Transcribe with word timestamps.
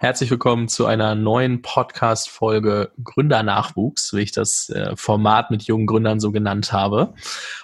Herzlich 0.00 0.30
willkommen 0.30 0.68
zu 0.68 0.86
einer 0.86 1.16
neuen 1.16 1.60
Podcast-Folge 1.60 2.92
Gründernachwuchs, 3.02 4.14
wie 4.14 4.20
ich 4.20 4.30
das 4.30 4.68
äh, 4.68 4.94
Format 4.94 5.50
mit 5.50 5.64
jungen 5.64 5.86
Gründern 5.88 6.20
so 6.20 6.30
genannt 6.30 6.72
habe. 6.72 7.14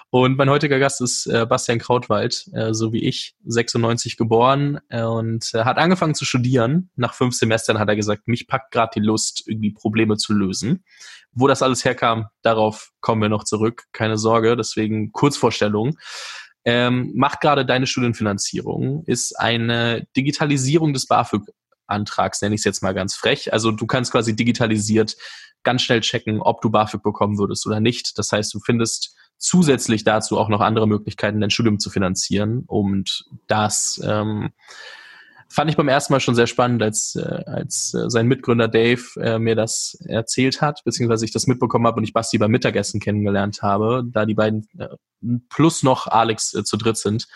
Und 0.09 0.35
mein 0.35 0.49
heutiger 0.49 0.77
Gast 0.77 0.99
ist 0.99 1.27
äh, 1.27 1.45
Bastian 1.45 1.79
Krautwald, 1.79 2.49
äh, 2.51 2.73
so 2.73 2.91
wie 2.91 3.05
ich, 3.05 3.35
96 3.45 4.17
geboren 4.17 4.81
und 4.91 5.49
hat 5.53 5.77
angefangen 5.77 6.13
zu 6.13 6.25
studieren. 6.25 6.89
Nach 6.97 7.13
fünf 7.13 7.35
Semestern 7.35 7.79
hat 7.79 7.87
er 7.87 7.95
gesagt, 7.95 8.27
mich 8.27 8.47
packt 8.47 8.71
gerade 8.71 8.91
die 8.95 9.05
Lust, 9.05 9.43
irgendwie 9.47 9.71
Probleme 9.71 10.17
zu 10.17 10.33
lösen. 10.33 10.83
Wo 11.31 11.47
das 11.47 11.61
alles 11.61 11.85
herkam, 11.85 12.25
darauf 12.41 12.91
kommen 12.99 13.21
wir 13.21 13.29
noch 13.29 13.45
zurück, 13.45 13.85
keine 13.93 14.17
Sorge. 14.17 14.57
Deswegen 14.57 15.13
Kurzvorstellung. 15.13 15.97
Ähm, 16.65 17.13
macht 17.15 17.39
gerade 17.39 17.65
deine 17.65 17.87
Studienfinanzierung, 17.87 19.03
ist 19.05 19.39
eine 19.39 20.05
Digitalisierung 20.17 20.91
des 20.91 21.05
BAföG 21.05 21.43
Antrags, 21.87 22.41
nenne 22.41 22.55
ich 22.55 22.61
es 22.61 22.65
jetzt 22.65 22.83
mal 22.83 22.93
ganz 22.93 23.15
frech. 23.15 23.53
Also 23.53 23.71
du 23.71 23.85
kannst 23.85 24.11
quasi 24.11 24.35
digitalisiert 24.35 25.15
ganz 25.63 25.81
schnell 25.81 26.01
checken, 26.01 26.41
ob 26.41 26.61
du 26.61 26.69
BAföG 26.69 27.03
bekommen 27.03 27.37
würdest 27.37 27.65
oder 27.67 27.79
nicht. 27.79 28.17
Das 28.17 28.31
heißt, 28.31 28.53
du 28.53 28.59
findest 28.59 29.15
zusätzlich 29.37 30.03
dazu 30.03 30.37
auch 30.37 30.49
noch 30.49 30.61
andere 30.61 30.87
Möglichkeiten, 30.87 31.41
dein 31.41 31.49
Studium 31.49 31.79
zu 31.79 31.89
finanzieren. 31.89 32.63
Und 32.67 33.25
das 33.47 33.99
ähm, 34.03 34.51
fand 35.49 35.69
ich 35.69 35.77
beim 35.77 35.87
ersten 35.87 36.13
Mal 36.13 36.19
schon 36.19 36.35
sehr 36.35 36.47
spannend, 36.47 36.81
als, 36.81 37.15
äh, 37.15 37.43
als 37.45 37.93
äh, 37.93 38.09
sein 38.09 38.27
Mitgründer 38.27 38.67
Dave 38.67 39.03
äh, 39.19 39.39
mir 39.39 39.55
das 39.55 39.97
erzählt 40.05 40.61
hat, 40.61 40.83
beziehungsweise 40.85 41.25
ich 41.25 41.31
das 41.31 41.47
mitbekommen 41.47 41.87
habe 41.87 41.97
und 41.97 42.03
ich 42.03 42.13
Basti 42.13 42.37
beim 42.37 42.51
Mittagessen 42.51 42.99
kennengelernt 42.99 43.61
habe, 43.61 44.03
da 44.05 44.25
die 44.25 44.35
beiden 44.35 44.67
äh, 44.77 44.87
plus 45.49 45.83
noch 45.83 46.07
Alex 46.07 46.53
äh, 46.53 46.63
zu 46.63 46.77
dritt 46.77 46.97
sind 46.97 47.27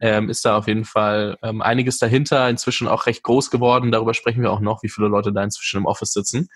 ähm, 0.00 0.28
ist 0.28 0.44
da 0.44 0.56
auf 0.56 0.66
jeden 0.66 0.84
Fall 0.84 1.38
ähm, 1.42 1.62
einiges 1.62 1.98
dahinter, 1.98 2.48
inzwischen 2.48 2.88
auch 2.88 3.06
recht 3.06 3.22
groß 3.22 3.50
geworden. 3.50 3.92
Darüber 3.92 4.14
sprechen 4.14 4.42
wir 4.42 4.52
auch 4.52 4.60
noch, 4.60 4.82
wie 4.82 4.88
viele 4.88 5.08
Leute 5.08 5.32
da 5.32 5.42
inzwischen 5.42 5.78
im 5.78 5.86
Office 5.86 6.12
sitzen. 6.12 6.48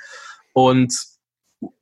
Und 0.52 0.92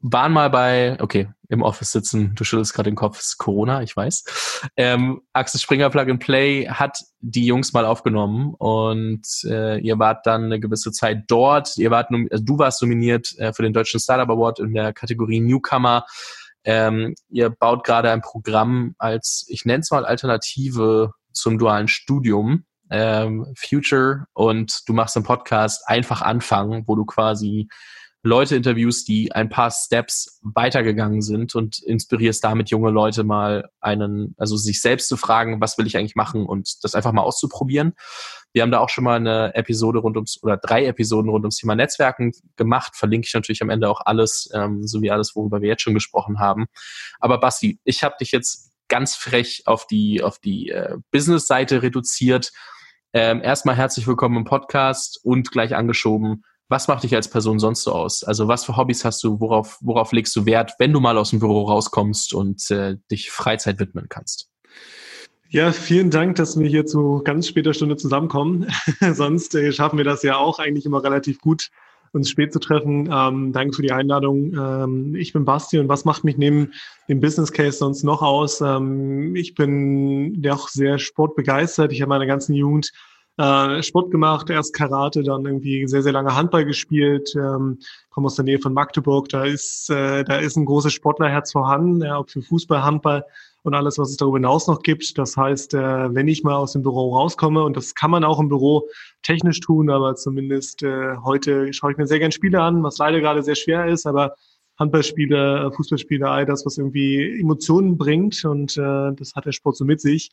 waren 0.00 0.32
mal 0.32 0.50
bei, 0.50 0.96
okay, 1.00 1.28
im 1.48 1.62
Office 1.62 1.92
sitzen, 1.92 2.34
du 2.34 2.44
schüttelst 2.44 2.74
gerade 2.74 2.90
den 2.90 2.96
Kopf, 2.96 3.20
ist 3.20 3.38
Corona, 3.38 3.82
ich 3.82 3.96
weiß. 3.96 4.62
Ähm, 4.76 5.20
Axel 5.32 5.60
Springer 5.60 5.90
Plug 5.90 6.10
and 6.10 6.20
Play 6.20 6.66
hat 6.66 6.98
die 7.20 7.46
Jungs 7.46 7.72
mal 7.72 7.84
aufgenommen 7.84 8.54
und 8.54 9.26
äh, 9.44 9.78
ihr 9.78 9.98
wart 9.98 10.26
dann 10.26 10.44
eine 10.44 10.60
gewisse 10.60 10.92
Zeit 10.92 11.24
dort. 11.28 11.76
Ihr 11.76 11.90
wart, 11.90 12.10
also 12.10 12.44
du 12.44 12.58
warst 12.58 12.82
nominiert 12.82 13.36
äh, 13.38 13.52
für 13.52 13.62
den 13.62 13.72
Deutschen 13.72 14.00
Startup 14.00 14.28
Award 14.28 14.60
in 14.60 14.74
der 14.74 14.92
Kategorie 14.92 15.40
Newcomer. 15.40 16.04
Ähm, 16.64 17.14
ihr 17.28 17.50
baut 17.50 17.84
gerade 17.84 18.10
ein 18.10 18.22
Programm 18.22 18.94
als, 18.98 19.46
ich 19.48 19.64
nenne 19.64 19.80
es 19.80 19.90
mal 19.90 20.04
Alternative 20.04 21.12
zum 21.36 21.58
dualen 21.58 21.88
Studium, 21.88 22.64
ähm, 22.90 23.52
Future, 23.56 24.26
und 24.32 24.82
du 24.86 24.92
machst 24.92 25.16
einen 25.16 25.24
Podcast 25.24 25.88
einfach 25.88 26.22
anfangen, 26.22 26.84
wo 26.86 26.96
du 26.96 27.04
quasi 27.04 27.68
Leute 28.26 28.56
interviewst, 28.56 29.06
die 29.06 29.30
ein 29.32 29.48
paar 29.48 29.70
Steps 29.70 30.40
weitergegangen 30.42 31.22
sind 31.22 31.54
und 31.54 31.80
inspirierst 31.80 32.42
damit 32.42 32.70
junge 32.70 32.90
Leute 32.90 33.22
mal 33.22 33.70
einen, 33.80 34.34
also 34.36 34.56
sich 34.56 34.80
selbst 34.82 35.08
zu 35.08 35.16
fragen, 35.16 35.60
was 35.60 35.78
will 35.78 35.86
ich 35.86 35.96
eigentlich 35.96 36.16
machen 36.16 36.44
und 36.44 36.82
das 36.82 36.96
einfach 36.96 37.12
mal 37.12 37.22
auszuprobieren. 37.22 37.92
Wir 38.52 38.62
haben 38.62 38.72
da 38.72 38.80
auch 38.80 38.88
schon 38.88 39.04
mal 39.04 39.16
eine 39.16 39.54
Episode 39.54 40.00
rund 40.00 40.16
ums, 40.16 40.42
oder 40.42 40.56
drei 40.56 40.86
Episoden 40.86 41.30
rund 41.30 41.44
ums 41.44 41.58
Thema 41.58 41.76
Netzwerken 41.76 42.32
gemacht. 42.56 42.96
Verlinke 42.96 43.26
ich 43.28 43.34
natürlich 43.34 43.62
am 43.62 43.70
Ende 43.70 43.88
auch 43.88 44.00
alles, 44.04 44.50
ähm, 44.52 44.84
so 44.86 45.02
wie 45.02 45.10
alles, 45.10 45.36
worüber 45.36 45.62
wir 45.62 45.68
jetzt 45.68 45.82
schon 45.82 45.94
gesprochen 45.94 46.40
haben. 46.40 46.66
Aber 47.20 47.38
Basti, 47.38 47.78
ich 47.84 48.02
habe 48.02 48.16
dich 48.18 48.32
jetzt 48.32 48.72
ganz 48.88 49.14
frech 49.14 49.62
auf 49.66 49.86
die, 49.86 50.22
auf 50.22 50.38
die 50.38 50.70
äh, 50.70 50.96
Business-Seite 51.10 51.82
reduziert. 51.82 52.52
Ähm, 53.12 53.40
erstmal 53.42 53.76
herzlich 53.76 54.06
willkommen 54.06 54.36
im 54.36 54.44
Podcast 54.44 55.20
und 55.22 55.50
gleich 55.50 55.74
angeschoben. 55.74 56.44
Was 56.68 56.88
macht 56.88 57.04
dich 57.04 57.14
als 57.14 57.30
Person 57.30 57.58
sonst 57.58 57.84
so 57.84 57.92
aus? 57.92 58.24
Also 58.24 58.48
was 58.48 58.64
für 58.64 58.76
Hobbys 58.76 59.04
hast 59.04 59.22
du? 59.22 59.40
Worauf, 59.40 59.78
worauf 59.80 60.12
legst 60.12 60.34
du 60.34 60.46
Wert, 60.46 60.72
wenn 60.78 60.92
du 60.92 61.00
mal 61.00 61.16
aus 61.16 61.30
dem 61.30 61.38
Büro 61.38 61.62
rauskommst 61.62 62.34
und 62.34 62.70
äh, 62.70 62.96
dich 63.10 63.30
Freizeit 63.30 63.78
widmen 63.78 64.06
kannst? 64.08 64.50
Ja, 65.48 65.70
vielen 65.70 66.10
Dank, 66.10 66.36
dass 66.36 66.58
wir 66.58 66.68
hier 66.68 66.86
zu 66.86 67.22
ganz 67.24 67.46
später 67.46 67.72
Stunde 67.72 67.96
zusammenkommen. 67.96 68.66
Sonst 69.12 69.54
äh, 69.54 69.72
schaffen 69.72 69.96
wir 69.96 70.04
das 70.04 70.24
ja 70.24 70.36
auch 70.38 70.58
eigentlich 70.58 70.86
immer 70.86 71.04
relativ 71.04 71.38
gut, 71.38 71.70
uns 72.16 72.30
spät 72.30 72.52
zu 72.52 72.58
treffen. 72.58 73.08
Ähm, 73.12 73.52
danke 73.52 73.76
für 73.76 73.82
die 73.82 73.92
Einladung. 73.92 74.52
Ähm, 74.54 75.14
ich 75.14 75.32
bin 75.32 75.44
Basti 75.44 75.78
und 75.78 75.88
was 75.88 76.04
macht 76.04 76.24
mich 76.24 76.36
neben 76.36 76.72
dem 77.08 77.20
Business 77.20 77.52
Case 77.52 77.78
sonst 77.78 78.02
noch 78.02 78.22
aus? 78.22 78.60
Ähm, 78.60 79.36
ich 79.36 79.54
bin 79.54 80.42
auch 80.50 80.68
sehr 80.68 80.98
sportbegeistert. 80.98 81.92
Ich 81.92 82.00
habe 82.02 82.08
meine 82.08 82.26
ganzen 82.26 82.54
Jugend 82.54 82.90
äh, 83.38 83.82
Sport 83.82 84.10
gemacht, 84.10 84.48
erst 84.50 84.74
Karate, 84.74 85.22
dann 85.22 85.44
irgendwie 85.44 85.86
sehr, 85.86 86.02
sehr 86.02 86.12
lange 86.12 86.34
Handball 86.34 86.64
gespielt, 86.64 87.34
ähm, 87.36 87.78
komme 88.10 88.26
aus 88.26 88.36
der 88.36 88.46
Nähe 88.46 88.58
von 88.58 88.72
Magdeburg, 88.72 89.28
da 89.28 89.44
ist, 89.44 89.90
äh, 89.90 90.24
da 90.24 90.38
ist 90.38 90.56
ein 90.56 90.64
großes 90.64 90.94
Sportlerherz 90.94 91.52
vorhanden, 91.52 92.02
ja, 92.02 92.18
ob 92.18 92.30
für 92.30 92.40
Fußball, 92.40 92.82
Handball 92.82 93.24
und 93.66 93.74
alles, 93.74 93.98
was 93.98 94.10
es 94.10 94.16
darüber 94.16 94.38
hinaus 94.38 94.68
noch 94.68 94.82
gibt. 94.82 95.18
Das 95.18 95.36
heißt, 95.36 95.74
äh, 95.74 96.14
wenn 96.14 96.28
ich 96.28 96.44
mal 96.44 96.54
aus 96.54 96.72
dem 96.72 96.82
Büro 96.82 97.16
rauskomme, 97.16 97.64
und 97.64 97.76
das 97.76 97.94
kann 97.94 98.12
man 98.12 98.24
auch 98.24 98.38
im 98.38 98.48
Büro 98.48 98.88
technisch 99.22 99.60
tun, 99.60 99.90
aber 99.90 100.14
zumindest 100.14 100.82
äh, 100.84 101.16
heute 101.24 101.72
schaue 101.72 101.92
ich 101.92 101.98
mir 101.98 102.06
sehr 102.06 102.20
gern 102.20 102.32
Spiele 102.32 102.62
an, 102.62 102.82
was 102.84 102.98
leider 102.98 103.20
gerade 103.20 103.42
sehr 103.42 103.56
schwer 103.56 103.86
ist, 103.86 104.06
aber 104.06 104.34
Handballspiele, 104.78 105.72
Fußballspiele, 105.74 106.28
all 106.28 106.46
das, 106.46 106.64
was 106.64 106.78
irgendwie 106.78 107.40
Emotionen 107.40 107.98
bringt 107.98 108.44
und 108.44 108.76
äh, 108.76 109.12
das 109.14 109.34
hat 109.34 109.46
der 109.46 109.52
Sport 109.52 109.76
so 109.76 109.84
mit 109.84 110.00
sich. 110.00 110.30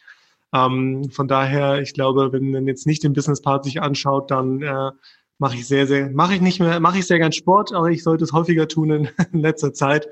Ähm, 0.53 1.09
von 1.09 1.27
daher, 1.27 1.81
ich 1.81 1.93
glaube, 1.93 2.31
wenn 2.31 2.51
man 2.51 2.67
jetzt 2.67 2.85
nicht 2.85 3.03
den 3.03 3.13
Business 3.13 3.41
Part 3.41 3.65
sich 3.65 3.81
anschaut, 3.81 4.29
dann 4.29 4.61
äh, 4.61 4.91
mache 5.39 5.55
ich 5.55 5.67
sehr, 5.67 5.87
sehr, 5.87 6.11
mache 6.11 6.35
ich 6.35 6.41
nicht 6.41 6.59
mehr, 6.59 6.79
mache 6.79 6.99
ich 6.99 7.07
sehr 7.07 7.17
gern 7.17 7.31
Sport, 7.31 7.73
aber 7.73 7.89
ich 7.89 8.03
sollte 8.03 8.25
es 8.25 8.33
häufiger 8.33 8.67
tun 8.67 8.91
in, 8.91 9.09
in 9.33 9.39
letzter 9.39 9.73
Zeit. 9.73 10.07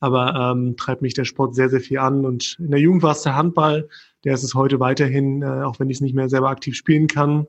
Aber 0.00 0.34
ähm, 0.34 0.76
treibt 0.76 1.02
mich 1.02 1.14
der 1.14 1.24
Sport 1.24 1.54
sehr, 1.54 1.70
sehr 1.70 1.80
viel 1.80 1.98
an. 1.98 2.24
Und 2.26 2.56
in 2.58 2.70
der 2.70 2.80
Jugend 2.80 3.02
war 3.02 3.12
es 3.12 3.22
der 3.22 3.34
Handball, 3.34 3.88
der 4.24 4.34
ist 4.34 4.42
es 4.42 4.54
heute 4.54 4.80
weiterhin, 4.80 5.42
äh, 5.42 5.62
auch 5.62 5.78
wenn 5.80 5.88
ich 5.88 5.98
es 5.98 6.00
nicht 6.00 6.14
mehr 6.14 6.28
selber 6.28 6.50
aktiv 6.50 6.76
spielen 6.76 7.06
kann, 7.06 7.46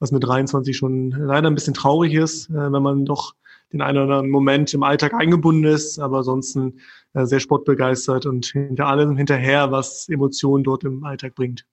was 0.00 0.10
mit 0.10 0.24
23 0.24 0.76
schon 0.76 1.10
leider 1.10 1.48
ein 1.48 1.54
bisschen 1.54 1.74
traurig 1.74 2.14
ist, 2.14 2.50
äh, 2.50 2.72
wenn 2.72 2.82
man 2.82 3.04
doch 3.04 3.34
den 3.72 3.82
einen 3.82 3.98
oder 3.98 4.16
anderen 4.16 4.30
Moment 4.30 4.72
im 4.72 4.82
Alltag 4.82 5.14
eingebunden 5.14 5.64
ist, 5.64 5.98
aber 5.98 6.18
ansonsten 6.18 6.80
äh, 7.12 7.26
sehr 7.26 7.40
sportbegeistert 7.40 8.24
und 8.26 8.46
hinter 8.46 8.86
allem 8.86 9.16
hinterher, 9.16 9.70
was 9.70 10.08
Emotionen 10.08 10.64
dort 10.64 10.84
im 10.84 11.04
Alltag 11.04 11.34
bringt. 11.34 11.66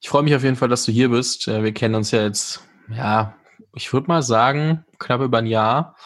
Ich 0.00 0.08
freue 0.08 0.22
mich 0.22 0.34
auf 0.34 0.42
jeden 0.42 0.56
Fall, 0.56 0.68
dass 0.68 0.84
du 0.84 0.92
hier 0.92 1.10
bist. 1.10 1.48
Äh, 1.48 1.62
wir 1.62 1.72
kennen 1.72 1.94
uns 1.94 2.10
ja 2.10 2.22
jetzt, 2.22 2.60
ja, 2.94 3.34
ich 3.74 3.92
würde 3.92 4.08
mal 4.08 4.22
sagen, 4.22 4.84
knapp 4.98 5.22
über 5.22 5.38
ein 5.38 5.46
Jahr. 5.46 5.96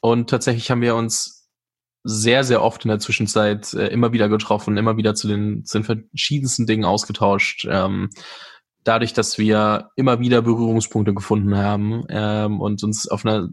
Und 0.00 0.30
tatsächlich 0.30 0.70
haben 0.70 0.82
wir 0.82 0.94
uns 0.94 1.37
sehr, 2.04 2.44
sehr 2.44 2.62
oft 2.62 2.84
in 2.84 2.88
der 2.88 3.00
Zwischenzeit 3.00 3.74
äh, 3.74 3.88
immer 3.88 4.12
wieder 4.12 4.28
getroffen, 4.28 4.76
immer 4.76 4.96
wieder 4.96 5.14
zu 5.14 5.28
den, 5.28 5.64
zu 5.64 5.80
den 5.80 5.84
verschiedensten 5.84 6.66
Dingen 6.66 6.84
ausgetauscht. 6.84 7.66
Ähm, 7.70 8.10
dadurch, 8.84 9.12
dass 9.12 9.38
wir 9.38 9.90
immer 9.96 10.20
wieder 10.20 10.42
Berührungspunkte 10.42 11.14
gefunden 11.14 11.56
haben 11.56 12.04
ähm, 12.08 12.60
und 12.60 12.82
uns 12.82 13.08
auf 13.08 13.24
einer 13.24 13.48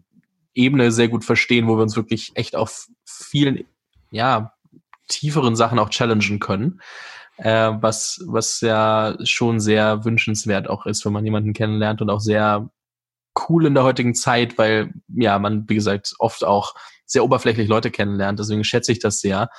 Ebene 0.53 0.91
sehr 0.91 1.09
gut 1.09 1.25
verstehen, 1.25 1.67
wo 1.67 1.75
wir 1.77 1.83
uns 1.83 1.95
wirklich 1.95 2.31
echt 2.35 2.55
auf 2.55 2.87
vielen, 3.05 3.65
ja, 4.11 4.53
tieferen 5.07 5.55
Sachen 5.55 5.77
auch 5.79 5.89
challengen 5.89 6.39
können 6.39 6.79
äh, 7.37 7.71
was, 7.79 8.23
was 8.25 8.61
ja 8.61 9.15
schon 9.23 9.59
sehr 9.59 10.05
wünschenswert 10.05 10.69
auch 10.69 10.85
ist, 10.85 11.05
wenn 11.05 11.13
man 11.13 11.25
jemanden 11.25 11.53
kennenlernt 11.53 12.01
und 12.01 12.09
auch 12.09 12.21
sehr 12.21 12.69
cool 13.49 13.65
in 13.65 13.73
der 13.73 13.83
heutigen 13.83 14.15
Zeit, 14.15 14.57
weil 14.57 14.93
ja 15.09 15.37
man, 15.39 15.67
wie 15.67 15.75
gesagt, 15.75 16.13
oft 16.19 16.43
auch 16.45 16.73
sehr 17.05 17.23
oberflächlich 17.23 17.67
Leute 17.67 17.91
kennenlernt. 17.91 18.39
Deswegen 18.39 18.63
schätze 18.63 18.91
ich 18.91 18.99
das 18.99 19.19
sehr. 19.19 19.49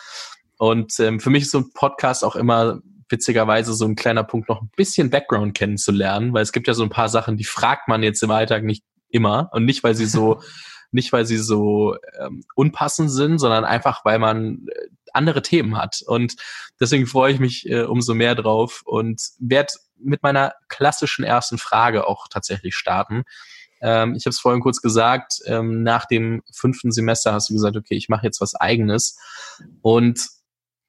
Und 0.58 0.98
ähm, 1.00 1.20
für 1.20 1.30
mich 1.30 1.44
ist 1.44 1.50
so 1.50 1.58
ein 1.58 1.72
Podcast 1.72 2.24
auch 2.24 2.36
immer 2.36 2.80
witzigerweise 3.08 3.72
so 3.74 3.84
ein 3.84 3.94
kleiner 3.94 4.24
Punkt, 4.24 4.48
noch 4.48 4.62
ein 4.62 4.70
bisschen 4.76 5.10
Background 5.10 5.54
kennenzulernen, 5.54 6.32
weil 6.32 6.42
es 6.42 6.52
gibt 6.52 6.66
ja 6.66 6.74
so 6.74 6.82
ein 6.82 6.90
paar 6.90 7.08
Sachen, 7.08 7.36
die 7.36 7.44
fragt 7.44 7.88
man 7.88 8.02
jetzt 8.02 8.22
im 8.22 8.30
Alltag 8.30 8.64
nicht 8.64 8.84
immer 9.08 9.48
und 9.52 9.64
nicht, 9.64 9.84
weil 9.84 9.94
sie 9.94 10.06
so 10.06 10.40
nicht 10.92 11.12
weil 11.12 11.26
sie 11.26 11.38
so 11.38 11.96
ähm, 12.18 12.42
unpassend 12.54 13.10
sind, 13.10 13.38
sondern 13.38 13.64
einfach, 13.64 14.04
weil 14.04 14.18
man 14.18 14.66
äh, 14.68 14.88
andere 15.12 15.42
Themen 15.42 15.76
hat. 15.76 16.02
Und 16.06 16.36
deswegen 16.80 17.06
freue 17.06 17.32
ich 17.32 17.40
mich 17.40 17.68
äh, 17.68 17.82
umso 17.82 18.14
mehr 18.14 18.34
drauf 18.34 18.82
und 18.84 19.20
werde 19.38 19.72
mit 19.98 20.22
meiner 20.22 20.54
klassischen 20.68 21.24
ersten 21.24 21.58
Frage 21.58 22.06
auch 22.06 22.28
tatsächlich 22.28 22.74
starten. 22.74 23.24
Ähm, 23.80 24.14
ich 24.14 24.26
habe 24.26 24.30
es 24.30 24.40
vorhin 24.40 24.60
kurz 24.60 24.80
gesagt, 24.80 25.40
ähm, 25.46 25.82
nach 25.82 26.06
dem 26.06 26.42
fünften 26.52 26.92
Semester 26.92 27.32
hast 27.32 27.50
du 27.50 27.54
gesagt, 27.54 27.76
okay, 27.76 27.94
ich 27.94 28.08
mache 28.08 28.26
jetzt 28.26 28.40
was 28.40 28.54
eigenes. 28.54 29.18
Und 29.82 30.28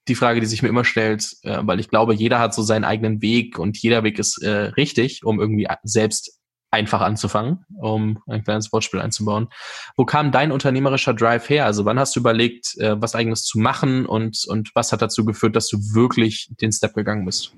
die 0.07 0.15
Frage, 0.15 0.39
die 0.39 0.45
sich 0.45 0.61
mir 0.61 0.69
immer 0.69 0.85
stellt, 0.85 1.33
äh, 1.43 1.59
weil 1.61 1.79
ich 1.79 1.89
glaube, 1.89 2.13
jeder 2.13 2.39
hat 2.39 2.53
so 2.53 2.61
seinen 2.61 2.85
eigenen 2.85 3.21
Weg 3.21 3.59
und 3.59 3.77
jeder 3.77 4.03
Weg 4.03 4.19
ist 4.19 4.41
äh, 4.41 4.49
richtig, 4.49 5.23
um 5.25 5.39
irgendwie 5.39 5.67
selbst 5.83 6.37
einfach 6.69 7.01
anzufangen, 7.01 7.65
um 7.79 8.21
ein 8.27 8.43
kleines 8.43 8.71
Wortspiel 8.73 8.99
einzubauen. 8.99 9.47
Wo 9.95 10.05
kam 10.05 10.31
dein 10.31 10.51
unternehmerischer 10.51 11.13
Drive 11.13 11.49
her? 11.49 11.65
Also 11.65 11.85
wann 11.85 11.99
hast 11.99 12.15
du 12.15 12.19
überlegt, 12.19 12.77
äh, 12.77 13.01
was 13.01 13.15
eigenes 13.15 13.43
zu 13.43 13.59
machen 13.59 14.05
und, 14.05 14.43
und 14.47 14.71
was 14.75 14.91
hat 14.91 15.01
dazu 15.01 15.25
geführt, 15.25 15.55
dass 15.55 15.69
du 15.69 15.77
wirklich 15.93 16.49
den 16.61 16.71
Step 16.71 16.93
gegangen 16.93 17.25
bist? 17.25 17.53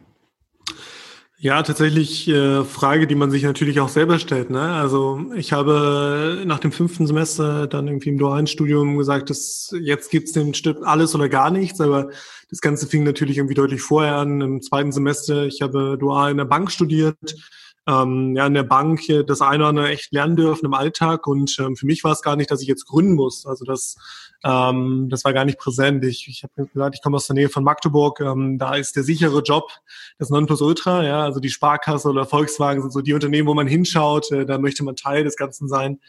Ja, 1.41 1.63
tatsächlich 1.63 2.27
äh, 2.27 2.65
Frage, 2.65 3.07
die 3.07 3.15
man 3.15 3.31
sich 3.31 3.43
natürlich 3.43 3.79
auch 3.79 3.87
selber 3.87 4.19
stellt. 4.19 4.49
Ne? 4.49 4.59
Also 4.59 5.21
ich 5.37 5.53
habe 5.53 6.43
nach 6.45 6.59
dem 6.59 6.73
fünften 6.73 7.07
Semester 7.07 7.65
dann 7.65 7.87
irgendwie 7.87 8.09
im 8.09 8.17
dualen 8.17 8.45
Studium 8.45 8.97
gesagt, 8.97 9.29
dass 9.29 9.73
jetzt 9.79 10.11
gibt's 10.11 10.33
den 10.33 10.53
Stift 10.53 10.83
alles 10.83 11.15
oder 11.15 11.29
gar 11.29 11.49
nichts, 11.49 11.79
aber 11.79 12.09
das 12.49 12.59
Ganze 12.59 12.87
fing 12.87 13.05
natürlich 13.05 13.37
irgendwie 13.37 13.53
deutlich 13.53 13.81
vorher 13.81 14.15
an. 14.17 14.41
Im 14.41 14.61
zweiten 14.61 14.91
Semester, 14.91 15.45
ich 15.45 15.61
habe 15.61 15.97
dual 15.97 16.31
in 16.31 16.37
der 16.37 16.43
Bank 16.43 16.71
studiert, 16.71 17.15
ähm, 17.89 18.35
ja, 18.35 18.45
in 18.45 18.53
der 18.53 18.63
Bank 18.63 19.01
das 19.25 19.41
eine 19.41 19.63
oder 19.63 19.69
andere 19.69 19.89
echt 19.89 20.11
lernen 20.11 20.35
dürfen 20.35 20.65
im 20.65 20.73
Alltag. 20.73 21.25
Und 21.25 21.57
ähm, 21.59 21.75
für 21.75 21.85
mich 21.85 22.03
war 22.03 22.11
es 22.11 22.21
gar 22.21 22.35
nicht, 22.35 22.51
dass 22.51 22.61
ich 22.61 22.67
jetzt 22.67 22.85
gründen 22.85 23.15
muss. 23.15 23.45
Also 23.45 23.65
das, 23.65 23.97
ähm, 24.43 25.07
das 25.09 25.25
war 25.25 25.33
gar 25.33 25.45
nicht 25.45 25.57
präsent. 25.57 26.03
Ich, 26.05 26.27
ich 26.27 26.43
habe 26.43 26.67
gesagt, 26.67 26.95
ich 26.95 27.01
komme 27.01 27.15
aus 27.15 27.27
der 27.27 27.33
Nähe 27.33 27.49
von 27.49 27.63
Magdeburg. 27.63 28.19
Ähm, 28.19 28.57
da 28.59 28.75
ist 28.75 28.95
der 28.95 29.03
sichere 29.03 29.41
Job 29.41 29.71
das 30.19 30.29
Nonplusultra. 30.29 31.03
Ja, 31.03 31.23
also 31.23 31.39
die 31.39 31.49
Sparkasse 31.49 32.09
oder 32.09 32.25
Volkswagen 32.25 32.81
sind 32.81 32.93
so 32.93 33.01
die 33.01 33.13
Unternehmen, 33.13 33.47
wo 33.47 33.53
man 33.53 33.67
hinschaut. 33.67 34.31
Äh, 34.31 34.45
da 34.45 34.59
möchte 34.59 34.83
man 34.83 34.95
Teil 34.95 35.23
des 35.23 35.35
Ganzen 35.35 35.67
sein. 35.67 35.99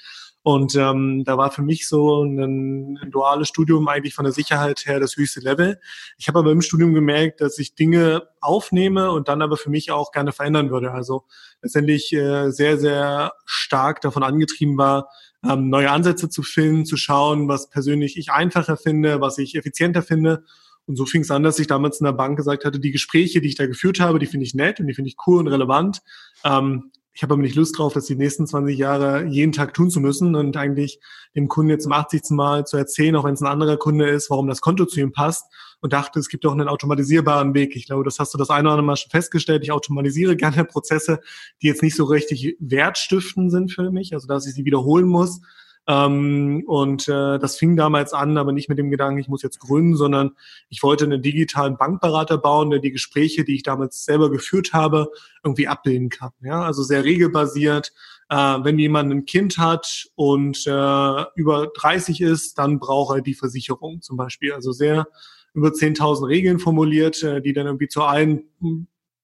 Und 0.42 0.74
ähm, 0.74 1.22
da 1.24 1.36
war 1.36 1.50
für 1.50 1.62
mich 1.62 1.86
so 1.86 2.24
ein, 2.24 2.96
ein 2.96 3.10
duales 3.10 3.48
Studium 3.48 3.86
eigentlich 3.88 4.14
von 4.14 4.24
der 4.24 4.32
Sicherheit 4.32 4.86
her 4.86 4.98
das 4.98 5.16
höchste 5.16 5.40
Level. 5.40 5.78
Ich 6.16 6.28
habe 6.28 6.38
aber 6.38 6.50
im 6.50 6.62
Studium 6.62 6.94
gemerkt, 6.94 7.42
dass 7.42 7.58
ich 7.58 7.74
Dinge 7.74 8.28
aufnehme 8.40 9.10
und 9.12 9.28
dann 9.28 9.42
aber 9.42 9.58
für 9.58 9.68
mich 9.68 9.90
auch 9.90 10.12
gerne 10.12 10.32
verändern 10.32 10.70
würde. 10.70 10.92
Also 10.92 11.24
letztendlich 11.60 12.12
äh, 12.14 12.50
sehr, 12.50 12.78
sehr 12.78 13.32
stark 13.44 14.00
davon 14.00 14.22
angetrieben 14.22 14.78
war, 14.78 15.08
ähm, 15.44 15.68
neue 15.68 15.90
Ansätze 15.90 16.30
zu 16.30 16.42
finden, 16.42 16.86
zu 16.86 16.96
schauen, 16.96 17.48
was 17.48 17.68
persönlich 17.68 18.16
ich 18.16 18.30
einfacher 18.32 18.78
finde, 18.78 19.20
was 19.20 19.36
ich 19.36 19.54
effizienter 19.56 20.02
finde. 20.02 20.44
Und 20.86 20.96
so 20.96 21.04
fing 21.04 21.20
es 21.20 21.30
an, 21.30 21.42
dass 21.42 21.58
ich 21.58 21.66
damals 21.66 22.00
in 22.00 22.04
der 22.04 22.12
Bank 22.12 22.36
gesagt 22.38 22.64
hatte, 22.64 22.80
die 22.80 22.90
Gespräche, 22.90 23.42
die 23.42 23.48
ich 23.48 23.54
da 23.56 23.66
geführt 23.66 24.00
habe, 24.00 24.18
die 24.18 24.26
finde 24.26 24.46
ich 24.46 24.54
nett 24.54 24.80
und 24.80 24.86
die 24.86 24.94
finde 24.94 25.08
ich 25.08 25.16
cool 25.26 25.38
und 25.38 25.48
relevant. 25.48 26.00
Ähm, 26.44 26.90
ich 27.12 27.22
habe 27.22 27.34
aber 27.34 27.42
nicht 27.42 27.56
Lust 27.56 27.78
drauf, 27.78 27.92
das 27.92 28.06
die 28.06 28.14
nächsten 28.14 28.46
20 28.46 28.78
Jahre 28.78 29.24
jeden 29.26 29.52
Tag 29.52 29.74
tun 29.74 29.90
zu 29.90 30.00
müssen 30.00 30.36
und 30.36 30.56
eigentlich 30.56 31.00
dem 31.34 31.48
Kunden 31.48 31.70
jetzt 31.70 31.84
zum 31.84 31.92
80. 31.92 32.30
Mal 32.30 32.66
zu 32.66 32.76
erzählen, 32.76 33.16
auch 33.16 33.24
wenn 33.24 33.34
es 33.34 33.40
ein 33.40 33.46
anderer 33.46 33.76
Kunde 33.76 34.08
ist, 34.08 34.30
warum 34.30 34.46
das 34.46 34.60
Konto 34.60 34.84
zu 34.84 35.00
ihm 35.00 35.12
passt 35.12 35.44
und 35.80 35.92
dachte, 35.92 36.20
es 36.20 36.28
gibt 36.28 36.46
auch 36.46 36.52
einen 36.52 36.68
automatisierbaren 36.68 37.54
Weg. 37.54 37.74
Ich 37.74 37.86
glaube, 37.86 38.04
das 38.04 38.18
hast 38.18 38.32
du 38.34 38.38
das 38.38 38.50
eine 38.50 38.68
oder 38.68 38.72
andere 38.72 38.86
Mal 38.86 38.96
schon 38.96 39.10
festgestellt. 39.10 39.62
Ich 39.64 39.72
automatisiere 39.72 40.36
gerne 40.36 40.64
Prozesse, 40.64 41.20
die 41.62 41.66
jetzt 41.66 41.82
nicht 41.82 41.96
so 41.96 42.04
richtig 42.04 42.56
wertstiftend 42.60 43.50
sind 43.50 43.72
für 43.72 43.90
mich, 43.90 44.12
also 44.14 44.26
dass 44.26 44.46
ich 44.46 44.54
sie 44.54 44.64
wiederholen 44.64 45.06
muss, 45.06 45.40
ähm, 45.90 46.62
und 46.68 47.08
äh, 47.08 47.40
das 47.40 47.56
fing 47.56 47.76
damals 47.76 48.12
an, 48.12 48.38
aber 48.38 48.52
nicht 48.52 48.68
mit 48.68 48.78
dem 48.78 48.92
Gedanken, 48.92 49.18
ich 49.18 49.26
muss 49.26 49.42
jetzt 49.42 49.58
gründen, 49.58 49.96
sondern 49.96 50.36
ich 50.68 50.84
wollte 50.84 51.04
einen 51.04 51.20
digitalen 51.20 51.76
Bankberater 51.76 52.38
bauen, 52.38 52.70
der 52.70 52.78
die 52.78 52.92
Gespräche, 52.92 53.42
die 53.42 53.56
ich 53.56 53.64
damals 53.64 54.04
selber 54.04 54.30
geführt 54.30 54.72
habe, 54.72 55.10
irgendwie 55.42 55.66
abbilden 55.66 56.08
kann. 56.08 56.30
Ja, 56.42 56.62
also 56.62 56.84
sehr 56.84 57.02
regelbasiert. 57.02 57.92
Äh, 58.28 58.36
wenn 58.36 58.78
jemand 58.78 59.10
ein 59.10 59.24
Kind 59.24 59.58
hat 59.58 60.06
und 60.14 60.64
äh, 60.64 61.24
über 61.34 61.66
30 61.74 62.20
ist, 62.20 62.56
dann 62.58 62.78
braucht 62.78 63.16
er 63.16 63.20
die 63.20 63.34
Versicherung 63.34 64.00
zum 64.00 64.16
Beispiel. 64.16 64.52
Also 64.52 64.70
sehr 64.70 65.08
über 65.54 65.70
10.000 65.70 66.28
Regeln 66.28 66.60
formuliert, 66.60 67.20
äh, 67.24 67.42
die 67.42 67.52
dann 67.52 67.66
irgendwie 67.66 67.88
zu 67.88 68.04
allen 68.04 68.44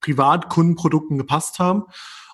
Privatkundenprodukten 0.01 1.17
gepasst 1.17 1.61
haben. 1.61 1.85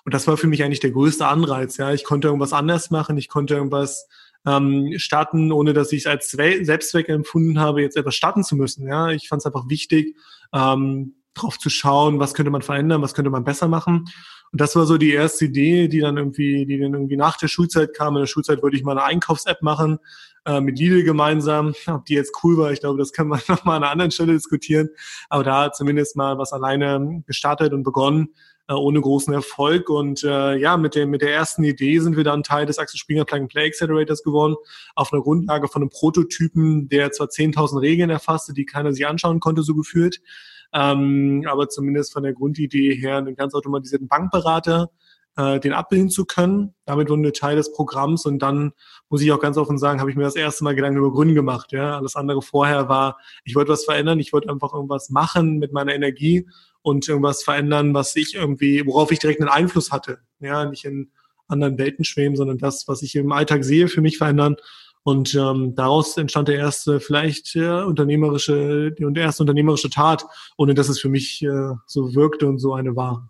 Und 0.05 0.13
das 0.13 0.27
war 0.27 0.37
für 0.37 0.47
mich 0.47 0.63
eigentlich 0.63 0.79
der 0.79 0.91
größte 0.91 1.27
Anreiz. 1.27 1.77
Ja, 1.77 1.93
ich 1.93 2.03
konnte 2.03 2.29
irgendwas 2.29 2.51
anders 2.51 2.89
machen, 2.89 3.17
ich 3.17 3.29
konnte 3.29 3.53
irgendwas 3.53 4.07
ähm, 4.45 4.93
starten, 4.97 5.51
ohne 5.51 5.73
dass 5.73 5.91
ich 5.91 6.01
es 6.01 6.07
als 6.07 6.29
Selbstzweck 6.31 7.09
empfunden 7.09 7.59
habe, 7.59 7.81
jetzt 7.81 7.97
etwas 7.97 8.15
starten 8.15 8.43
zu 8.43 8.55
müssen. 8.55 8.87
Ja, 8.87 9.09
ich 9.09 9.27
fand 9.27 9.41
es 9.41 9.45
einfach 9.45 9.69
wichtig, 9.69 10.15
ähm, 10.53 11.15
drauf 11.33 11.57
zu 11.57 11.69
schauen, 11.69 12.19
was 12.19 12.33
könnte 12.33 12.51
man 12.51 12.61
verändern, 12.61 13.01
was 13.01 13.13
könnte 13.13 13.31
man 13.31 13.43
besser 13.43 13.67
machen. 13.67 14.05
Und 14.51 14.61
das 14.61 14.75
war 14.75 14.85
so 14.85 14.97
die 14.97 15.11
erste 15.11 15.45
Idee, 15.45 15.87
die 15.87 15.99
dann 15.99 16.17
irgendwie, 16.17 16.67
die 16.67 16.79
dann 16.79 16.93
irgendwie 16.93 17.17
nach 17.17 17.37
der 17.37 17.47
Schulzeit 17.47 17.95
kam. 17.95 18.15
In 18.15 18.21
der 18.21 18.27
Schulzeit 18.27 18.61
wollte 18.61 18.77
ich 18.77 18.83
mal 18.83 18.91
eine 18.91 19.03
Einkaufs-App 19.03 19.63
machen 19.63 19.97
äh, 20.45 20.61
mit 20.61 20.77
Lidl 20.77 21.03
gemeinsam. 21.03 21.73
Ob 21.87 22.05
die 22.05 22.13
jetzt 22.13 22.37
cool 22.43 22.57
war, 22.57 22.71
ich 22.71 22.79
glaube, 22.79 22.99
das 22.99 23.13
kann 23.13 23.27
man 23.27 23.41
nochmal 23.47 23.77
an 23.77 23.83
einer 23.83 23.91
anderen 23.91 24.11
Stelle 24.11 24.33
diskutieren. 24.33 24.89
Aber 25.29 25.43
da 25.43 25.71
zumindest 25.71 26.15
mal 26.15 26.37
was 26.37 26.53
alleine 26.53 27.23
gestartet 27.25 27.73
und 27.73 27.81
begonnen 27.81 28.35
äh, 28.67 28.73
ohne 28.73 29.01
großen 29.01 29.33
Erfolg. 29.33 29.89
Und 29.89 30.23
äh, 30.23 30.55
ja, 30.55 30.77
mit, 30.77 30.95
dem, 30.95 31.09
mit 31.09 31.21
der 31.21 31.33
ersten 31.33 31.63
Idee 31.63 31.99
sind 31.99 32.15
wir 32.15 32.23
dann 32.23 32.43
Teil 32.43 32.65
des 32.65 32.79
Axel 32.79 32.97
Springer 32.97 33.25
Plug 33.25 33.41
and 33.41 33.51
Play 33.51 33.67
Accelerators 33.67 34.23
geworden, 34.23 34.55
auf 34.95 35.11
einer 35.11 35.21
Grundlage 35.21 35.67
von 35.67 35.81
einem 35.81 35.89
Prototypen, 35.89 36.87
der 36.89 37.11
zwar 37.11 37.27
10.000 37.27 37.81
Regeln 37.81 38.09
erfasste, 38.09 38.53
die 38.53 38.65
keiner 38.65 38.93
sich 38.93 39.05
anschauen 39.05 39.39
konnte, 39.39 39.63
so 39.63 39.75
gefühlt, 39.75 40.21
ähm, 40.73 41.45
aber 41.47 41.69
zumindest 41.69 42.13
von 42.13 42.23
der 42.23 42.33
Grundidee 42.33 42.95
her 42.95 43.17
einen 43.17 43.35
ganz 43.35 43.53
automatisierten 43.53 44.07
Bankberater, 44.07 44.89
äh, 45.35 45.59
den 45.59 45.73
abbilden 45.73 46.09
zu 46.09 46.25
können. 46.25 46.73
Damit 46.85 47.09
wurden 47.09 47.23
wir 47.23 47.33
Teil 47.33 47.55
des 47.55 47.71
Programms 47.71 48.25
und 48.25 48.39
dann 48.39 48.73
muss 49.09 49.21
ich 49.21 49.31
auch 49.31 49.39
ganz 49.39 49.57
offen 49.57 49.77
sagen, 49.77 49.99
habe 49.99 50.09
ich 50.09 50.15
mir 50.15 50.23
das 50.23 50.35
erste 50.35 50.63
Mal 50.63 50.75
Gedanken 50.75 50.99
über 50.99 51.11
Gründen 51.11 51.35
gemacht. 51.35 51.71
Ja, 51.71 51.97
alles 51.97 52.15
andere 52.15 52.41
vorher 52.41 52.89
war, 52.89 53.17
ich 53.43 53.55
wollte 53.55 53.71
was 53.71 53.85
verändern, 53.85 54.19
ich 54.19 54.33
wollte 54.33 54.49
einfach 54.49 54.73
irgendwas 54.73 55.09
machen 55.09 55.59
mit 55.59 55.73
meiner 55.73 55.93
Energie 55.95 56.47
und 56.81 57.07
irgendwas 57.07 57.43
verändern, 57.43 57.93
was 57.93 58.15
ich 58.15 58.35
irgendwie, 58.35 58.85
worauf 58.85 59.11
ich 59.11 59.19
direkt 59.19 59.41
einen 59.41 59.49
Einfluss 59.49 59.91
hatte. 59.91 60.19
Ja, 60.39 60.65
nicht 60.65 60.85
in 60.85 61.11
anderen 61.47 61.77
Welten 61.77 62.05
schweben, 62.05 62.35
sondern 62.35 62.57
das, 62.57 62.87
was 62.87 63.01
ich 63.01 63.15
im 63.15 63.31
Alltag 63.31 63.63
sehe, 63.63 63.87
für 63.87 64.01
mich 64.01 64.17
verändern. 64.17 64.55
Und 65.03 65.35
ähm, 65.35 65.75
daraus 65.75 66.15
entstand 66.15 66.47
der 66.47 66.55
erste, 66.55 67.01
vielleicht 67.01 67.55
äh, 67.57 67.83
unternehmerische, 67.83 68.91
die 68.91 69.19
erste 69.19 69.43
unternehmerische 69.43 69.89
Tat, 69.89 70.25
ohne 70.57 70.73
dass 70.73 70.87
es 70.87 70.99
für 70.99 71.09
mich 71.09 71.41
äh, 71.43 71.73
so 71.85 72.15
wirkte 72.15 72.47
und 72.47 72.59
so 72.59 72.73
eine 72.73 72.95
war. 72.95 73.29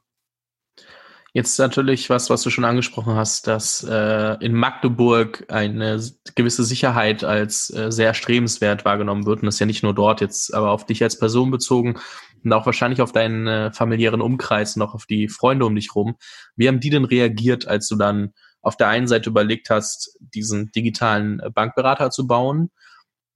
Jetzt 1.35 1.57
natürlich 1.57 2.11
was, 2.11 2.29
was 2.29 2.43
du 2.43 2.51
schon 2.51 2.63
angesprochen 2.63 3.15
hast, 3.15 3.47
dass 3.47 3.83
äh, 3.83 4.37
in 4.39 4.53
Magdeburg 4.53 5.45
eine 5.47 5.99
gewisse 6.35 6.63
Sicherheit 6.63 7.23
als 7.23 7.71
äh, 7.71 7.91
sehr 7.91 8.13
strebenswert 8.13 8.85
wahrgenommen 8.85 9.25
wird. 9.25 9.41
Und 9.41 9.47
das 9.47 9.55
ist 9.55 9.59
ja 9.59 9.65
nicht 9.65 9.81
nur 9.81 9.95
dort 9.95 10.21
jetzt, 10.21 10.53
aber 10.53 10.69
auf 10.69 10.85
dich 10.85 11.01
als 11.01 11.17
Person 11.17 11.49
bezogen 11.49 11.99
und 12.43 12.53
auch 12.53 12.67
wahrscheinlich 12.67 13.01
auf 13.01 13.13
deinen 13.13 13.47
äh, 13.47 13.73
familiären 13.73 14.21
Umkreis 14.21 14.75
und 14.75 14.83
auch 14.83 14.93
auf 14.93 15.07
die 15.07 15.27
Freunde 15.27 15.65
um 15.65 15.73
dich 15.73 15.95
rum. 15.95 16.17
Wie 16.55 16.67
haben 16.67 16.79
die 16.79 16.91
denn 16.91 17.05
reagiert, 17.05 17.67
als 17.67 17.87
du 17.87 17.95
dann 17.95 18.33
auf 18.61 18.77
der 18.77 18.89
einen 18.89 19.07
Seite 19.07 19.31
überlegt 19.31 19.71
hast, 19.71 20.15
diesen 20.19 20.71
digitalen 20.71 21.41
Bankberater 21.51 22.11
zu 22.11 22.27
bauen? 22.27 22.69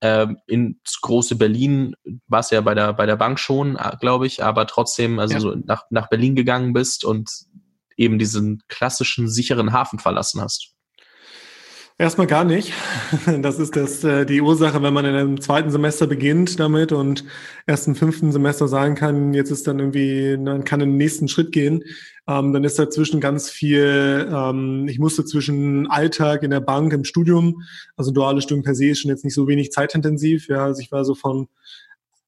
Ähm, 0.00 0.38
in 0.46 0.78
große 1.02 1.34
Berlin 1.34 1.96
warst 2.28 2.52
ja 2.52 2.60
bei 2.60 2.74
der, 2.74 2.92
bei 2.92 3.06
der 3.06 3.16
Bank 3.16 3.40
schon, 3.40 3.74
äh, 3.74 3.96
glaube 3.98 4.28
ich, 4.28 4.44
aber 4.44 4.68
trotzdem, 4.68 5.18
also 5.18 5.34
ja. 5.34 5.40
so 5.40 5.56
nach, 5.64 5.82
nach 5.90 6.08
Berlin 6.08 6.36
gegangen 6.36 6.72
bist 6.72 7.04
und 7.04 7.28
eben 7.98 8.18
diesen 8.18 8.62
klassischen 8.68 9.28
sicheren 9.28 9.72
Hafen 9.72 9.98
verlassen 9.98 10.40
hast? 10.40 10.74
Erstmal 12.00 12.28
gar 12.28 12.44
nicht. 12.44 12.72
Das 13.42 13.58
ist 13.58 13.74
das, 13.74 14.04
äh, 14.04 14.24
die 14.24 14.40
Ursache, 14.40 14.82
wenn 14.82 14.94
man 14.94 15.04
in 15.04 15.14
einem 15.14 15.40
zweiten 15.40 15.70
Semester 15.70 16.06
beginnt 16.06 16.60
damit 16.60 16.92
und 16.92 17.24
erst 17.66 17.88
im 17.88 17.96
fünften 17.96 18.30
Semester 18.30 18.68
sagen 18.68 18.94
kann, 18.94 19.34
jetzt 19.34 19.50
ist 19.50 19.66
dann 19.66 19.80
irgendwie, 19.80 20.36
man 20.36 20.64
kann 20.64 20.80
in 20.80 20.90
den 20.90 20.96
nächsten 20.96 21.26
Schritt 21.26 21.50
gehen, 21.50 21.82
ähm, 22.28 22.52
dann 22.52 22.62
ist 22.62 22.78
dazwischen 22.78 23.20
ganz 23.20 23.50
viel, 23.50 24.28
ähm, 24.32 24.86
ich 24.88 24.98
musste 25.00 25.24
zwischen 25.24 25.88
Alltag 25.88 26.44
in 26.44 26.50
der 26.50 26.60
Bank, 26.60 26.92
im 26.92 27.04
Studium, 27.04 27.62
also 27.96 28.12
duale 28.12 28.42
Studium 28.42 28.62
per 28.62 28.74
se 28.74 28.90
ist 28.90 29.00
schon 29.00 29.10
jetzt 29.10 29.24
nicht 29.24 29.34
so 29.34 29.48
wenig 29.48 29.72
zeitintensiv, 29.72 30.48
ja, 30.48 30.64
also 30.64 30.80
ich 30.80 30.92
war 30.92 31.04
so 31.04 31.16
von 31.16 31.48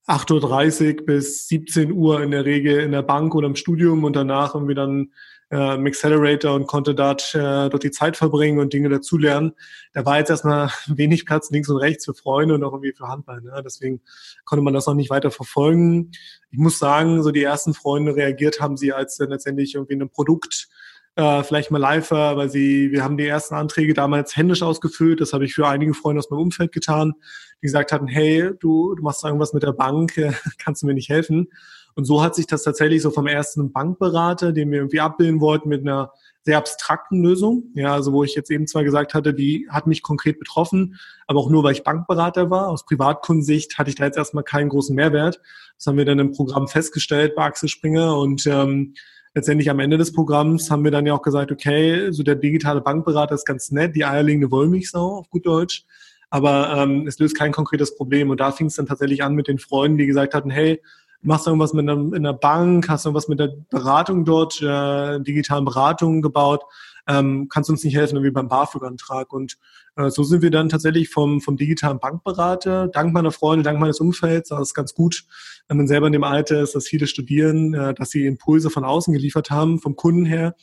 8.30 0.06 1.00
Uhr 1.00 1.06
bis 1.06 1.46
17 1.46 1.92
Uhr 1.92 2.20
in 2.22 2.32
der 2.32 2.44
Regel 2.44 2.80
in 2.80 2.90
der 2.90 3.02
Bank 3.02 3.34
oder 3.34 3.46
im 3.46 3.54
Studium 3.54 4.02
und 4.02 4.16
danach 4.16 4.54
irgendwie 4.54 4.74
dann 4.74 5.12
äh, 5.50 5.74
im 5.74 5.86
Accelerator 5.86 6.54
und 6.54 6.66
konnte 6.66 6.94
dort, 6.94 7.34
äh, 7.34 7.68
dort 7.68 7.82
die 7.82 7.90
Zeit 7.90 8.16
verbringen 8.16 8.58
und 8.58 8.72
Dinge 8.72 8.88
dazulernen. 8.88 9.52
Da 9.92 10.04
war 10.06 10.18
jetzt 10.18 10.30
erstmal 10.30 10.70
wenig 10.86 11.26
Platz 11.26 11.50
links 11.50 11.68
und 11.68 11.78
rechts 11.78 12.04
für 12.04 12.14
Freunde 12.14 12.54
und 12.54 12.64
auch 12.64 12.72
irgendwie 12.72 12.92
für 12.92 13.08
Handball. 13.08 13.40
Ne? 13.40 13.60
Deswegen 13.64 14.00
konnte 14.44 14.62
man 14.62 14.74
das 14.74 14.86
noch 14.86 14.94
nicht 14.94 15.10
weiter 15.10 15.30
verfolgen. 15.30 16.12
Ich 16.50 16.58
muss 16.58 16.78
sagen, 16.78 17.22
so 17.22 17.30
die 17.30 17.42
ersten 17.42 17.74
Freunde 17.74 18.16
reagiert 18.16 18.60
haben 18.60 18.76
sie 18.76 18.92
als 18.92 19.16
dann 19.16 19.30
letztendlich 19.30 19.74
irgendwie 19.74 19.94
ein 19.94 20.08
Produkt 20.08 20.68
äh, 21.16 21.42
vielleicht 21.42 21.70
mal 21.70 21.78
live 21.78 22.12
war, 22.12 22.36
weil 22.36 22.48
sie, 22.48 22.92
wir 22.92 23.02
haben 23.02 23.16
die 23.16 23.26
ersten 23.26 23.54
Anträge 23.54 23.94
damals 23.94 24.36
händisch 24.36 24.62
ausgefüllt. 24.62 25.20
Das 25.20 25.32
habe 25.32 25.44
ich 25.44 25.54
für 25.54 25.66
einige 25.66 25.94
Freunde 25.94 26.20
aus 26.20 26.30
meinem 26.30 26.40
Umfeld 26.40 26.72
getan, 26.72 27.14
die 27.60 27.66
gesagt 27.66 27.92
hatten, 27.92 28.06
hey, 28.06 28.50
du, 28.60 28.94
du 28.94 29.02
machst 29.02 29.24
irgendwas 29.24 29.52
mit 29.52 29.64
der 29.64 29.72
Bank, 29.72 30.12
kannst 30.58 30.82
du 30.82 30.86
mir 30.86 30.94
nicht 30.94 31.08
helfen? 31.08 31.48
Und 31.94 32.04
so 32.04 32.22
hat 32.22 32.34
sich 32.34 32.46
das 32.46 32.62
tatsächlich 32.62 33.02
so 33.02 33.10
vom 33.10 33.26
ersten 33.26 33.72
Bankberater, 33.72 34.52
den 34.52 34.70
wir 34.70 34.78
irgendwie 34.78 35.00
abbilden 35.00 35.40
wollten, 35.40 35.68
mit 35.68 35.82
einer 35.82 36.12
sehr 36.42 36.58
abstrakten 36.58 37.22
Lösung. 37.22 37.64
Ja, 37.74 37.94
also 37.94 38.12
wo 38.12 38.24
ich 38.24 38.34
jetzt 38.34 38.50
eben 38.50 38.66
zwar 38.66 38.84
gesagt 38.84 39.14
hatte, 39.14 39.34
die 39.34 39.68
hat 39.70 39.86
mich 39.86 40.02
konkret 40.02 40.38
betroffen, 40.38 40.98
aber 41.26 41.40
auch 41.40 41.50
nur, 41.50 41.62
weil 41.62 41.72
ich 41.72 41.84
Bankberater 41.84 42.50
war. 42.50 42.68
Aus 42.68 42.86
Privatkundensicht 42.86 43.78
hatte 43.78 43.90
ich 43.90 43.96
da 43.96 44.04
jetzt 44.04 44.16
erstmal 44.16 44.44
keinen 44.44 44.70
großen 44.70 44.94
Mehrwert. 44.94 45.40
Das 45.76 45.86
haben 45.86 45.98
wir 45.98 46.04
dann 46.04 46.18
im 46.18 46.32
Programm 46.32 46.68
festgestellt 46.68 47.34
bei 47.34 47.44
Axel 47.44 47.68
Springer 47.68 48.16
und 48.16 48.46
ähm, 48.46 48.94
letztendlich 49.34 49.70
am 49.70 49.80
Ende 49.80 49.98
des 49.98 50.12
Programms 50.12 50.70
haben 50.70 50.84
wir 50.84 50.90
dann 50.90 51.06
ja 51.06 51.14
auch 51.14 51.22
gesagt, 51.22 51.52
okay, 51.52 52.10
so 52.10 52.22
der 52.22 52.34
digitale 52.34 52.80
Bankberater 52.80 53.34
ist 53.34 53.46
ganz 53.46 53.70
nett, 53.70 53.94
die 53.94 54.04
eierlegende 54.04 54.50
Wollmilchsau 54.50 55.18
auf 55.18 55.30
gut 55.30 55.46
Deutsch, 55.46 55.84
aber 56.30 56.74
ähm, 56.76 57.06
es 57.06 57.18
löst 57.18 57.36
kein 57.36 57.52
konkretes 57.52 57.96
Problem. 57.96 58.30
Und 58.30 58.40
da 58.40 58.52
fing 58.52 58.66
es 58.66 58.76
dann 58.76 58.86
tatsächlich 58.86 59.22
an 59.22 59.34
mit 59.34 59.48
den 59.48 59.58
Freunden, 59.58 59.98
die 59.98 60.06
gesagt 60.06 60.34
hatten, 60.34 60.50
hey, 60.50 60.80
machst 61.22 61.46
du 61.46 61.50
irgendwas 61.50 61.72
mit 61.72 61.88
einer, 61.88 62.14
in 62.14 62.22
der 62.22 62.32
Bank, 62.32 62.88
hast 62.88 63.04
irgendwas 63.04 63.28
mit 63.28 63.40
der 63.40 63.52
Beratung 63.70 64.24
dort, 64.24 64.60
äh, 64.62 65.20
digitalen 65.20 65.64
Beratungen 65.64 66.22
gebaut, 66.22 66.62
ähm, 67.06 67.48
kannst 67.48 67.68
du 67.68 67.72
uns 67.72 67.84
nicht 67.84 67.96
helfen, 67.96 68.22
wie 68.22 68.30
beim 68.30 68.48
BAföG-Antrag. 68.48 69.32
Und 69.32 69.58
äh, 69.96 70.10
so 70.10 70.22
sind 70.22 70.42
wir 70.42 70.50
dann 70.50 70.68
tatsächlich 70.68 71.10
vom, 71.10 71.40
vom 71.40 71.56
digitalen 71.56 71.98
Bankberater, 71.98 72.88
dank 72.88 73.12
meiner 73.12 73.32
Freunde, 73.32 73.62
dank 73.62 73.80
meines 73.80 74.00
Umfelds, 74.00 74.50
das 74.50 74.60
ist 74.60 74.74
ganz 74.74 74.94
gut, 74.94 75.24
wenn 75.68 75.76
man 75.76 75.88
selber 75.88 76.06
in 76.06 76.12
dem 76.12 76.24
Alter 76.24 76.62
ist, 76.62 76.74
dass 76.74 76.86
viele 76.86 77.06
studieren, 77.06 77.74
äh, 77.74 77.94
dass 77.94 78.10
sie 78.10 78.26
Impulse 78.26 78.70
von 78.70 78.84
außen 78.84 79.12
geliefert 79.12 79.50
haben, 79.50 79.78
vom 79.78 79.96
Kunden 79.96 80.24
her, 80.24 80.54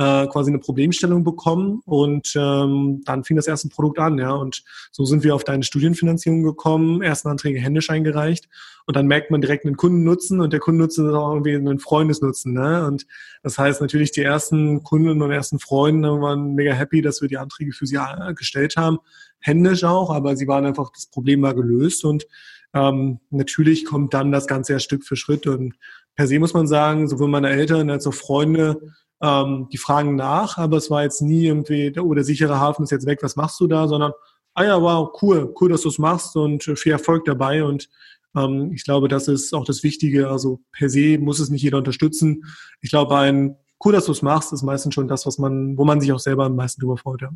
äh, 0.00 0.26
quasi 0.28 0.50
eine 0.50 0.60
Problemstellung 0.60 1.24
bekommen 1.24 1.82
und 1.84 2.32
ähm, 2.34 3.02
dann 3.04 3.22
fing 3.22 3.36
das 3.36 3.46
erste 3.46 3.68
Produkt 3.68 3.98
an, 3.98 4.16
ja. 4.16 4.30
Und 4.30 4.64
so 4.92 5.04
sind 5.04 5.24
wir 5.24 5.34
auf 5.34 5.44
deine 5.44 5.62
Studienfinanzierung 5.62 6.42
gekommen, 6.42 7.02
ersten 7.02 7.28
Anträge 7.28 7.60
händisch 7.60 7.90
eingereicht 7.90 8.48
und 8.86 8.96
dann 8.96 9.06
merkt 9.06 9.30
man 9.30 9.42
direkt 9.42 9.66
einen 9.66 9.76
Kundennutzen 9.76 10.40
und 10.40 10.54
der 10.54 10.60
Kundennutzen 10.60 11.06
ist 11.06 11.14
auch 11.14 11.32
irgendwie 11.32 11.54
einen 11.54 11.80
Freundesnutzen, 11.80 12.54
ne? 12.54 12.86
Und 12.86 13.06
das 13.42 13.58
heißt 13.58 13.82
natürlich, 13.82 14.10
die 14.10 14.22
ersten 14.22 14.82
Kunden 14.84 15.20
und 15.20 15.30
ersten 15.30 15.58
Freunde 15.58 16.08
waren 16.22 16.54
mega 16.54 16.72
happy, 16.72 17.02
dass 17.02 17.20
wir 17.20 17.28
die 17.28 17.36
Anträge 17.36 17.72
für 17.72 17.84
sie 17.84 17.96
äh, 17.96 18.32
gestellt 18.32 18.76
haben, 18.78 19.00
händisch 19.38 19.84
auch, 19.84 20.08
aber 20.08 20.34
sie 20.34 20.48
waren 20.48 20.64
einfach, 20.64 20.90
das 20.94 21.08
Problem 21.08 21.42
war 21.42 21.52
gelöst 21.52 22.06
und 22.06 22.26
ähm, 22.72 23.20
natürlich 23.28 23.84
kommt 23.84 24.14
dann 24.14 24.32
das 24.32 24.46
Ganze 24.46 24.72
ja 24.72 24.78
Stück 24.78 25.04
für 25.04 25.16
Schritt 25.16 25.46
und 25.46 25.74
per 26.16 26.26
se 26.26 26.38
muss 26.38 26.54
man 26.54 26.66
sagen, 26.66 27.06
sowohl 27.06 27.28
meine 27.28 27.50
Eltern 27.50 27.90
als 27.90 28.06
auch 28.06 28.14
Freunde 28.14 28.80
ähm, 29.22 29.68
die 29.72 29.78
fragen 29.78 30.16
nach, 30.16 30.58
aber 30.58 30.76
es 30.76 30.90
war 30.90 31.02
jetzt 31.02 31.22
nie 31.22 31.46
irgendwie, 31.46 31.92
oh, 31.98 32.14
der 32.14 32.24
sichere 32.24 32.58
Hafen 32.58 32.84
ist 32.84 32.90
jetzt 32.90 33.06
weg, 33.06 33.18
was 33.22 33.36
machst 33.36 33.60
du 33.60 33.66
da, 33.66 33.86
sondern, 33.88 34.12
ah 34.54 34.64
ja, 34.64 34.80
wow, 34.80 35.10
cool, 35.22 35.54
cool, 35.60 35.68
dass 35.68 35.82
du 35.82 35.88
es 35.88 35.98
machst 35.98 36.36
und 36.36 36.64
viel 36.64 36.92
Erfolg 36.92 37.24
dabei 37.24 37.64
und 37.64 37.88
ähm, 38.36 38.72
ich 38.74 38.84
glaube, 38.84 39.08
das 39.08 39.28
ist 39.28 39.54
auch 39.54 39.64
das 39.64 39.82
Wichtige. 39.82 40.28
Also 40.28 40.60
per 40.72 40.88
se 40.88 41.18
muss 41.18 41.40
es 41.40 41.50
nicht 41.50 41.62
jeder 41.62 41.78
unterstützen. 41.78 42.44
Ich 42.80 42.90
glaube, 42.90 43.16
ein 43.16 43.56
cool, 43.84 43.92
dass 43.92 44.06
du 44.06 44.12
es 44.12 44.22
machst, 44.22 44.52
ist 44.52 44.62
meistens 44.62 44.94
schon 44.94 45.08
das, 45.08 45.26
was 45.26 45.38
man, 45.38 45.76
wo 45.76 45.84
man 45.84 46.00
sich 46.00 46.12
auch 46.12 46.18
selber 46.18 46.44
am 46.44 46.56
meisten 46.56 46.80
drüber 46.80 46.96
freut. 46.96 47.22
Ja. 47.22 47.30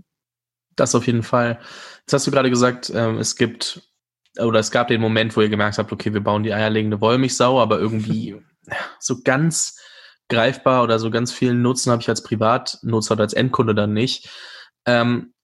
Das 0.76 0.94
auf 0.94 1.06
jeden 1.06 1.22
Fall. 1.22 1.58
Jetzt 2.00 2.12
hast 2.12 2.26
du 2.26 2.30
gerade 2.30 2.50
gesagt, 2.50 2.92
ähm, 2.94 3.18
es 3.18 3.36
gibt 3.36 3.82
oder 4.40 4.58
es 4.58 4.72
gab 4.72 4.88
den 4.88 5.00
Moment, 5.00 5.36
wo 5.36 5.42
ihr 5.42 5.48
gemerkt 5.48 5.78
habt, 5.78 5.92
okay, 5.92 6.12
wir 6.12 6.22
bauen 6.22 6.42
die 6.42 6.52
eierlegende 6.52 7.00
Wollmilchsau, 7.00 7.60
aber 7.60 7.78
irgendwie 7.78 8.36
so 8.98 9.22
ganz 9.22 9.78
greifbar 10.28 10.82
oder 10.82 10.98
so 10.98 11.10
ganz 11.10 11.32
vielen 11.32 11.62
Nutzen 11.62 11.92
habe 11.92 12.02
ich 12.02 12.08
als 12.08 12.22
Privatnutzer 12.22 13.12
oder 13.12 13.22
als 13.22 13.34
Endkunde 13.34 13.74
dann 13.74 13.92
nicht. 13.92 14.28
Ähm, 14.86 15.34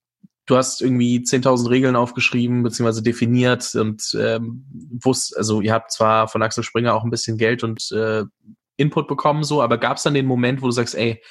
du 0.46 0.56
hast 0.56 0.80
irgendwie 0.80 1.18
10.000 1.18 1.70
Regeln 1.70 1.96
aufgeschrieben 1.96 2.62
bzw. 2.62 3.02
definiert 3.02 3.74
und 3.74 4.16
ähm, 4.18 4.64
wusst, 5.02 5.36
also 5.36 5.60
ihr 5.60 5.72
habt 5.72 5.92
zwar 5.92 6.28
von 6.28 6.42
Axel 6.42 6.64
Springer 6.64 6.94
auch 6.94 7.04
ein 7.04 7.10
bisschen 7.10 7.38
Geld 7.38 7.62
und 7.62 7.90
äh, 7.92 8.24
Input 8.76 9.08
bekommen, 9.08 9.44
so, 9.44 9.62
aber 9.62 9.78
gab 9.78 9.98
es 9.98 10.02
dann 10.02 10.14
den 10.14 10.26
Moment, 10.26 10.62
wo 10.62 10.66
du 10.66 10.72
sagst, 10.72 10.94
ey, 10.94 11.22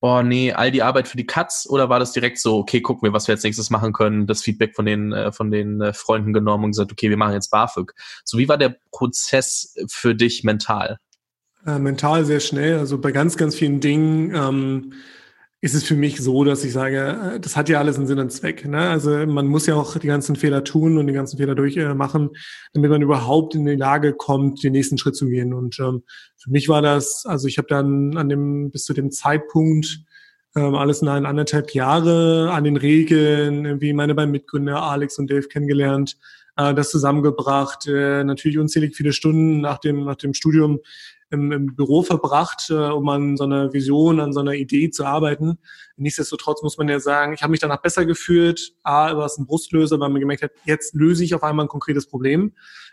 oh 0.00 0.22
nee, 0.22 0.52
all 0.52 0.70
die 0.70 0.82
Arbeit 0.82 1.08
für 1.08 1.18
die 1.18 1.26
Cuts 1.26 1.68
oder 1.68 1.90
war 1.90 1.98
das 1.98 2.12
direkt 2.12 2.38
so, 2.38 2.56
okay, 2.58 2.80
gucken 2.80 3.06
wir, 3.06 3.12
was 3.12 3.28
wir 3.28 3.34
jetzt 3.34 3.44
nächstes 3.44 3.70
machen 3.70 3.92
können, 3.92 4.26
das 4.26 4.42
Feedback 4.42 4.74
von 4.74 4.86
den, 4.86 5.12
äh, 5.12 5.30
von 5.30 5.50
den 5.50 5.80
äh, 5.80 5.92
Freunden 5.92 6.32
genommen 6.32 6.64
und 6.64 6.70
gesagt, 6.70 6.90
okay, 6.90 7.10
wir 7.10 7.18
machen 7.18 7.34
jetzt 7.34 7.50
BAföG. 7.50 7.92
So, 8.24 8.38
wie 8.38 8.48
war 8.48 8.56
der 8.56 8.76
Prozess 8.90 9.76
für 9.88 10.14
dich 10.14 10.42
mental? 10.42 10.98
Äh, 11.66 11.78
mental 11.78 12.24
sehr 12.24 12.40
schnell. 12.40 12.78
Also 12.78 12.98
bei 12.98 13.12
ganz, 13.12 13.36
ganz 13.36 13.54
vielen 13.54 13.80
Dingen 13.80 14.34
ähm, 14.34 14.92
ist 15.60 15.74
es 15.74 15.84
für 15.84 15.94
mich 15.94 16.18
so, 16.20 16.44
dass 16.44 16.64
ich 16.64 16.72
sage, 16.72 17.34
äh, 17.34 17.40
das 17.40 17.56
hat 17.56 17.68
ja 17.68 17.78
alles 17.78 17.96
einen 17.96 18.06
Sinn 18.06 18.18
und 18.18 18.32
Zweck. 18.32 18.66
Ne? 18.66 18.78
Also 18.78 19.10
man 19.26 19.46
muss 19.46 19.66
ja 19.66 19.74
auch 19.74 19.98
die 19.98 20.06
ganzen 20.06 20.36
Fehler 20.36 20.64
tun 20.64 20.96
und 20.96 21.06
die 21.06 21.12
ganzen 21.12 21.36
Fehler 21.36 21.54
durchmachen, 21.54 22.30
äh, 22.30 22.38
damit 22.72 22.90
man 22.90 23.02
überhaupt 23.02 23.54
in 23.54 23.66
die 23.66 23.76
Lage 23.76 24.14
kommt, 24.14 24.62
den 24.62 24.72
nächsten 24.72 24.96
Schritt 24.96 25.16
zu 25.16 25.26
gehen. 25.26 25.52
Und 25.52 25.78
ähm, 25.80 26.02
für 26.38 26.50
mich 26.50 26.68
war 26.68 26.80
das, 26.80 27.26
also 27.26 27.46
ich 27.46 27.58
habe 27.58 27.68
dann 27.68 28.16
an 28.16 28.28
dem 28.30 28.70
bis 28.70 28.84
zu 28.84 28.94
dem 28.94 29.10
Zeitpunkt 29.10 30.04
ähm, 30.56 30.74
alles 30.74 31.02
in 31.02 31.08
ein 31.08 31.26
anderthalb 31.26 31.74
Jahre 31.74 32.50
an 32.52 32.64
den 32.64 32.76
Regeln, 32.76 33.66
irgendwie 33.66 33.92
meine 33.92 34.14
beiden 34.14 34.32
Mitgründer 34.32 34.82
Alex 34.82 35.18
und 35.18 35.30
Dave 35.30 35.46
kennengelernt, 35.46 36.16
äh, 36.56 36.74
das 36.74 36.90
zusammengebracht, 36.90 37.86
äh, 37.86 38.24
natürlich 38.24 38.58
unzählig 38.58 38.96
viele 38.96 39.12
Stunden 39.12 39.60
nach 39.60 39.78
dem 39.78 40.04
nach 40.04 40.16
dem 40.16 40.34
Studium 40.34 40.80
im, 41.30 41.52
im 41.52 41.76
Büro 41.76 42.02
verbracht, 42.02 42.70
äh, 42.70 42.74
um 42.74 43.08
an 43.08 43.36
so 43.36 43.44
einer 43.44 43.72
Vision, 43.72 44.20
an 44.20 44.32
so 44.32 44.40
einer 44.40 44.54
Idee 44.54 44.90
zu 44.90 45.04
arbeiten. 45.04 45.58
Nichtsdestotrotz 45.96 46.62
muss 46.62 46.76
man 46.76 46.88
ja 46.88 46.98
sagen, 47.00 47.32
ich 47.32 47.42
habe 47.42 47.52
mich 47.52 47.60
danach 47.60 47.80
besser 47.80 48.04
gefühlt. 48.04 48.72
A, 48.82 49.16
war 49.16 49.26
es 49.26 49.38
ein 49.38 49.46
Brustlöser, 49.46 50.00
weil 50.00 50.10
man 50.10 50.20
gemerkt 50.20 50.42
hat, 50.42 50.50
jetzt 50.64 50.94
löse 50.94 51.24
ich 51.24 51.34
auf 51.34 51.42
einmal 51.42 51.66
ein 51.66 51.68
konkretes 51.68 52.06
Problem. 52.06 52.52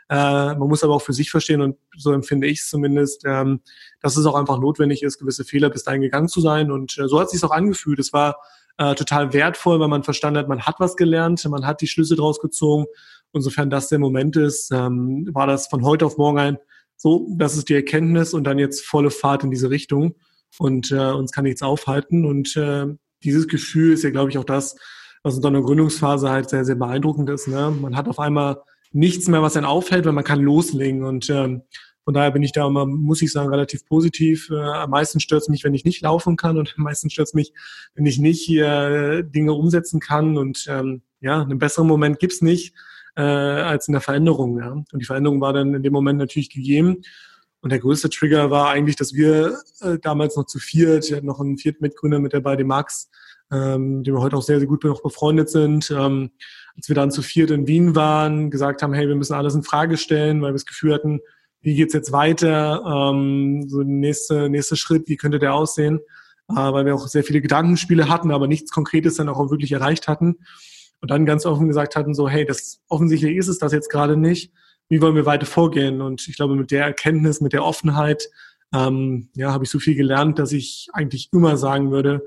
Äh, 0.10 0.16
man 0.56 0.68
muss 0.68 0.84
aber 0.84 0.94
auch 0.94 1.02
für 1.02 1.14
sich 1.14 1.32
verstehen, 1.32 1.62
und 1.62 1.78
so 1.98 2.14
empfinde 2.14 2.48
ich 2.48 2.60
es 2.60 2.70
zumindest, 2.70 3.24
ähm, 3.26 3.62
dass 4.02 4.16
es 4.16 4.26
auch 4.26 4.36
einfach 4.36 4.60
notwendig 4.60 5.04
ist, 5.04 5.18
gewisse 5.18 5.44
Fehler 5.44 5.70
bis 5.70 5.84
dahin 5.84 6.02
gegangen 6.02 6.30
zu 6.30 6.40
sein. 6.40 6.72
Und 6.72 6.98
äh, 6.98 7.08
so 7.08 7.20
hat 7.20 7.26
es 7.26 7.32
sich 7.32 7.44
auch 7.44 7.52
angefühlt. 7.52 8.00
Es 8.00 8.14
war 8.14 8.38
äh, 8.78 8.94
total 8.94 9.34
wertvoll, 9.34 9.80
weil 9.80 9.88
man 9.88 10.04
verstanden 10.04 10.40
hat, 10.40 10.48
man 10.48 10.62
hat 10.62 10.76
was 10.80 10.96
gelernt, 10.96 11.44
man 11.50 11.66
hat 11.66 11.82
die 11.82 11.88
Schlüsse 11.88 12.16
draus 12.16 12.40
gezogen. 12.40 12.86
Insofern 13.34 13.70
das 13.70 13.90
der 13.90 14.00
Moment 14.00 14.36
ist, 14.38 14.72
ähm, 14.72 15.28
war 15.34 15.48
das 15.48 15.68
von 15.68 15.84
heute 15.84 16.06
auf 16.06 16.18
morgen 16.18 16.40
ein 16.40 16.58
so, 16.98 17.28
das 17.38 17.56
ist 17.56 17.70
die 17.70 17.76
Erkenntnis 17.76 18.34
und 18.34 18.44
dann 18.44 18.58
jetzt 18.58 18.86
volle 18.86 19.12
Fahrt 19.12 19.44
in 19.44 19.52
diese 19.52 19.70
Richtung 19.70 20.16
und 20.58 20.92
äh, 20.92 21.12
uns 21.12 21.32
kann 21.32 21.44
nichts 21.44 21.62
aufhalten. 21.62 22.26
Und 22.26 22.56
äh, 22.58 22.88
dieses 23.24 23.48
Gefühl 23.48 23.94
ist 23.94 24.04
ja, 24.04 24.10
glaube 24.10 24.32
ich, 24.32 24.38
auch 24.38 24.44
das, 24.44 24.76
was 25.24 25.36
in 25.36 25.42
so 25.44 25.48
einer 25.48 25.62
Gründungsphase 25.62 26.30
halt 26.30 26.50
sehr, 26.50 26.66
sehr 26.66 26.76
beeindruckend 26.76 27.30
ist. 27.30 27.48
Ne? 27.48 27.72
Man 27.80 27.96
hat 27.96 28.08
auf 28.08 28.20
einmal 28.20 28.62
nichts 28.92 29.28
mehr, 29.28 29.44
was 29.44 29.56
einen 29.56 29.66
aufhält, 29.66 30.06
weil 30.06 30.14
man 30.14 30.24
kann 30.24 30.42
loslegen. 30.42 31.04
Und 31.04 31.30
ähm, 31.30 31.62
von 32.04 32.16
daher 32.16 32.32
bin 32.32 32.42
ich 32.42 32.52
da 32.52 32.66
immer, 32.66 32.88
muss 32.88 33.22
ich 33.22 33.32
sagen, 33.32 33.50
relativ 33.50 33.86
positiv. 33.86 34.50
Äh, 34.50 34.56
am 34.56 34.90
meisten 34.90 35.20
stört 35.20 35.44
es 35.44 35.50
mich, 35.50 35.64
wenn 35.64 35.76
ich 35.76 35.86
nicht 35.86 36.02
laufen 36.02 36.36
kann 36.36 36.58
und 36.58 36.74
am 36.78 36.84
meisten 36.84 37.12
stört 37.12 37.28
es 37.28 37.34
mich, 37.36 37.54
wenn 37.94 38.08
ich 38.08 38.18
nicht 38.18 38.42
hier 38.42 38.68
äh, 38.68 39.24
Dinge 39.24 39.54
umsetzen 39.54 40.00
kann. 40.00 40.38
Und 40.38 40.66
ähm, 40.68 41.04
ja, 41.20 41.44
einen 41.44 41.60
besseren 41.60 41.88
Moment 41.88 42.18
gibt's 42.18 42.42
nicht 42.42 42.74
äh, 43.18 43.22
als 43.22 43.88
in 43.88 43.94
der 43.94 44.02
Veränderung. 44.02 44.60
Ja. 44.60 44.72
Und 44.72 44.88
die 44.94 45.06
Veränderung 45.06 45.42
war 45.42 45.52
dann 45.52 45.74
in 45.74 45.84
dem 45.84 45.94
Moment 45.94 46.20
natürlich 46.20 46.50
gegeben. 46.50 47.02
Und 47.62 47.72
der 47.72 47.80
größte 47.80 48.10
Trigger 48.10 48.52
war 48.52 48.70
eigentlich, 48.70 48.96
dass 48.96 49.14
wir 49.14 49.58
äh, 49.82 49.98
damals 50.00 50.38
noch 50.38 50.46
zu 50.46 50.60
viert, 50.60 51.10
wir 51.10 51.18
hatten 51.18 51.26
noch 51.26 51.40
einen 51.40 51.58
vierten 51.58 51.84
Mitgründer 51.84 52.20
mit 52.20 52.34
dabei, 52.34 52.56
den 52.56 52.68
Max, 52.68 53.10
ähm, 53.52 54.04
dem 54.04 54.14
wir 54.14 54.22
heute 54.22 54.38
auch 54.38 54.44
sehr, 54.44 54.60
sehr 54.60 54.68
gut 54.68 54.84
noch 54.84 55.02
befreundet 55.02 55.50
sind. 55.50 55.90
Ähm, 55.90 56.30
als 56.76 56.88
wir 56.88 56.96
dann 56.96 57.10
zu 57.10 57.24
viert 57.24 57.50
in 57.50 57.66
Wien 57.66 57.96
waren, 57.96 58.52
gesagt 58.52 58.84
haben, 58.84 58.94
hey, 58.94 59.08
wir 59.08 59.16
müssen 59.16 59.34
alles 59.34 59.56
in 59.56 59.64
Frage 59.64 59.98
stellen, 59.98 60.42
weil 60.42 60.50
wir 60.50 60.54
das 60.54 60.68
Gefühl 60.68 60.94
hatten, 60.94 61.20
wie 61.62 61.76
geht's 61.76 61.96
jetzt 61.96 62.12
weiter? 62.12 62.84
Ähm, 62.86 63.68
so 63.68 63.82
nächste 63.82 64.48
nächste 64.48 64.76
Schritt, 64.76 65.08
wie 65.08 65.18
könnte 65.18 65.40
der 65.40 65.56
aussehen? 65.56 66.00
Äh, 66.50 66.56
weil 66.56 66.86
wir 66.86 66.94
auch 66.94 67.08
sehr 67.08 67.24
viele 67.24 67.42
Gedankenspiele 67.42 68.08
hatten, 68.10 68.30
aber 68.30 68.48
nichts 68.48 68.72
Konkretes 68.72 69.16
dann 69.16 69.28
auch 69.28 69.50
wirklich 69.50 69.72
erreicht 69.72 70.08
hatten 70.08 70.38
und 71.02 71.12
dann 71.12 71.26
ganz 71.26 71.46
offen 71.46 71.68
gesagt 71.68 71.96
hatten, 71.96 72.14
so, 72.14 72.28
hey, 72.28 72.46
das 72.46 72.82
offensichtlich 72.88 73.38
ist 73.38 73.48
es 73.48 73.60
das 73.60 73.72
jetzt 73.72 73.90
gerade 73.90 74.18
nicht. 74.18 74.52
Wie 74.90 75.02
wollen 75.02 75.16
wir 75.16 75.26
weiter 75.26 75.46
vorgehen? 75.46 76.02
Und 76.02 76.28
ich 76.28 76.36
glaube, 76.36 76.56
mit 76.56 76.72
der 76.72 76.86
Erkenntnis, 76.86 77.42
mit 77.42 77.54
der 77.54 77.64
Offenheit, 77.64 78.30
ähm, 78.74 79.30
ja, 79.36 79.52
habe 79.52 79.64
ich 79.64 79.70
so 79.70 79.80
viel 79.80 79.96
gelernt, 79.96 80.40
dass 80.40 80.52
ich 80.52 80.88
eigentlich 80.94 81.30
immer 81.32 81.58
sagen 81.58 81.92
würde, 81.92 82.24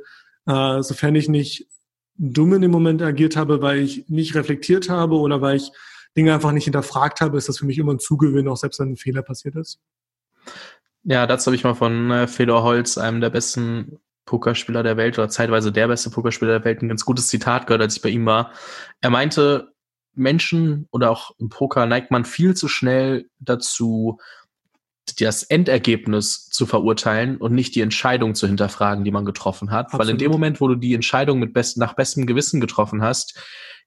äh, 0.47 0.83
sofern 0.83 1.15
ich 1.15 1.29
nicht 1.29 1.67
dumm 2.17 2.53
in 2.55 2.63
dem 2.63 2.71
Moment 2.71 3.03
agiert 3.03 3.37
habe, 3.37 3.63
weil 3.63 3.79
ich 3.79 4.09
nicht 4.09 4.35
reflektiert 4.35 4.89
habe 4.89 5.17
oder 5.17 5.41
weil 5.41 5.57
ich 5.57 5.73
Dinge 6.17 6.35
einfach 6.35 6.53
nicht 6.53 6.65
hinterfragt 6.65 7.21
habe, 7.21 7.39
ist 7.39 7.49
das 7.49 7.59
für 7.59 7.67
mich 7.67 7.79
immer 7.79 7.95
ein 7.95 7.99
Zugewinn, 7.99 8.49
auch 8.49 8.57
selbst 8.57 8.81
wenn 8.81 8.93
ein 8.93 8.97
Fehler 8.97 9.23
passiert 9.23 9.57
ist. 9.57 9.81
Ja, 11.03 11.27
dazu 11.27 11.47
habe 11.47 11.57
ich 11.57 11.65
mal 11.65 11.75
von 11.75 12.11
äh, 12.11 12.27
Fedor 12.27 12.63
Holz, 12.63 12.99
einem 12.99 13.21
der 13.21 13.31
besten 13.31 13.99
Pokerspieler 14.27 14.83
der 14.83 14.97
Welt 14.97 15.19
oder 15.19 15.29
zeitweise 15.29 15.73
der 15.73 15.89
beste 15.89 16.11
Pokerspieler 16.11 16.59
der 16.59 16.65
Welt, 16.65 16.83
ein 16.83 16.89
ganz 16.89 17.05
gutes 17.05 17.29
Zitat 17.29 17.67
gehört, 17.67 17.83
als 17.83 17.97
ich 17.97 18.03
bei 18.03 18.11
ihm 18.11 18.27
war. 18.27 18.53
Er 19.01 19.11
meinte, 19.11 19.73
Menschen 20.15 20.87
oder 20.91 21.11
auch 21.11 21.33
im 21.39 21.49
Poker 21.49 21.87
neigt 21.87 22.11
man 22.11 22.25
viel 22.25 22.55
zu 22.55 22.69
schnell 22.69 23.29
dazu, 23.39 24.19
das 25.19 25.43
Endergebnis 25.43 26.49
zu 26.49 26.67
verurteilen 26.67 27.37
und 27.37 27.53
nicht 27.53 27.75
die 27.75 27.81
Entscheidung 27.81 28.35
zu 28.35 28.47
hinterfragen, 28.47 29.05
die 29.05 29.11
man 29.11 29.25
getroffen 29.25 29.71
hat. 29.71 29.87
Absolut. 29.87 30.07
Weil 30.07 30.13
in 30.13 30.19
dem 30.19 30.31
Moment, 30.31 30.61
wo 30.61 30.69
du 30.69 30.77
die 30.77 30.95
Entscheidung 30.95 31.39
mit 31.39 31.53
best, 31.53 31.79
nach 31.79 31.95
bestem 31.95 32.27
Gewissen 32.27 32.61
getroffen 32.61 33.03
hast, 33.03 33.41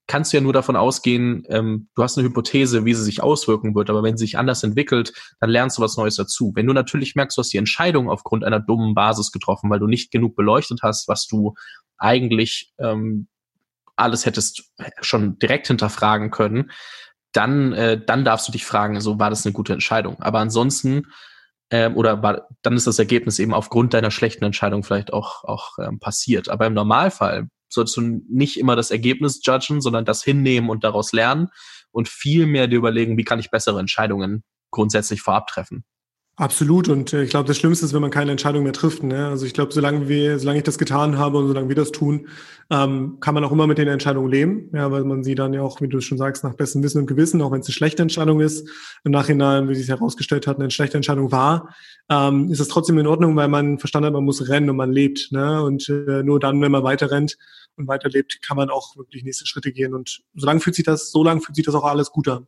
kannst 0.08 0.34
du 0.34 0.38
ja 0.38 0.42
nur 0.42 0.54
davon 0.54 0.76
ausgehen, 0.76 1.46
ähm, 1.50 1.88
du 1.96 2.04
hast 2.04 2.18
eine 2.18 2.28
Hypothese, 2.28 2.86
wie 2.86 2.94
sie 2.94 3.04
sich 3.04 3.24
auswirken 3.24 3.74
wird, 3.74 3.90
aber 3.90 4.04
wenn 4.04 4.18
sie 4.18 4.26
sich 4.26 4.38
anders 4.38 4.64
entwickelt, 4.64 5.14
dann 5.40 5.50
lernst 5.50 5.78
du 5.78 5.82
was 5.82 5.98
Neues 5.98 6.16
dazu. 6.16 6.52
Wenn 6.56 6.68
du 6.68 6.74
natürlich 6.74 7.16
merkst, 7.16 7.38
du 7.38 7.42
hast 7.42 7.54
die 7.54 7.58
Entscheidung 7.58 8.10
aufgrund 8.10 8.44
einer 8.44 8.60
dummen 8.60 8.96
Basis 8.96 9.32
getroffen, 9.32 9.70
weil 9.70 9.80
du 9.80 9.88
nicht 9.88 10.12
genug 10.12 10.36
beleuchtet 10.36 10.82
hast, 10.84 11.08
was 11.08 11.28
du 11.28 11.54
eigentlich 11.98 12.74
ähm, 12.80 13.28
alles 13.96 14.26
hättest 14.26 14.72
schon 15.02 15.40
direkt 15.40 15.68
hinterfragen 15.68 16.32
können, 16.32 16.72
dann, 17.32 17.74
äh, 17.74 18.04
dann 18.04 18.26
darfst 18.26 18.48
du 18.48 18.52
dich 18.52 18.66
fragen, 18.66 19.00
so 19.02 19.20
war 19.20 19.30
das 19.30 19.46
eine 19.46 19.54
gute 19.54 19.74
Entscheidung. 19.74 20.22
Aber 20.22 20.40
ansonsten 20.40 21.08
ähm, 21.72 21.96
oder 21.96 22.22
war, 22.22 22.48
dann 22.62 22.76
ist 22.76 22.88
das 22.88 23.00
Ergebnis 23.00 23.40
eben 23.40 23.54
aufgrund 23.54 23.94
deiner 23.94 24.12
schlechten 24.12 24.44
Entscheidung 24.44 24.84
vielleicht 24.84 25.14
auch, 25.14 25.44
auch 25.44 25.78
ähm, 25.80 26.00
passiert. 26.00 26.50
Aber 26.50 26.68
im 26.68 26.74
Normalfall 26.74 27.48
solltest 27.74 27.98
du 27.98 28.22
nicht 28.30 28.58
immer 28.58 28.76
das 28.76 28.92
Ergebnis 28.92 29.42
judgen, 29.44 29.82
sondern 29.82 30.06
das 30.06 30.24
hinnehmen 30.24 30.70
und 30.70 30.84
daraus 30.84 31.12
lernen 31.12 31.50
und 31.92 32.08
viel 32.08 32.46
mehr 32.46 32.68
dir 32.68 32.78
überlegen, 32.78 33.18
wie 33.18 33.24
kann 33.24 33.40
ich 33.40 33.52
bessere 33.52 33.80
Entscheidungen 33.80 34.44
grundsätzlich 34.72 35.22
vorab 35.22 35.48
treffen. 35.48 35.84
Absolut. 36.36 36.90
Und 36.90 37.14
äh, 37.14 37.24
ich 37.24 37.30
glaube, 37.30 37.48
das 37.48 37.58
Schlimmste 37.58 37.86
ist, 37.86 37.94
wenn 37.94 38.02
man 38.02 38.10
keine 38.10 38.32
Entscheidung 38.32 38.64
mehr 38.64 38.74
trifft. 38.74 39.04
Ne? 39.04 39.28
Also 39.28 39.46
ich 39.46 39.54
glaube, 39.54 39.72
solange 39.72 40.10
wir, 40.10 40.40
solange 40.40 40.58
ich 40.58 40.64
das 40.64 40.80
getan 40.80 41.20
habe 41.20 41.38
und 41.38 41.48
solange 41.48 41.70
wir 41.70 41.76
das 41.76 41.92
tun, 41.92 42.28
ähm, 42.72 43.18
kann 43.20 43.36
man 43.36 43.44
auch 43.44 43.52
immer 43.52 43.68
mit 43.68 43.78
den 43.78 43.88
Entscheidungen 43.88 44.32
leben. 44.32 44.70
Ja, 44.74 44.90
weil 44.92 45.04
man 45.04 45.24
sie 45.24 45.36
dann 45.36 45.54
ja 45.54 45.62
auch, 45.62 45.80
wie 45.80 45.88
du 45.88 46.02
schon 46.02 46.18
sagst, 46.18 46.44
nach 46.44 46.56
bestem 46.56 46.82
Wissen 46.82 46.98
und 46.98 47.06
Gewissen, 47.06 47.40
auch 47.44 47.52
wenn 47.52 47.60
es 47.60 47.68
eine 47.68 47.74
schlechte 47.74 48.02
Entscheidung 48.02 48.40
ist, 48.40 48.68
im 49.04 49.12
Nachhinein, 49.12 49.70
wie 49.70 49.76
sich 49.76 49.90
herausgestellt 49.90 50.48
hat, 50.48 50.60
eine 50.60 50.72
schlechte 50.72 50.98
Entscheidung 50.98 51.32
war, 51.32 51.76
ähm, 52.10 52.52
ist 52.52 52.60
es 52.60 52.68
trotzdem 52.68 52.98
in 52.98 53.06
Ordnung, 53.06 53.36
weil 53.36 53.48
man 53.48 53.78
verstanden 53.78 54.08
hat, 54.08 54.14
man 54.14 54.26
muss 54.26 54.50
rennen 54.50 54.72
und 54.72 54.78
man 54.78 54.92
lebt. 54.92 55.32
Ne? 55.32 55.62
Und 55.62 55.88
äh, 55.88 56.24
nur 56.24 56.40
dann, 56.40 56.60
wenn 56.64 56.72
man 56.72 56.84
weiter 56.84 57.12
rennt 57.12 57.38
und 57.76 57.88
weiterlebt, 57.88 58.42
kann 58.42 58.58
man 58.58 58.72
auch 58.72 58.98
wirklich 58.98 59.24
nächste 59.24 59.46
Schritte 59.46 59.72
gehen. 59.72 59.94
Und 59.94 60.24
solange 60.34 60.62
fühlt 60.62 60.76
sich 60.76 60.86
das, 60.86 61.12
so 61.12 61.24
lange 61.24 61.42
fühlt 61.42 61.58
sich 61.58 61.66
das 61.66 61.76
auch 61.76 61.86
alles 61.86 62.10
gut 62.10 62.28
an. 62.28 62.48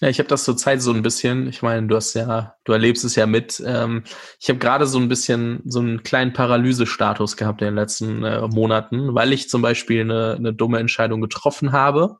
Ja, 0.00 0.08
ich 0.08 0.18
habe 0.18 0.28
das 0.28 0.44
zurzeit 0.44 0.82
so 0.82 0.92
ein 0.92 1.02
bisschen, 1.02 1.48
ich 1.48 1.62
meine, 1.62 1.86
du 1.86 1.96
hast 1.96 2.14
ja, 2.14 2.54
du 2.64 2.72
erlebst 2.72 3.04
es 3.04 3.16
ja 3.16 3.26
mit. 3.26 3.62
Ähm, 3.64 4.04
ich 4.38 4.48
habe 4.48 4.58
gerade 4.58 4.86
so 4.86 4.98
ein 4.98 5.08
bisschen 5.08 5.62
so 5.64 5.80
einen 5.80 6.02
kleinen 6.02 6.32
Paralysestatus 6.32 7.36
gehabt 7.36 7.60
in 7.62 7.66
den 7.66 7.74
letzten 7.74 8.24
äh, 8.24 8.46
Monaten, 8.48 9.14
weil 9.14 9.32
ich 9.32 9.48
zum 9.48 9.62
Beispiel 9.62 10.02
eine, 10.02 10.34
eine 10.34 10.52
dumme 10.52 10.78
Entscheidung 10.78 11.20
getroffen 11.20 11.72
habe 11.72 12.18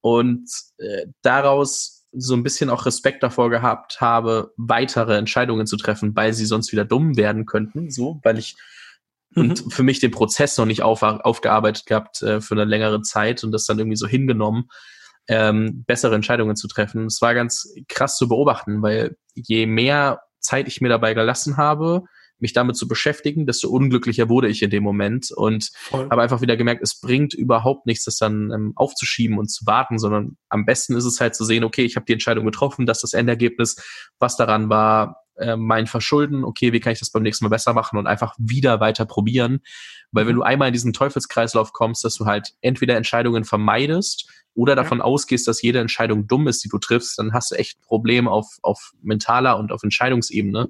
und 0.00 0.48
äh, 0.78 1.06
daraus 1.22 2.06
so 2.12 2.34
ein 2.34 2.42
bisschen 2.42 2.70
auch 2.70 2.86
Respekt 2.86 3.22
davor 3.22 3.50
gehabt 3.50 4.00
habe, 4.00 4.52
weitere 4.56 5.16
Entscheidungen 5.16 5.66
zu 5.66 5.76
treffen, 5.76 6.16
weil 6.16 6.32
sie 6.32 6.46
sonst 6.46 6.72
wieder 6.72 6.84
dumm 6.84 7.16
werden 7.16 7.46
könnten, 7.46 7.90
so, 7.90 8.20
weil 8.22 8.38
ich 8.38 8.56
mhm. 9.34 9.42
und 9.42 9.72
für 9.72 9.82
mich 9.82 10.00
den 10.00 10.10
Prozess 10.10 10.56
noch 10.56 10.66
nicht 10.66 10.82
auf, 10.82 11.02
aufgearbeitet 11.02 11.86
gehabt 11.86 12.22
äh, 12.22 12.40
für 12.40 12.54
eine 12.54 12.64
längere 12.64 13.02
Zeit 13.02 13.44
und 13.44 13.52
das 13.52 13.66
dann 13.66 13.78
irgendwie 13.78 13.96
so 13.96 14.06
hingenommen 14.06 14.68
ähm, 15.28 15.84
bessere 15.86 16.14
Entscheidungen 16.14 16.56
zu 16.56 16.68
treffen. 16.68 17.06
Es 17.06 17.20
war 17.20 17.34
ganz 17.34 17.72
krass 17.88 18.16
zu 18.16 18.28
beobachten, 18.28 18.82
weil 18.82 19.16
je 19.34 19.66
mehr 19.66 20.20
Zeit 20.40 20.66
ich 20.68 20.80
mir 20.80 20.88
dabei 20.88 21.14
gelassen 21.14 21.56
habe, 21.56 22.04
mich 22.40 22.52
damit 22.52 22.76
zu 22.76 22.86
beschäftigen, 22.86 23.46
desto 23.46 23.68
unglücklicher 23.68 24.28
wurde 24.28 24.48
ich 24.48 24.62
in 24.62 24.70
dem 24.70 24.82
Moment 24.82 25.30
und 25.32 25.70
habe 25.92 26.22
einfach 26.22 26.40
wieder 26.40 26.56
gemerkt, 26.56 26.82
es 26.82 27.00
bringt 27.00 27.34
überhaupt 27.34 27.86
nichts, 27.86 28.04
das 28.04 28.16
dann 28.16 28.52
ähm, 28.52 28.72
aufzuschieben 28.76 29.38
und 29.38 29.48
zu 29.48 29.66
warten, 29.66 29.98
sondern 29.98 30.36
am 30.48 30.64
besten 30.64 30.94
ist 30.94 31.04
es 31.04 31.20
halt 31.20 31.34
zu 31.34 31.44
sehen, 31.44 31.64
okay, 31.64 31.84
ich 31.84 31.96
habe 31.96 32.06
die 32.06 32.12
Entscheidung 32.12 32.44
getroffen, 32.44 32.86
dass 32.86 33.00
das 33.00 33.12
Endergebnis, 33.12 33.76
was 34.18 34.36
daran 34.36 34.68
war, 34.68 35.24
äh, 35.36 35.56
mein 35.56 35.86
Verschulden, 35.86 36.44
okay, 36.44 36.72
wie 36.72 36.80
kann 36.80 36.92
ich 36.92 37.00
das 37.00 37.10
beim 37.10 37.22
nächsten 37.22 37.44
Mal 37.44 37.50
besser 37.50 37.72
machen 37.72 37.98
und 37.98 38.06
einfach 38.06 38.34
wieder 38.38 38.80
weiter 38.80 39.04
probieren, 39.04 39.60
weil 40.12 40.26
wenn 40.26 40.34
mhm. 40.34 40.40
du 40.40 40.44
einmal 40.44 40.68
in 40.68 40.74
diesen 40.74 40.92
Teufelskreislauf 40.92 41.72
kommst, 41.72 42.04
dass 42.04 42.14
du 42.14 42.26
halt 42.26 42.54
entweder 42.60 42.96
Entscheidungen 42.96 43.44
vermeidest 43.44 44.28
oder 44.58 44.74
davon 44.74 45.00
ausgehst, 45.00 45.46
dass 45.46 45.62
jede 45.62 45.78
Entscheidung 45.78 46.26
dumm 46.26 46.48
ist, 46.48 46.64
die 46.64 46.68
du 46.68 46.78
triffst, 46.78 47.16
dann 47.20 47.32
hast 47.32 47.52
du 47.52 47.54
echt 47.54 47.78
ein 47.78 47.82
Problem 47.82 48.26
auf, 48.26 48.58
auf 48.62 48.90
mentaler 49.02 49.56
und 49.56 49.70
auf 49.70 49.84
Entscheidungsebene. 49.84 50.68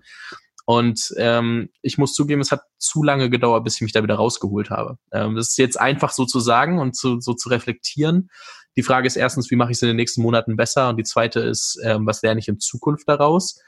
Und 0.66 1.14
ähm, 1.16 1.71
ich 1.80 1.97
muss 1.97 2.12
zugeben, 2.12 2.42
es 2.42 2.52
hat 2.52 2.64
zu 2.76 3.02
lange 3.02 3.30
gedauert, 3.30 3.64
bis 3.64 3.76
ich 3.76 3.80
mich 3.80 3.92
da 3.92 4.02
wieder 4.02 4.16
rausgeholt 4.16 4.68
habe. 4.68 4.99
Ähm, 5.11 5.37
das 5.37 5.49
ist 5.49 5.57
jetzt 5.57 5.80
einfach 5.80 6.12
so 6.12 6.26
zu 6.26 6.38
sagen 6.38 6.78
und 6.78 6.97
zu, 6.97 7.18
so 7.21 7.33
zu 7.33 7.49
reflektieren. 7.49 8.28
Die 8.76 8.83
Frage 8.83 9.07
ist 9.07 9.16
erstens, 9.16 9.50
wie 9.50 9.57
mache 9.57 9.71
ich 9.71 9.78
es 9.78 9.83
in 9.83 9.88
den 9.88 9.97
nächsten 9.97 10.21
Monaten 10.21 10.57
besser? 10.57 10.90
Und 10.90 10.99
die 10.99 11.04
zweite 11.04 11.40
ist, 11.40 11.80
ähm, 11.83 12.04
was 12.04 12.21
lerne 12.21 12.40
ich 12.40 12.49
in 12.49 12.61
Zukunft 12.61 13.09
daraus? 13.09 13.59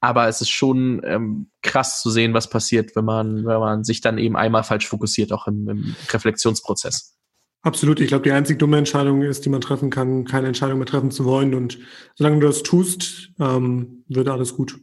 Aber 0.00 0.28
es 0.28 0.42
ist 0.42 0.50
schon 0.50 1.00
ähm, 1.04 1.50
krass 1.62 2.02
zu 2.02 2.10
sehen, 2.10 2.34
was 2.34 2.50
passiert, 2.50 2.94
wenn 2.96 3.06
man, 3.06 3.46
wenn 3.46 3.60
man 3.60 3.82
sich 3.82 4.02
dann 4.02 4.18
eben 4.18 4.36
einmal 4.36 4.62
falsch 4.62 4.86
fokussiert, 4.86 5.32
auch 5.32 5.46
im, 5.46 5.66
im 5.70 5.96
Reflexionsprozess. 6.10 7.16
Absolut. 7.64 7.98
Ich 8.00 8.08
glaube, 8.08 8.24
die 8.24 8.32
einzig 8.32 8.58
dumme 8.58 8.76
Entscheidung 8.76 9.22
ist, 9.22 9.46
die 9.46 9.48
man 9.48 9.62
treffen 9.62 9.88
kann, 9.88 10.24
keine 10.26 10.48
Entscheidung 10.48 10.78
mehr 10.78 10.86
treffen 10.86 11.10
zu 11.10 11.24
wollen. 11.24 11.54
Und 11.54 11.78
solange 12.14 12.38
du 12.40 12.46
das 12.46 12.62
tust, 12.62 13.30
ähm, 13.40 14.04
wird 14.06 14.28
alles 14.28 14.54
gut. 14.54 14.78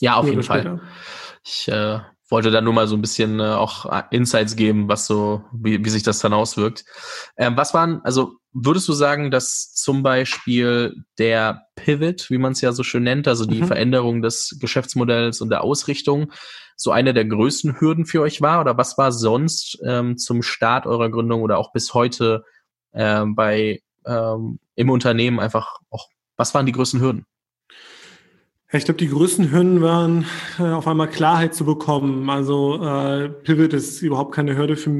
Ja, 0.00 0.14
auf 0.14 0.26
jeden 0.26 0.44
Fall. 0.44 0.80
Ich 1.44 1.66
äh, 1.66 1.98
wollte 2.30 2.50
da 2.50 2.60
nur 2.60 2.72
mal 2.72 2.86
so 2.86 2.96
ein 2.96 3.00
bisschen 3.00 3.40
äh, 3.40 3.44
auch 3.44 3.86
äh, 3.86 4.02
Insights 4.10 4.56
geben, 4.56 4.88
was 4.88 5.06
so, 5.06 5.44
wie, 5.52 5.84
wie 5.84 5.90
sich 5.90 6.02
das 6.02 6.20
dann 6.20 6.32
auswirkt. 6.32 6.84
Ähm, 7.36 7.56
was 7.56 7.74
waren, 7.74 8.00
also 8.04 8.34
würdest 8.52 8.88
du 8.88 8.92
sagen, 8.92 9.30
dass 9.30 9.72
zum 9.74 10.02
Beispiel 10.02 11.04
der 11.18 11.62
Pivot, 11.76 12.30
wie 12.30 12.38
man 12.38 12.52
es 12.52 12.60
ja 12.60 12.72
so 12.72 12.82
schön 12.82 13.02
nennt, 13.02 13.28
also 13.28 13.46
die 13.46 13.62
mhm. 13.62 13.66
Veränderung 13.66 14.22
des 14.22 14.56
Geschäftsmodells 14.60 15.40
und 15.40 15.50
der 15.50 15.62
Ausrichtung, 15.62 16.32
so 16.76 16.92
eine 16.92 17.12
der 17.12 17.26
größten 17.26 17.80
Hürden 17.80 18.06
für 18.06 18.22
euch 18.22 18.40
war? 18.40 18.60
Oder 18.60 18.76
was 18.76 18.96
war 18.96 19.12
sonst 19.12 19.78
ähm, 19.84 20.16
zum 20.16 20.42
Start 20.42 20.86
eurer 20.86 21.10
Gründung 21.10 21.42
oder 21.42 21.58
auch 21.58 21.72
bis 21.72 21.94
heute 21.94 22.44
ähm, 22.92 23.34
bei 23.34 23.82
ähm, 24.06 24.58
im 24.76 24.90
Unternehmen 24.90 25.40
einfach 25.40 25.78
auch, 25.90 26.08
was 26.36 26.54
waren 26.54 26.66
die 26.66 26.72
größten 26.72 27.00
Hürden? 27.00 27.26
Ich 28.72 28.84
glaube, 28.84 28.98
die 28.98 29.08
größten 29.08 29.50
Hürden 29.50 29.82
waren, 29.82 30.26
äh, 30.60 30.62
auf 30.62 30.86
einmal 30.86 31.08
Klarheit 31.08 31.56
zu 31.56 31.64
bekommen. 31.64 32.30
Also 32.30 32.80
äh, 32.80 33.28
Pivot 33.28 33.72
ist 33.72 34.00
überhaupt 34.00 34.32
keine 34.32 34.56
Hürde 34.56 34.76
für 34.76 34.90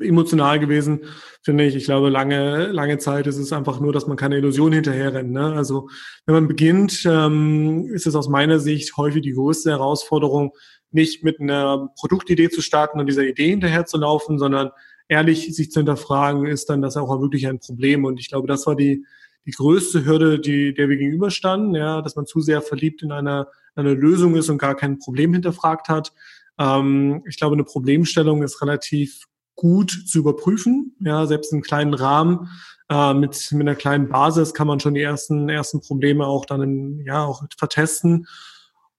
emotional 0.00 0.58
gewesen, 0.58 1.00
finde 1.42 1.64
ich. 1.64 1.74
Ich 1.74 1.84
glaube, 1.84 2.08
lange, 2.08 2.68
lange 2.68 2.96
Zeit 2.96 3.26
ist 3.26 3.36
es 3.36 3.52
einfach 3.52 3.80
nur, 3.80 3.92
dass 3.92 4.06
man 4.06 4.16
keine 4.16 4.38
Illusion 4.38 4.72
hinterherrennt. 4.72 5.30
Ne? 5.30 5.52
Also 5.52 5.90
wenn 6.24 6.36
man 6.36 6.48
beginnt, 6.48 7.04
ähm, 7.04 7.90
ist 7.92 8.06
es 8.06 8.14
aus 8.14 8.30
meiner 8.30 8.60
Sicht 8.60 8.96
häufig 8.96 9.20
die 9.20 9.34
größte 9.34 9.72
Herausforderung, 9.72 10.52
nicht 10.90 11.22
mit 11.22 11.38
einer 11.38 11.90
Produktidee 11.98 12.48
zu 12.48 12.62
starten 12.62 12.98
und 12.98 13.06
dieser 13.06 13.24
Idee 13.24 13.50
hinterher 13.50 13.84
zu 13.84 13.98
laufen, 13.98 14.38
sondern 14.38 14.70
ehrlich 15.06 15.54
sich 15.54 15.70
zu 15.70 15.80
hinterfragen, 15.80 16.46
ist 16.46 16.70
dann 16.70 16.80
das 16.80 16.96
auch 16.96 17.20
wirklich 17.20 17.46
ein 17.46 17.58
Problem. 17.58 18.06
Und 18.06 18.20
ich 18.20 18.30
glaube, 18.30 18.48
das 18.48 18.66
war 18.66 18.74
die, 18.74 19.04
die 19.46 19.52
größte 19.52 20.04
Hürde, 20.04 20.38
die, 20.38 20.74
der 20.74 20.88
wir 20.88 20.96
gegenüberstanden, 20.96 21.74
ja, 21.74 22.02
dass 22.02 22.16
man 22.16 22.26
zu 22.26 22.40
sehr 22.40 22.62
verliebt 22.62 23.02
in 23.02 23.12
einer, 23.12 23.48
einer 23.74 23.94
Lösung 23.94 24.34
ist 24.36 24.48
und 24.48 24.58
gar 24.58 24.74
kein 24.74 24.98
Problem 24.98 25.32
hinterfragt 25.32 25.88
hat. 25.88 26.12
Ähm, 26.58 27.22
ich 27.26 27.36
glaube, 27.36 27.54
eine 27.54 27.64
Problemstellung 27.64 28.42
ist 28.42 28.60
relativ 28.60 29.24
gut 29.54 29.90
zu 30.06 30.18
überprüfen, 30.18 30.96
ja, 31.00 31.26
selbst 31.26 31.52
in 31.52 31.62
kleinen 31.62 31.94
Rahmen. 31.94 32.48
Äh, 32.90 33.14
mit, 33.14 33.50
mit 33.52 33.62
einer 33.62 33.74
kleinen 33.74 34.08
Basis 34.08 34.54
kann 34.54 34.66
man 34.66 34.80
schon 34.80 34.94
die 34.94 35.02
ersten, 35.02 35.48
ersten 35.48 35.80
Probleme 35.80 36.26
auch 36.26 36.46
dann 36.46 36.62
in, 36.62 37.04
ja, 37.04 37.24
auch 37.24 37.44
vertesten. 37.56 38.26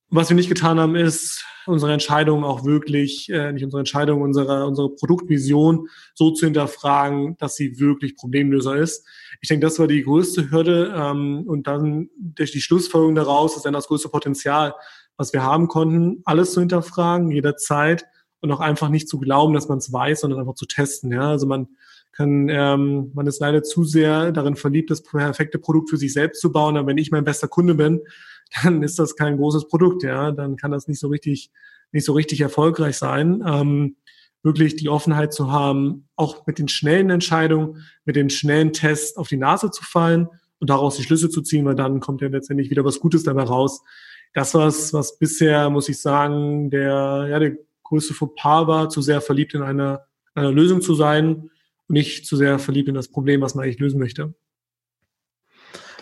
Was 0.10 0.30
wir 0.30 0.36
nicht 0.36 0.50
getan 0.50 0.80
haben, 0.80 0.96
ist, 0.96 1.46
unsere 1.70 1.94
Entscheidung 1.94 2.44
auch 2.44 2.66
wirklich, 2.66 3.30
äh, 3.30 3.52
nicht 3.52 3.64
unsere 3.64 3.80
Entscheidung, 3.80 4.22
unsere, 4.22 4.66
unsere 4.66 4.90
Produktvision 4.90 5.88
so 6.16 6.32
zu 6.32 6.46
hinterfragen, 6.46 7.38
dass 7.38 7.56
sie 7.56 7.80
wirklich 7.80 8.16
Problemlöser 8.16 8.76
ist. 8.76 9.08
Ich 9.42 9.50
denke, 9.50 9.66
das 9.66 9.80
war 9.80 9.88
die 9.88 10.04
größte 10.04 10.52
Hürde 10.52 10.94
ähm, 10.96 11.44
und 11.48 11.68
dann 11.68 12.10
durch 12.18 12.52
die 12.52 12.62
Schlussfolgerung 12.62 13.16
daraus 13.16 13.56
ist 13.56 13.66
dann 13.66 13.74
das 13.74 13.88
größte 13.88 14.10
Potenzial, 14.10 14.74
was 15.18 15.34
wir 15.34 15.44
haben 15.44 15.68
konnten, 15.68 16.22
alles 16.26 16.54
zu 16.54 16.60
hinterfragen, 16.60 17.32
jederzeit 17.32 18.06
und 18.42 18.52
auch 18.52 18.60
einfach 18.60 18.90
nicht 18.90 19.10
zu 19.10 19.20
glauben, 19.20 19.54
dass 19.54 19.68
man 19.68 19.80
es 19.80 19.92
weiß, 19.92 20.22
sondern 20.22 20.40
einfach 20.40 20.56
zu 20.56 20.66
testen. 20.66 21.12
Ja, 21.12 21.30
also 21.30 21.46
man 21.46 21.68
kann, 22.12 22.50
ähm, 22.50 23.12
man 23.14 23.28
ist 23.28 23.40
leider 23.40 23.64
zu 23.64 23.84
sehr 23.84 24.32
darin 24.32 24.56
verliebt, 24.56 24.92
das 24.92 25.04
perfekte 25.04 25.60
Produkt 25.60 25.90
für 25.90 25.98
sich 25.98 26.14
selbst 26.14 26.42
zu 26.42 26.52
bauen. 26.52 26.78
Aber 26.78 26.88
wenn 26.88 26.98
ich 26.98 27.12
mein 27.12 27.24
bester 27.24 27.48
Kunde 27.48 27.76
bin, 27.76 28.02
dann 28.64 28.84
ist 28.84 29.00
das 29.00 29.16
kein 29.16 29.38
großes 29.38 29.68
Produkt, 29.68 30.04
ja. 30.04 30.32
Dann 30.32 30.56
kann 30.56 30.72
das 30.72 30.88
nicht 30.88 31.00
so 31.00 31.08
richtig, 31.08 31.52
nicht 31.92 32.06
so 32.06 32.14
richtig 32.14 32.42
erfolgreich 32.42 32.98
sein. 32.98 33.44
Ähm, 33.46 33.98
wirklich 34.44 34.76
die 34.76 34.90
Offenheit 34.90 35.34
zu 35.34 35.52
haben, 35.52 36.08
auch 36.16 36.46
mit 36.48 36.60
den 36.60 36.68
schnellen 36.68 37.10
Entscheidungen, 37.10 37.86
mit 38.06 38.16
den 38.16 38.30
schnellen 38.30 38.74
Tests 38.74 39.18
auf 39.18 39.28
die 39.28 39.38
Nase 39.38 39.72
zu 39.72 39.84
fallen 39.84 40.30
und 40.60 40.70
daraus 40.70 40.98
die 40.98 41.04
Schlüsse 41.04 41.30
zu 41.30 41.42
ziehen, 41.42 41.66
weil 41.66 41.76
dann 41.76 42.00
kommt 42.00 42.22
ja 42.22 42.28
letztendlich 42.28 42.70
wieder 42.70 42.86
was 42.86 43.00
Gutes 43.00 43.24
dabei 43.24 43.44
raus. 43.44 43.82
Das 44.34 44.54
was, 44.54 44.94
was 44.94 45.18
bisher, 45.18 45.70
muss 45.70 45.90
ich 45.90 46.00
sagen, 46.00 46.70
der, 46.70 47.28
ja, 47.30 47.40
der 47.40 47.58
größte 47.84 48.14
Fauxpas 48.14 48.68
war, 48.68 48.90
zu 48.90 49.02
sehr 49.02 49.22
verliebt 49.22 49.54
in 49.54 49.62
einer, 49.62 50.06
einer 50.36 50.52
Lösung 50.52 50.82
zu 50.82 50.94
sein 50.94 51.50
und 51.88 51.94
nicht 51.94 52.26
zu 52.26 52.38
sehr 52.38 52.60
verliebt 52.60 52.88
in 52.88 52.96
das 52.96 53.10
Problem, 53.10 53.42
was 53.42 53.56
man 53.56 53.66
eigentlich 53.66 53.80
lösen 53.80 54.00
möchte. 54.00 54.34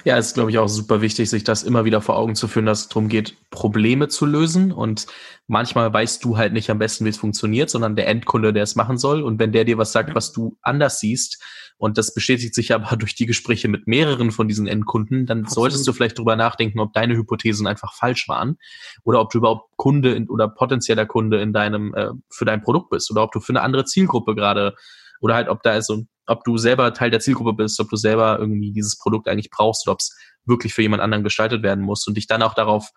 Ja, 0.08 0.18
es 0.18 0.28
ist, 0.28 0.36
glaube 0.36 0.52
ich, 0.52 0.58
auch 0.58 0.70
super 0.70 1.02
wichtig, 1.02 1.30
sich 1.30 1.44
das 1.44 1.64
immer 1.64 1.84
wieder 1.84 2.00
vor 2.00 2.16
Augen 2.16 2.34
zu 2.34 2.48
führen, 2.48 2.66
dass 2.66 2.80
es 2.80 2.88
darum 2.88 3.10
geht, 3.10 3.36
Probleme 3.50 4.08
zu 4.08 4.26
lösen. 4.26 4.72
Und 4.72 5.06
manchmal 5.48 5.92
weißt 5.92 6.24
du 6.24 6.38
halt 6.38 6.54
nicht 6.54 6.70
am 6.70 6.80
besten, 6.80 7.04
wie 7.04 7.10
es 7.10 7.18
funktioniert, 7.18 7.70
sondern 7.70 7.98
der 7.98 8.08
Endkunde, 8.08 8.54
der 8.54 8.64
es 8.64 8.78
machen 8.78 8.98
soll. 8.98 9.22
Und 9.22 9.38
wenn 9.38 9.52
der 9.52 9.66
dir 9.66 9.78
was 9.78 9.92
sagt, 9.92 10.16
was 10.16 10.32
du 10.32 10.56
anders 10.62 11.02
siehst, 11.02 11.44
und 11.78 11.98
das 11.98 12.14
bestätigt 12.14 12.56
sich 12.56 12.74
aber 12.74 12.96
durch 12.96 13.16
die 13.16 13.26
Gespräche 13.26 13.68
mit 13.68 13.86
mehreren 13.86 14.32
von 14.32 14.48
diesen 14.48 14.66
Endkunden, 14.66 15.26
dann 15.26 15.40
Absolut. 15.40 15.72
solltest 15.72 15.86
du 15.86 15.92
vielleicht 15.92 16.18
drüber 16.18 16.38
nachdenken, 16.38 16.80
ob 16.80 16.94
deine 16.94 17.18
Hypothesen 17.18 17.68
einfach 17.68 17.94
falsch 17.94 18.30
waren 18.30 18.58
oder 19.04 19.20
ob 19.20 19.32
du 19.32 19.40
überhaupt 19.40 19.76
Kunde 19.76 20.14
in, 20.14 20.30
oder 20.30 20.48
potenzieller 20.48 21.06
Kunde 21.06 21.42
in 21.42 21.52
deinem 21.52 21.94
äh, 21.96 22.12
für 22.30 22.46
dein 22.46 22.62
Produkt 22.62 22.92
bist 22.92 23.12
oder 23.12 23.24
ob 23.24 23.34
du 23.34 23.42
für 23.42 23.52
eine 23.52 23.62
andere 23.62 23.84
Zielgruppe 23.84 24.36
gerade 24.36 24.74
oder 25.22 25.36
halt 25.36 25.50
ob 25.50 25.64
da 25.64 25.76
ist 25.76 25.88
so 25.88 26.06
ob 26.28 26.44
du 26.44 26.58
selber 26.58 26.94
Teil 26.94 27.10
der 27.10 27.22
Zielgruppe 27.22 27.54
bist, 27.54 27.80
ob 27.80 27.90
du 27.90 27.96
selber 27.96 28.38
irgendwie 28.40 28.72
dieses 28.72 28.98
Produkt 28.98 29.28
eigentlich 29.28 29.50
brauchst 29.50 29.88
oder 29.88 29.94
ob 29.94 30.00
es 30.00 30.16
wirklich 30.46 30.74
für 30.74 30.82
jemand 30.82 31.02
anderen 31.02 31.24
gestaltet 31.24 31.64
werden 31.64 31.84
muss 31.84 32.06
und 32.08 32.16
dich 32.16 32.28
dann 32.28 32.42
auch 32.42 32.54
darauf 32.54 32.92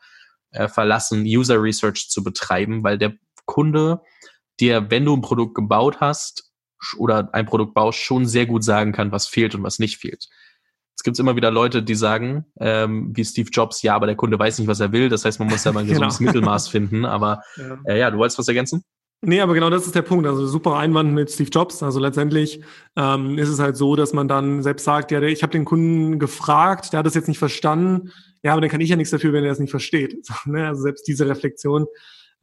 äh, 0.51 0.69
verlassen, 0.69 1.23
User 1.23 1.63
Research 1.63 2.09
zu 2.11 2.23
betreiben, 2.23 2.83
weil 2.83 2.99
der 2.99 3.15
Kunde 3.47 4.01
dir, 4.59 4.91
wenn 4.91 5.05
du 5.05 5.17
ein 5.17 5.23
Produkt 5.23 5.55
gebaut 5.55 6.01
hast 6.01 6.51
oder 6.99 7.33
ein 7.33 7.47
Produkt 7.47 7.75
baust, 7.75 7.99
schon 7.99 8.27
sehr 8.27 8.47
gut 8.47 8.65
sagen 8.65 8.93
kann, 8.93 9.13
was 9.13 9.27
fehlt 9.27 9.55
und 9.55 9.63
was 9.63 9.79
nicht 9.79 9.99
fehlt. 9.99 10.29
es 10.97 11.03
gibt 11.03 11.19
immer 11.19 11.37
wieder 11.37 11.51
Leute, 11.51 11.83
die 11.83 11.95
sagen, 11.95 12.47
ähm, 12.61 13.13
wie 13.15 13.25
Steve 13.25 13.49
Jobs, 13.51 13.83
ja, 13.83 13.95
aber 13.95 14.07
der 14.07 14.17
Kunde 14.17 14.39
weiß 14.39 14.59
nicht, 14.59 14.69
was 14.69 14.81
er 14.81 14.93
will. 14.93 15.09
Das 15.09 15.25
heißt, 15.25 15.39
man 15.39 15.49
muss 15.49 15.63
da 15.63 15.73
mal 15.73 15.81
ein 15.81 15.87
gesundes 15.89 16.19
genau. 16.19 16.33
Mittelmaß 16.33 16.69
finden. 16.69 17.05
Aber 17.05 17.43
ja. 17.57 17.79
Äh, 17.87 17.99
ja, 18.01 18.11
du 18.11 18.19
wolltest 18.19 18.39
was 18.39 18.49
ergänzen? 18.49 18.85
Nee, 19.23 19.41
aber 19.43 19.53
genau 19.53 19.69
das 19.69 19.85
ist 19.85 19.95
der 19.95 20.03
Punkt. 20.03 20.27
Also 20.27 20.47
super 20.47 20.77
Einwand 20.77 21.13
mit 21.13 21.31
Steve 21.31 21.51
Jobs. 21.51 21.83
Also 21.83 22.01
letztendlich 22.01 22.63
ähm, 22.97 23.37
ist 23.37 23.51
es 23.51 23.59
halt 23.59 23.77
so, 23.77 23.95
dass 23.95 24.15
man 24.15 24.29
dann 24.29 24.63
selbst 24.63 24.85
sagt, 24.85 25.11
ja, 25.11 25.21
ich 25.21 25.43
habe 25.43 25.53
den 25.53 25.67
Kunden 25.67 26.19
gefragt, 26.19 26.93
der 26.93 27.01
hat 27.01 27.07
das 27.07 27.15
jetzt 27.15 27.29
nicht 27.29 27.39
verstanden. 27.39 28.13
Ja, 28.43 28.53
aber 28.53 28.63
dann 28.63 28.71
kann 28.71 28.81
ich 28.81 28.89
ja 28.89 28.97
nichts 28.97 29.11
dafür, 29.11 29.35
wenn 29.35 29.45
er 29.45 29.53
es 29.53 29.59
nicht 29.59 29.71
versteht. 29.71 30.27
Ne? 30.47 30.67
Also 30.67 30.83
selbst 30.83 31.07
diese 31.07 31.29
Reflexion 31.29 31.87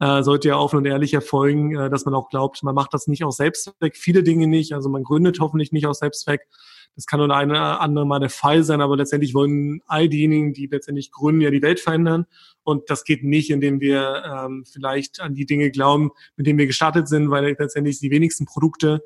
äh, 0.00 0.22
sollte 0.22 0.48
ja 0.48 0.56
offen 0.56 0.76
und 0.76 0.86
ehrlich 0.86 1.14
erfolgen, 1.14 1.76
äh, 1.76 1.90
dass 1.90 2.04
man 2.04 2.14
auch 2.14 2.28
glaubt, 2.28 2.62
man 2.62 2.74
macht 2.74 2.94
das 2.94 3.06
nicht 3.06 3.24
aus 3.24 3.36
Selbstzweck, 3.36 3.96
viele 3.96 4.22
Dinge 4.22 4.46
nicht. 4.46 4.72
Also 4.72 4.88
man 4.88 5.02
gründet 5.02 5.40
hoffentlich 5.40 5.72
nicht 5.72 5.86
aus 5.86 5.98
Selbstzweck. 5.98 6.46
Das 6.94 7.06
kann 7.06 7.20
nur 7.20 7.34
eine 7.34 7.80
andere 7.80 8.06
Mal 8.06 8.18
der 8.18 8.30
Fall 8.30 8.64
sein, 8.64 8.80
aber 8.80 8.96
letztendlich 8.96 9.32
wollen 9.34 9.80
all 9.86 10.08
diejenigen, 10.08 10.52
die 10.52 10.66
letztendlich 10.66 11.12
gründen, 11.12 11.42
ja 11.42 11.50
die 11.50 11.62
Welt 11.62 11.78
verändern. 11.78 12.26
Und 12.64 12.90
das 12.90 13.04
geht 13.04 13.22
nicht, 13.22 13.50
indem 13.50 13.80
wir 13.80 14.24
ähm, 14.24 14.64
vielleicht 14.70 15.20
an 15.20 15.34
die 15.34 15.46
Dinge 15.46 15.70
glauben, 15.70 16.10
mit 16.36 16.46
denen 16.46 16.58
wir 16.58 16.66
gestartet 16.66 17.06
sind, 17.06 17.30
weil 17.30 17.56
letztendlich 17.58 18.00
die 18.00 18.10
wenigsten 18.10 18.46
Produkte 18.46 19.02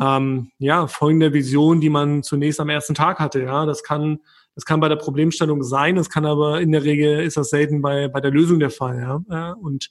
ähm, 0.00 0.50
ja 0.58 0.86
folgen 0.86 1.20
der 1.20 1.32
Vision, 1.32 1.80
die 1.80 1.90
man 1.90 2.22
zunächst 2.22 2.60
am 2.60 2.68
ersten 2.68 2.94
Tag 2.94 3.18
hatte. 3.20 3.42
Ja, 3.42 3.66
das 3.66 3.82
kann 3.82 4.20
das 4.54 4.64
kann 4.64 4.80
bei 4.80 4.88
der 4.88 4.96
Problemstellung 4.96 5.62
sein, 5.62 5.96
das 5.96 6.10
kann 6.10 6.26
aber 6.26 6.60
in 6.60 6.72
der 6.72 6.84
Regel 6.84 7.20
ist 7.20 7.36
das 7.36 7.50
selten 7.50 7.80
bei 7.80 8.08
bei 8.08 8.20
der 8.20 8.30
Lösung 8.30 8.58
der 8.58 8.70
Fall. 8.70 9.22
Ja, 9.30 9.52
und 9.52 9.90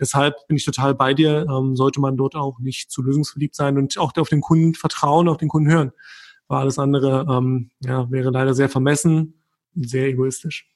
Deshalb 0.00 0.34
bin 0.48 0.56
ich 0.56 0.64
total 0.64 0.94
bei 0.94 1.14
dir. 1.14 1.46
Ähm, 1.48 1.76
sollte 1.76 2.00
man 2.00 2.16
dort 2.16 2.34
auch 2.34 2.58
nicht 2.58 2.90
zu 2.90 3.02
lösungsverliebt 3.02 3.54
sein 3.54 3.78
und 3.78 3.96
auch 3.98 4.12
auf 4.16 4.28
den 4.28 4.40
Kunden 4.40 4.74
vertrauen, 4.74 5.28
auf 5.28 5.36
den 5.36 5.48
Kunden 5.48 5.70
hören. 5.70 5.92
Weil 6.48 6.60
alles 6.60 6.78
andere 6.78 7.26
ähm, 7.30 7.70
ja, 7.80 8.10
wäre 8.10 8.30
leider 8.30 8.54
sehr 8.54 8.68
vermessen 8.68 9.40
sehr 9.74 10.06
egoistisch. 10.06 10.66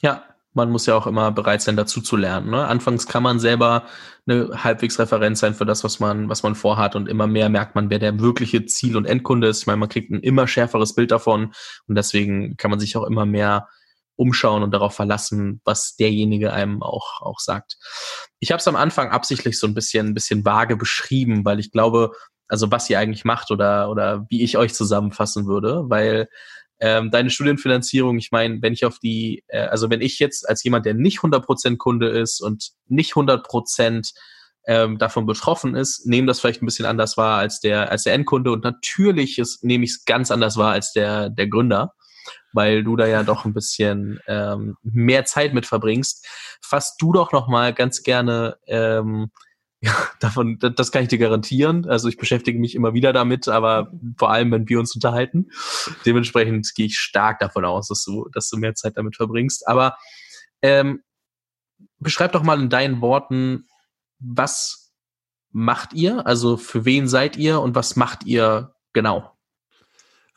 Ja, 0.00 0.24
man 0.54 0.70
muss 0.70 0.86
ja 0.86 0.94
auch 0.94 1.06
immer 1.06 1.32
bereit 1.32 1.62
sein, 1.62 1.76
dazu 1.76 2.02
zu 2.02 2.16
lernen. 2.16 2.50
Ne? 2.50 2.66
Anfangs 2.66 3.06
kann 3.06 3.22
man 3.22 3.38
selber 3.38 3.84
eine 4.26 4.50
halbwegs 4.62 4.98
Referenz 4.98 5.40
sein 5.40 5.54
für 5.54 5.64
das, 5.64 5.82
was 5.82 5.98
man, 5.98 6.28
was 6.28 6.42
man 6.42 6.54
vorhat 6.54 6.94
und 6.94 7.08
immer 7.08 7.26
mehr 7.26 7.48
merkt 7.48 7.74
man, 7.74 7.88
wer 7.88 7.98
der 7.98 8.20
wirkliche 8.20 8.66
Ziel- 8.66 8.96
und 8.96 9.06
Endkunde 9.06 9.48
ist. 9.48 9.60
Ich 9.60 9.66
meine, 9.66 9.78
man 9.78 9.88
kriegt 9.88 10.10
ein 10.10 10.20
immer 10.20 10.46
schärferes 10.46 10.94
Bild 10.94 11.10
davon 11.10 11.52
und 11.86 11.94
deswegen 11.94 12.56
kann 12.56 12.70
man 12.70 12.80
sich 12.80 12.96
auch 12.96 13.04
immer 13.04 13.24
mehr 13.24 13.68
umschauen 14.22 14.62
und 14.62 14.70
darauf 14.70 14.94
verlassen, 14.94 15.60
was 15.64 15.96
derjenige 15.96 16.52
einem 16.52 16.82
auch, 16.82 17.20
auch 17.20 17.40
sagt. 17.40 17.76
Ich 18.38 18.52
habe 18.52 18.60
es 18.60 18.68
am 18.68 18.76
Anfang 18.76 19.10
absichtlich 19.10 19.58
so 19.58 19.66
ein 19.66 19.74
bisschen, 19.74 20.08
ein 20.08 20.14
bisschen 20.14 20.44
vage 20.44 20.76
beschrieben, 20.76 21.44
weil 21.44 21.58
ich 21.58 21.72
glaube, 21.72 22.12
also 22.46 22.70
was 22.70 22.88
ihr 22.88 22.98
eigentlich 23.00 23.24
macht 23.24 23.50
oder, 23.50 23.90
oder 23.90 24.24
wie 24.28 24.42
ich 24.44 24.56
euch 24.56 24.74
zusammenfassen 24.74 25.46
würde, 25.46 25.84
weil 25.88 26.28
ähm, 26.78 27.10
deine 27.10 27.30
Studienfinanzierung, 27.30 28.18
ich 28.18 28.30
meine, 28.30 28.62
wenn 28.62 28.72
ich 28.72 28.84
auf 28.84 28.98
die, 29.00 29.42
äh, 29.48 29.66
also 29.66 29.90
wenn 29.90 30.00
ich 30.00 30.18
jetzt 30.20 30.48
als 30.48 30.62
jemand, 30.62 30.86
der 30.86 30.94
nicht 30.94 31.18
100% 31.18 31.76
Kunde 31.78 32.08
ist 32.08 32.40
und 32.40 32.70
nicht 32.86 33.14
100% 33.14 34.12
ähm, 34.66 34.98
davon 34.98 35.26
betroffen 35.26 35.74
ist, 35.74 36.06
nehme 36.06 36.28
das 36.28 36.40
vielleicht 36.40 36.62
ein 36.62 36.66
bisschen 36.66 36.86
anders 36.86 37.16
wahr 37.16 37.38
als 37.38 37.58
der, 37.58 37.90
als 37.90 38.04
der 38.04 38.14
Endkunde 38.14 38.52
und 38.52 38.62
natürlich 38.62 39.40
nehme 39.62 39.84
ich 39.84 39.90
es 39.90 40.04
ganz 40.04 40.30
anders 40.30 40.56
wahr 40.56 40.72
als 40.72 40.92
der, 40.92 41.30
der 41.30 41.48
Gründer 41.48 41.94
weil 42.52 42.84
du 42.84 42.96
da 42.96 43.06
ja 43.06 43.22
doch 43.22 43.44
ein 43.44 43.54
bisschen 43.54 44.20
ähm, 44.26 44.76
mehr 44.82 45.24
Zeit 45.24 45.54
mit 45.54 45.66
verbringst. 45.66 46.26
Fass 46.60 46.96
du 46.98 47.12
doch 47.12 47.32
noch 47.32 47.48
mal 47.48 47.72
ganz 47.72 48.02
gerne 48.02 48.56
ähm, 48.66 49.30
ja, 49.84 49.94
davon, 50.20 50.58
das 50.60 50.92
kann 50.92 51.02
ich 51.02 51.08
dir 51.08 51.18
garantieren. 51.18 51.88
Also 51.88 52.08
ich 52.08 52.16
beschäftige 52.16 52.58
mich 52.58 52.76
immer 52.76 52.94
wieder 52.94 53.12
damit, 53.12 53.48
aber 53.48 53.92
vor 54.16 54.30
allem, 54.30 54.52
wenn 54.52 54.68
wir 54.68 54.78
uns 54.78 54.94
unterhalten. 54.94 55.50
Dementsprechend 56.06 56.72
gehe 56.76 56.86
ich 56.86 56.98
stark 56.98 57.40
davon 57.40 57.64
aus, 57.64 57.88
dass 57.88 58.04
du, 58.04 58.28
dass 58.32 58.48
du 58.48 58.58
mehr 58.58 58.76
Zeit 58.76 58.96
damit 58.96 59.16
verbringst. 59.16 59.66
Aber 59.66 59.96
ähm, 60.62 61.02
beschreib 61.98 62.30
doch 62.30 62.44
mal 62.44 62.60
in 62.60 62.70
deinen 62.70 63.00
Worten, 63.00 63.66
was 64.20 64.92
macht 65.50 65.92
ihr? 65.94 66.26
Also 66.28 66.56
für 66.56 66.84
wen 66.84 67.08
seid 67.08 67.36
ihr 67.36 67.60
und 67.60 67.74
was 67.74 67.96
macht 67.96 68.24
ihr 68.24 68.74
genau? 68.92 69.36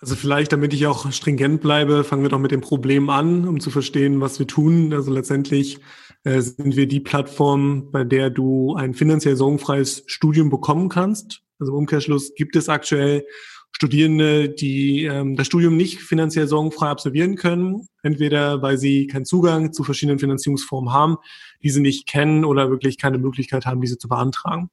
Also 0.05 0.17
vielleicht, 0.17 0.53
damit 0.53 0.71
ich 0.71 0.85
auch 0.85 1.11
stringent 1.11 1.61
bleibe, 1.61 2.03
fangen 2.03 2.21
wir 2.21 2.29
doch 2.29 2.37
mit 2.37 2.51
dem 2.51 2.61
Problem 2.61 3.09
an, 3.09 3.47
um 3.47 3.59
zu 3.59 3.71
verstehen, 3.71 4.21
was 4.21 4.37
wir 4.37 4.45
tun. 4.45 4.93
Also 4.93 5.11
letztendlich 5.11 5.79
äh, 6.23 6.41
sind 6.41 6.75
wir 6.75 6.87
die 6.87 6.99
Plattform, 6.99 7.89
bei 7.89 8.03
der 8.03 8.29
du 8.29 8.75
ein 8.75 8.93
finanziell 8.93 9.35
sorgenfreies 9.35 10.03
Studium 10.05 10.51
bekommen 10.51 10.89
kannst. 10.89 11.41
Also 11.57 11.71
im 11.71 11.79
Umkehrschluss 11.79 12.35
gibt 12.35 12.55
es 12.55 12.69
aktuell 12.69 13.25
Studierende, 13.71 14.47
die 14.47 15.05
ähm, 15.05 15.35
das 15.35 15.47
Studium 15.47 15.75
nicht 15.75 16.01
finanziell 16.01 16.45
sorgenfrei 16.45 16.89
absolvieren 16.89 17.35
können, 17.35 17.87
entweder 18.03 18.61
weil 18.61 18.77
sie 18.77 19.07
keinen 19.07 19.25
Zugang 19.25 19.73
zu 19.73 19.83
verschiedenen 19.83 20.19
Finanzierungsformen 20.19 20.93
haben, 20.93 21.17
diese 21.63 21.81
nicht 21.81 22.05
kennen 22.05 22.45
oder 22.45 22.69
wirklich 22.69 22.99
keine 22.99 23.17
Möglichkeit 23.17 23.65
haben, 23.65 23.81
diese 23.81 23.97
zu 23.97 24.07
beantragen. 24.07 24.69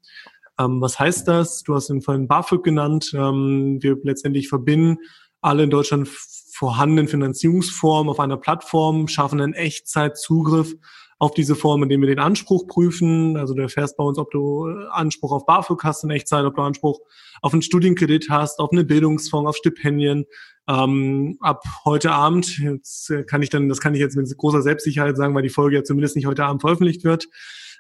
Ähm, 0.61 0.83
was 0.83 0.99
heißt 0.99 1.27
das? 1.27 1.63
Du 1.63 1.75
hast 1.75 1.89
den 1.89 2.03
Fall 2.03 2.19
BAföG 2.19 2.63
genannt. 2.63 3.13
Ähm, 3.15 3.79
wir 3.81 3.97
letztendlich 4.03 4.51
verbinden 4.51 4.99
alle 5.43 5.65
in 5.65 5.71
Deutschland 5.71 6.09
vorhandenen 6.09 7.09
Finanzierungsformen 7.09 8.11
auf 8.11 8.21
einer 8.21 8.37
Plattform, 8.37 9.09
schaffen 9.09 9.41
einen 9.41 9.55
Echtzeitzugriff 9.55 10.75
auf 11.19 11.35
diese 11.35 11.55
Form, 11.55 11.83
indem 11.83 12.01
wir 12.01 12.09
den 12.09 12.19
Anspruch 12.19 12.67
prüfen. 12.67 13.37
Also 13.37 13.55
du 13.55 13.63
erfährst 13.63 13.97
bei 13.97 14.05
uns, 14.05 14.19
ob 14.19 14.31
du 14.33 14.69
äh, 14.69 14.87
Anspruch 14.91 15.33
auf 15.33 15.47
BAföG 15.47 15.85
hast 15.85 16.03
in 16.03 16.11
Echtzeit, 16.11 16.45
ob 16.45 16.57
du 16.57 16.63
Anspruch 16.63 17.01
auf 17.43 17.53
einen 17.53 17.63
Studienkredit 17.63 18.29
hast, 18.29 18.59
auf 18.59 18.73
eine 18.73 18.85
Bildungsfonds, 18.85 19.49
auf 19.49 19.57
Stipendien. 19.57 20.25
Ähm, 20.69 21.39
ab 21.41 21.63
heute 21.85 22.13
Abend, 22.13 22.59
jetzt 22.59 23.11
äh, 23.11 23.25
kann 23.25 23.43
ich 23.43 23.51
dann, 23.51 23.69
das 23.69 23.81
kann 23.81 23.95
ich 23.95 24.01
jetzt 24.01 24.17
mit 24.17 24.37
großer 24.37 24.63
Selbstsicherheit 24.63 25.17
sagen, 25.17 25.35
weil 25.35 25.43
die 25.43 25.49
Folge 25.49 25.77
ja 25.77 25.85
zumindest 25.85 26.17
nicht 26.17 26.27
heute 26.27 26.45
Abend 26.45 26.61
veröffentlicht 26.61 27.05
wird. 27.05 27.29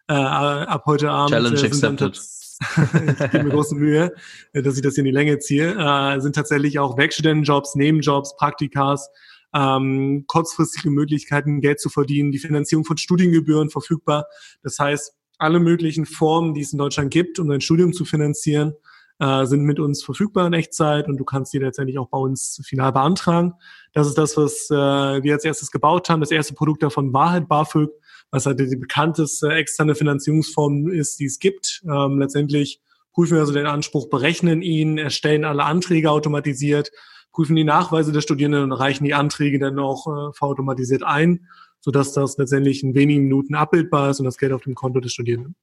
Äh, 0.08 0.14
ab 0.14 0.84
heute 0.86 1.10
Abend 1.10 1.30
Challenge 1.30 1.60
äh, 1.60 1.66
accepted 1.66 2.41
ich 2.78 3.30
gebe 3.30 3.44
mir 3.44 3.50
große 3.50 3.74
Mühe, 3.74 4.12
äh, 4.52 4.62
dass 4.62 4.76
ich 4.76 4.82
das 4.82 4.94
hier 4.94 5.02
in 5.02 5.06
die 5.06 5.10
Länge 5.10 5.38
ziehe, 5.38 5.74
äh, 5.78 6.20
sind 6.20 6.34
tatsächlich 6.34 6.78
auch 6.78 6.96
Werkstudentenjobs, 6.96 7.74
Nebenjobs, 7.74 8.36
Praktikas, 8.36 9.10
ähm, 9.54 10.24
kurzfristige 10.26 10.90
Möglichkeiten, 10.90 11.60
Geld 11.60 11.80
zu 11.80 11.88
verdienen, 11.88 12.32
die 12.32 12.38
Finanzierung 12.38 12.84
von 12.84 12.96
Studiengebühren 12.96 13.70
verfügbar. 13.70 14.26
Das 14.62 14.78
heißt, 14.78 15.14
alle 15.38 15.60
möglichen 15.60 16.06
Formen, 16.06 16.54
die 16.54 16.60
es 16.60 16.72
in 16.72 16.78
Deutschland 16.78 17.12
gibt, 17.12 17.38
um 17.38 17.48
dein 17.48 17.60
Studium 17.60 17.92
zu 17.92 18.04
finanzieren, 18.04 18.74
äh, 19.18 19.44
sind 19.44 19.62
mit 19.62 19.78
uns 19.78 20.02
verfügbar 20.02 20.46
in 20.46 20.52
Echtzeit 20.52 21.06
und 21.06 21.16
du 21.16 21.24
kannst 21.24 21.52
die 21.52 21.58
letztendlich 21.58 21.98
auch 21.98 22.08
bei 22.08 22.18
uns 22.18 22.60
final 22.64 22.92
beantragen. 22.92 23.54
Das 23.92 24.06
ist 24.06 24.16
das, 24.18 24.36
was 24.36 24.70
äh, 24.70 24.74
wir 25.22 25.34
als 25.34 25.44
erstes 25.44 25.70
gebaut 25.70 26.08
haben. 26.08 26.20
Das 26.20 26.30
erste 26.30 26.54
Produkt 26.54 26.82
davon 26.82 27.12
war 27.12 27.30
halt 27.30 27.48
BAföG 27.48 27.90
was 28.32 28.46
halt 28.46 28.58
die 28.58 28.76
bekannteste 28.76 29.50
externe 29.50 29.94
Finanzierungsform 29.94 30.90
ist, 30.90 31.20
die 31.20 31.26
es 31.26 31.38
gibt. 31.38 31.82
Ähm, 31.84 32.18
letztendlich 32.18 32.80
prüfen 33.12 33.34
wir 33.34 33.40
also 33.40 33.52
den 33.52 33.66
Anspruch, 33.66 34.08
berechnen 34.08 34.62
ihn, 34.62 34.96
erstellen 34.98 35.44
alle 35.44 35.64
Anträge 35.64 36.10
automatisiert, 36.10 36.90
prüfen 37.30 37.54
die 37.54 37.64
Nachweise 37.64 38.10
der 38.10 38.22
Studierenden 38.22 38.64
und 38.64 38.72
reichen 38.72 39.04
die 39.04 39.14
Anträge 39.14 39.58
dann 39.58 39.78
auch 39.78 40.06
äh, 40.06 40.32
verautomatisiert 40.32 41.02
ein, 41.02 41.46
sodass 41.80 42.14
das 42.14 42.38
letztendlich 42.38 42.82
in 42.82 42.94
wenigen 42.94 43.24
Minuten 43.24 43.54
abbildbar 43.54 44.10
ist 44.10 44.18
und 44.18 44.24
das 44.24 44.38
Geld 44.38 44.52
auf 44.52 44.62
dem 44.62 44.74
Konto 44.74 45.00
des 45.00 45.12
Studierenden. 45.12 45.54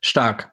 Stark. 0.00 0.52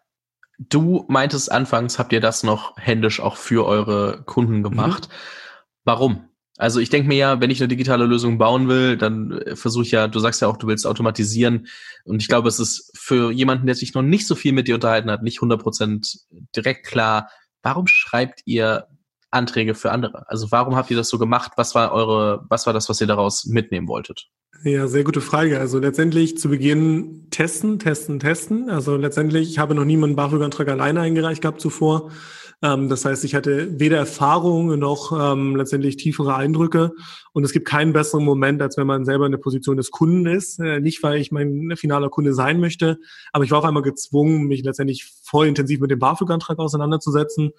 Du 0.57 1.05
meintest 1.07 1.51
anfangs, 1.51 1.99
habt 1.99 2.11
ihr 2.11 2.21
das 2.21 2.41
noch 2.41 2.75
händisch 2.77 3.19
auch 3.19 3.37
für 3.37 3.67
eure 3.67 4.23
Kunden 4.25 4.63
gemacht. 4.63 5.09
Mhm. 5.09 5.13
Warum? 5.83 6.29
Also 6.57 6.79
ich 6.79 6.89
denke 6.89 7.07
mir 7.07 7.17
ja, 7.17 7.39
wenn 7.39 7.51
ich 7.51 7.61
eine 7.61 7.67
digitale 7.67 8.05
Lösung 8.05 8.37
bauen 8.39 8.67
will, 8.67 8.97
dann 8.97 9.31
äh, 9.31 9.55
versuche 9.55 9.85
ich 9.85 9.91
ja, 9.91 10.07
du 10.07 10.19
sagst 10.19 10.41
ja 10.41 10.47
auch, 10.47 10.57
du 10.57 10.67
willst 10.67 10.87
automatisieren. 10.87 11.67
Und 12.03 12.21
ich 12.21 12.27
glaube, 12.27 12.49
es 12.49 12.59
ist 12.59 12.91
für 12.97 13.31
jemanden, 13.31 13.67
der 13.67 13.75
sich 13.75 13.93
noch 13.93 14.01
nicht 14.01 14.27
so 14.27 14.35
viel 14.35 14.53
mit 14.53 14.67
dir 14.67 14.75
unterhalten 14.75 15.11
hat, 15.11 15.23
nicht 15.23 15.39
100% 15.39 16.17
direkt 16.55 16.85
klar, 16.85 17.29
warum 17.61 17.85
schreibt 17.87 18.41
ihr 18.45 18.87
Anträge 19.29 19.75
für 19.75 19.91
andere? 19.91 20.27
Also 20.29 20.51
warum 20.51 20.75
habt 20.75 20.89
ihr 20.89 20.97
das 20.97 21.09
so 21.09 21.19
gemacht? 21.19 21.53
Was 21.57 21.75
war 21.75 21.91
eure, 21.91 22.45
was 22.49 22.65
war 22.65 22.73
das, 22.73 22.89
was 22.89 22.99
ihr 23.01 23.07
daraus 23.07 23.45
mitnehmen 23.45 23.87
wolltet? 23.87 24.27
Ja, 24.63 24.87
sehr 24.87 25.03
gute 25.03 25.21
Frage. 25.21 25.59
Also 25.59 25.77
letztendlich 25.77 26.37
zu 26.37 26.49
Beginn 26.49 27.27
testen, 27.29 27.77
testen, 27.77 28.19
testen. 28.19 28.69
Also 28.69 28.95
letztendlich, 28.95 29.49
ich 29.49 29.59
habe 29.59 29.75
noch 29.75 29.85
nie 29.85 29.97
meinen 29.97 30.15
BAföG-Antrag 30.15 30.67
alleine 30.69 31.01
eingereicht 31.01 31.41
gehabt 31.41 31.61
zuvor. 31.61 32.11
Ähm, 32.63 32.89
das 32.89 33.05
heißt, 33.05 33.23
ich 33.23 33.35
hatte 33.35 33.79
weder 33.79 33.97
Erfahrung 33.97 34.79
noch 34.79 35.11
ähm, 35.11 35.55
letztendlich 35.55 35.97
tiefere 35.97 36.35
Eindrücke. 36.35 36.91
Und 37.33 37.43
es 37.43 37.51
gibt 37.51 37.67
keinen 37.67 37.93
besseren 37.93 38.25
Moment, 38.25 38.61
als 38.61 38.77
wenn 38.77 38.87
man 38.87 39.05
selber 39.05 39.25
in 39.25 39.31
der 39.31 39.39
Position 39.39 39.77
des 39.77 39.91
Kunden 39.91 40.25
ist. 40.25 40.59
Äh, 40.59 40.79
nicht, 40.79 41.03
weil 41.03 41.19
ich 41.19 41.31
mein 41.31 41.73
finaler 41.75 42.09
Kunde 42.09 42.33
sein 42.33 42.59
möchte, 42.59 42.97
aber 43.31 43.43
ich 43.43 43.51
war 43.51 43.59
auf 43.59 43.65
einmal 43.65 43.83
gezwungen, 43.83 44.47
mich 44.47 44.63
letztendlich 44.63 45.05
voll 45.23 45.47
intensiv 45.47 45.79
mit 45.79 45.91
dem 45.91 45.99
BAföG-Antrag 45.99 46.59
auseinanderzusetzen. 46.59 47.51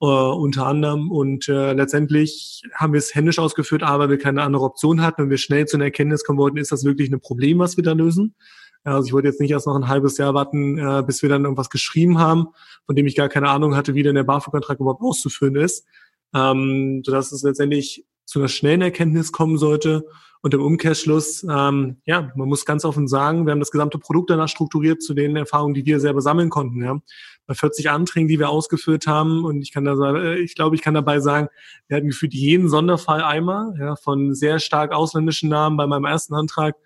Uh, 0.00 0.30
unter 0.30 0.64
anderem. 0.64 1.10
Und 1.10 1.48
äh, 1.48 1.72
letztendlich 1.72 2.62
haben 2.72 2.92
wir 2.92 2.98
es 2.98 3.16
händisch 3.16 3.40
ausgeführt, 3.40 3.82
aber 3.82 4.08
wir 4.08 4.16
keine 4.16 4.42
andere 4.42 4.62
Option 4.62 5.02
hatten 5.02 5.22
und 5.22 5.30
wir 5.30 5.38
schnell 5.38 5.66
zu 5.66 5.76
einer 5.76 5.86
Erkenntnis 5.86 6.22
kommen 6.22 6.38
wollten, 6.38 6.56
ist 6.56 6.70
das 6.70 6.84
wirklich 6.84 7.10
ein 7.10 7.18
Problem, 7.18 7.58
was 7.58 7.76
wir 7.76 7.82
da 7.82 7.94
lösen? 7.94 8.36
Also 8.84 9.06
ich 9.06 9.12
wollte 9.12 9.28
jetzt 9.28 9.40
nicht 9.40 9.50
erst 9.50 9.66
noch 9.66 9.76
ein 9.76 9.88
halbes 9.88 10.18
Jahr 10.18 10.34
warten, 10.34 10.78
äh, 10.78 11.02
bis 11.06 11.22
wir 11.22 11.28
dann 11.28 11.44
irgendwas 11.44 11.70
geschrieben 11.70 12.18
haben, 12.18 12.48
von 12.86 12.96
dem 12.96 13.06
ich 13.06 13.16
gar 13.16 13.28
keine 13.28 13.50
Ahnung 13.50 13.76
hatte, 13.76 13.94
wie 13.94 14.02
denn 14.02 14.14
der 14.14 14.24
BAföG-Antrag 14.24 14.80
überhaupt 14.80 15.02
auszuführen 15.02 15.56
ist. 15.56 15.86
Ähm, 16.34 17.02
sodass 17.04 17.32
es 17.32 17.42
letztendlich 17.42 18.04
zu 18.24 18.38
einer 18.38 18.48
schnellen 18.48 18.82
Erkenntnis 18.82 19.32
kommen 19.32 19.58
sollte. 19.58 20.04
Und 20.40 20.54
im 20.54 20.62
Umkehrschluss, 20.62 21.44
ähm, 21.50 21.96
ja, 22.04 22.30
man 22.36 22.48
muss 22.48 22.64
ganz 22.64 22.84
offen 22.84 23.08
sagen, 23.08 23.46
wir 23.46 23.52
haben 23.52 23.58
das 23.58 23.72
gesamte 23.72 23.98
Produkt 23.98 24.30
danach 24.30 24.48
strukturiert 24.48 25.02
zu 25.02 25.14
den 25.14 25.34
Erfahrungen, 25.34 25.74
die 25.74 25.84
wir 25.84 25.98
selber 25.98 26.20
sammeln 26.20 26.48
konnten. 26.48 26.84
Ja. 26.84 27.00
Bei 27.46 27.54
40 27.54 27.90
Anträgen, 27.90 28.28
die 28.28 28.38
wir 28.38 28.48
ausgeführt 28.48 29.08
haben, 29.08 29.44
und 29.44 29.62
ich 29.62 29.72
kann 29.72 29.84
da 29.84 29.94
äh, 30.14 30.38
ich 30.38 30.54
glaube, 30.54 30.76
ich 30.76 30.82
kann 30.82 30.94
dabei 30.94 31.18
sagen, 31.18 31.48
wir 31.88 31.96
hatten 31.96 32.06
gefühlt 32.06 32.34
jeden 32.34 32.68
Sonderfall 32.68 33.22
einmal, 33.22 33.74
ja, 33.80 33.96
von 33.96 34.34
sehr 34.34 34.60
stark 34.60 34.92
ausländischen 34.92 35.48
Namen 35.48 35.76
bei 35.76 35.86
meinem 35.88 36.04
ersten 36.04 36.34
Antrag, 36.34 36.76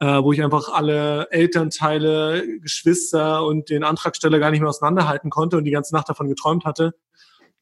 äh, 0.00 0.22
wo 0.22 0.32
ich 0.32 0.42
einfach 0.42 0.68
alle 0.72 1.28
Elternteile, 1.30 2.60
Geschwister 2.60 3.44
und 3.44 3.70
den 3.70 3.84
Antragsteller 3.84 4.38
gar 4.38 4.50
nicht 4.50 4.60
mehr 4.60 4.68
auseinanderhalten 4.68 5.30
konnte 5.30 5.56
und 5.56 5.64
die 5.64 5.70
ganze 5.70 5.94
Nacht 5.94 6.08
davon 6.08 6.28
geträumt 6.28 6.64
hatte 6.64 6.94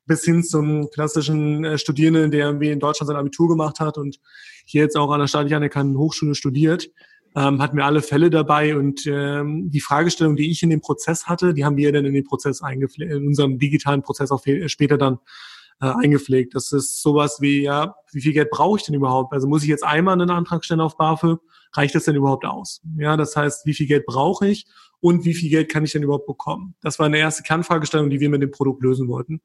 bis 0.07 0.25
hin 0.25 0.42
zum 0.42 0.88
klassischen 0.90 1.64
äh, 1.64 1.79
Studierenden, 1.79 2.31
der 2.31 2.46
irgendwie 2.46 2.70
in 2.70 2.81
Deutschland 2.81 3.09
sein 3.09 3.16
Abitur 3.16 3.49
gemacht 3.49 3.81
hat 3.81 3.99
und 3.99 4.20
hier 4.64 4.83
jetzt 4.83 4.96
auch 4.96 5.11
an 5.11 5.20
der 5.20 5.27
staatlich 5.27 5.55
anerkannten 5.55 5.99
Hochschule 5.99 6.35
studiert, 6.35 6.88
ähm, 7.35 7.61
hatten 7.61 7.77
wir 7.77 7.85
alle 7.85 8.03
Fälle 8.03 8.31
dabei 8.31 8.77
und 8.77 9.07
ähm, 9.07 9.70
die 9.70 9.81
Fragestellung, 9.81 10.37
die 10.37 10.51
ich 10.51 10.62
in 10.62 10.70
dem 10.70 10.81
Prozess 10.81 11.27
hatte, 11.27 11.55
die 11.55 11.64
haben 11.64 11.77
wir 11.77 11.92
dann 11.92 12.07
in 12.07 12.14
den 12.14 12.25
Prozess 12.25 12.62
eingepflegt, 12.62 13.12
in 13.12 13.27
unserem 13.27 13.59
digitalen 13.59 14.03
Prozess 14.03 14.31
auch 14.31 14.42
später 14.66 14.96
dann 14.96 15.18
äh, 15.81 15.92
eingepflegt. 16.03 16.55
Das 16.55 16.72
ist 16.72 17.03
sowas 17.03 17.38
wie, 17.40 17.62
ja, 17.62 17.96
wie 18.12 18.22
viel 18.22 18.33
Geld 18.33 18.51
brauche 18.51 18.79
ich 18.79 18.85
denn 18.85 18.94
überhaupt? 18.94 19.35
Also 19.35 19.49
muss 19.49 19.62
ich 19.62 19.68
jetzt 19.68 19.85
einmal 19.85 20.14
einen 20.14 20.31
Antrag 20.31 20.64
stellen 20.64 20.81
auf 20.81 20.96
BAföG? 20.96 21.40
Reicht 21.72 21.94
das 21.94 22.05
denn 22.05 22.16
überhaupt 22.16 22.44
aus? 22.44 22.81
Ja, 22.96 23.16
das 23.16 23.37
heißt, 23.37 23.66
wie 23.66 23.74
viel 23.74 23.87
Geld 23.87 24.07
brauche 24.07 24.48
ich 24.48 24.66
und 25.00 25.24
wie 25.24 25.35
viel 25.35 25.50
Geld 25.50 25.70
kann 25.70 25.85
ich 25.85 25.92
denn 25.92 26.02
überhaupt 26.02 26.26
bekommen? 26.26 26.74
Das 26.83 26.98
war 26.98 27.07
eine 27.07 27.18
erste 27.18 27.42
Kernfragestellung, 27.42 28.11
die 28.11 28.20
wir 28.20 28.31
mit 28.31 28.42
dem 28.42 28.50
Produkt 28.50 28.83
lösen 28.83 29.09
wollten. 29.09 29.40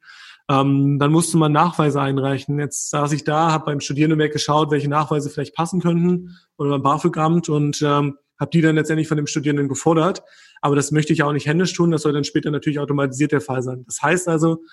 Ähm, 0.50 0.98
dann 1.00 1.12
musste 1.12 1.38
man 1.38 1.52
Nachweise 1.52 2.02
einreichen. 2.02 2.60
Jetzt 2.60 2.90
saß 2.90 3.12
ich 3.14 3.24
da, 3.24 3.52
habe 3.52 3.66
beim 3.66 3.80
Studierendenwerk 3.80 4.34
geschaut, 4.34 4.72
welche 4.72 4.90
Nachweise 4.90 5.30
vielleicht 5.30 5.56
passen 5.56 5.82
könnten 5.82 6.38
oder 6.58 6.72
beim 6.72 6.84
BAföG-Amt 6.84 7.50
und 7.50 7.82
ähm, 7.82 8.18
habe 8.40 8.52
die 8.52 8.62
dann 8.62 8.76
letztendlich 8.76 9.08
von 9.08 9.18
dem 9.18 9.28
Studierenden 9.28 9.68
gefordert. 9.68 10.24
Aber 10.62 10.76
das 10.76 10.92
möchte 10.92 11.14
ich 11.14 11.24
auch 11.24 11.32
nicht 11.32 11.46
händisch 11.46 11.74
tun, 11.74 11.92
das 11.92 12.02
soll 12.02 12.14
dann 12.14 12.24
später 12.24 12.52
natürlich 12.52 12.80
automatisiert 12.80 13.32
der 13.32 13.42
Fall 13.42 13.62
sein. 13.62 13.84
Das 13.86 14.02
heißt 14.02 14.28
also, 14.28 14.64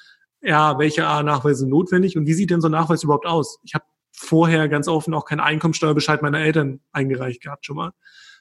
ja, 0.41 0.79
welche 0.79 1.07
A-Nachweise 1.07 1.69
notwendig 1.69 2.17
und 2.17 2.27
wie 2.27 2.35
sieht 2.35 2.51
denn 2.51 2.61
so 2.61 2.69
ein 2.69 2.73
Nachweis 2.73 3.03
überhaupt 3.03 3.27
aus? 3.27 3.59
Ich 3.65 3.75
habe 3.75 3.85
vorher 4.19 4.69
ganz 4.69 4.89
offen 4.89 5.15
auch 5.15 5.25
keinen 5.25 5.41
Einkommensteuerbescheid 5.41 6.23
meiner 6.23 6.41
Eltern 6.41 6.81
eingereicht 6.93 7.43
gehabt 7.43 7.67
schon 7.67 7.77
mal. 7.77 7.93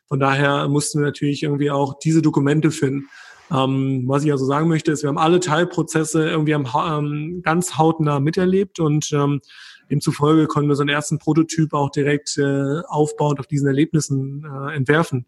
Von 0.08 0.20
daher 0.20 0.68
mussten 0.68 1.00
wir 1.00 1.06
natürlich 1.06 1.44
irgendwie 1.44 1.72
auch 1.72 2.00
diese 2.00 2.22
Dokumente 2.22 2.72
finden. 2.72 3.08
Ähm, 3.52 4.04
was 4.08 4.24
ich 4.24 4.32
also 4.32 4.46
sagen 4.46 4.68
möchte, 4.68 4.92
ist, 4.92 5.04
wir 5.04 5.10
haben 5.10 5.18
alle 5.18 5.40
Teilprozesse 5.40 6.28
irgendwie 6.30 6.54
am, 6.54 6.68
ähm, 6.76 7.42
ganz 7.44 7.78
hautnah 7.78 8.20
miterlebt 8.20 8.80
und 8.80 9.12
ähm, 9.14 9.42
demzufolge 9.90 10.48
konnten 10.48 10.70
wir 10.70 10.76
so 10.76 10.82
einen 10.82 10.90
ersten 10.90 11.18
Prototyp 11.18 11.74
auch 11.74 11.90
direkt 11.90 12.38
äh, 12.38 12.82
aufbauend 12.88 13.40
auf 13.40 13.48
diesen 13.48 13.68
Erlebnissen 13.68 14.46
äh, 14.46 14.76
entwerfen. 14.76 15.28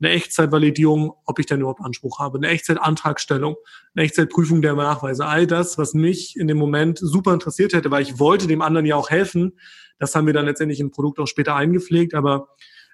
Eine 0.00 0.10
Echtzeitvalidierung, 0.12 1.12
ob 1.26 1.38
ich 1.38 1.46
denn 1.46 1.60
überhaupt 1.60 1.82
Anspruch 1.82 2.18
habe, 2.18 2.38
eine 2.38 2.48
Echtzeitantragstellung, 2.48 3.56
eine 3.94 4.04
Echtzeitprüfung 4.04 4.62
der 4.62 4.74
Nachweise, 4.74 5.26
all 5.26 5.46
das, 5.46 5.76
was 5.76 5.92
mich 5.94 6.36
in 6.36 6.48
dem 6.48 6.56
Moment 6.56 6.98
super 6.98 7.34
interessiert 7.34 7.74
hätte, 7.74 7.90
weil 7.90 8.02
ich 8.02 8.18
wollte 8.18 8.46
dem 8.46 8.62
anderen 8.62 8.86
ja 8.86 8.96
auch 8.96 9.10
helfen. 9.10 9.58
Das 10.00 10.14
haben 10.16 10.26
wir 10.26 10.34
dann 10.34 10.46
letztendlich 10.46 10.80
im 10.80 10.90
Produkt 10.90 11.20
auch 11.20 11.26
später 11.26 11.54
eingepflegt, 11.54 12.14
aber 12.14 12.48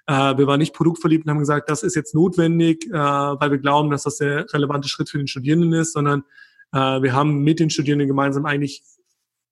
äh, 0.05 0.37
wir 0.37 0.45
waren 0.45 0.59
nicht 0.59 0.75
produktverliebt 0.75 1.25
und 1.25 1.31
haben 1.31 1.39
gesagt, 1.39 1.69
das 1.69 1.81
ist 1.81 1.95
jetzt 1.95 2.13
notwendig, 2.13 2.85
äh, 2.87 2.91
weil 2.93 3.49
wir 3.49 3.57
glauben, 3.57 3.89
dass 3.89 4.03
das 4.03 4.17
der 4.17 4.45
relevante 4.53 4.89
Schritt 4.89 5.09
für 5.09 5.17
den 5.17 5.27
Studierenden 5.27 5.73
ist, 5.73 5.93
sondern 5.93 6.23
äh, 6.73 7.01
wir 7.01 7.13
haben 7.13 7.43
mit 7.43 7.59
den 7.59 7.69
Studierenden 7.69 8.07
gemeinsam 8.07 8.45
eigentlich 8.45 8.83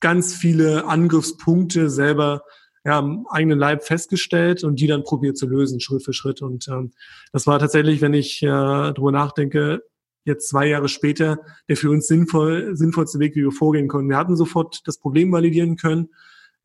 ganz 0.01 0.35
viele 0.35 0.85
Angriffspunkte 0.85 1.89
selber 1.89 2.43
ja, 2.83 2.99
am 2.99 3.25
eigenen 3.29 3.57
Leib 3.57 3.83
festgestellt 3.83 4.63
und 4.63 4.79
die 4.79 4.87
dann 4.87 5.03
probiert 5.03 5.37
zu 5.37 5.47
lösen, 5.47 5.79
Schritt 5.79 6.03
für 6.03 6.13
Schritt. 6.13 6.41
Und 6.41 6.67
ähm, 6.67 6.91
das 7.31 7.47
war 7.47 7.57
tatsächlich, 7.57 8.01
wenn 8.01 8.13
ich 8.13 8.43
äh, 8.43 8.47
darüber 8.47 9.11
nachdenke, 9.11 9.81
jetzt 10.25 10.49
zwei 10.49 10.67
Jahre 10.67 10.89
später 10.89 11.39
der 11.69 11.77
für 11.77 11.89
uns 11.89 12.07
sinnvoll, 12.07 12.75
sinnvollste 12.75 13.19
Weg, 13.19 13.35
wie 13.35 13.43
wir 13.43 13.51
vorgehen 13.51 13.87
konnten. 13.87 14.09
Wir 14.09 14.17
hatten 14.17 14.35
sofort 14.35 14.81
das 14.85 14.99
Problem 14.99 15.31
validieren 15.31 15.77
können 15.77 16.09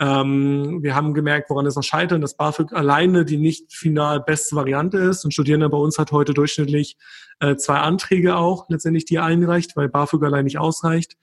ähm, 0.00 0.82
wir 0.82 0.94
haben 0.94 1.12
gemerkt, 1.12 1.50
woran 1.50 1.66
es 1.66 1.76
noch 1.76 1.82
scheitert, 1.82 2.22
dass 2.22 2.34
BAföG 2.34 2.72
alleine 2.72 3.26
die 3.26 3.36
nicht 3.36 3.74
final 3.74 4.20
beste 4.20 4.56
Variante 4.56 4.96
ist. 4.96 5.26
Und 5.26 5.32
Studierender 5.32 5.68
bei 5.68 5.76
uns 5.76 5.98
hat 5.98 6.10
heute 6.10 6.32
durchschnittlich 6.32 6.96
äh, 7.38 7.56
zwei 7.56 7.76
Anträge 7.76 8.36
auch 8.36 8.66
letztendlich, 8.70 9.04
die 9.04 9.18
einreicht, 9.18 9.76
weil 9.76 9.90
BAföG 9.90 10.24
allein 10.24 10.44
nicht 10.44 10.58
ausreicht. 10.58 11.18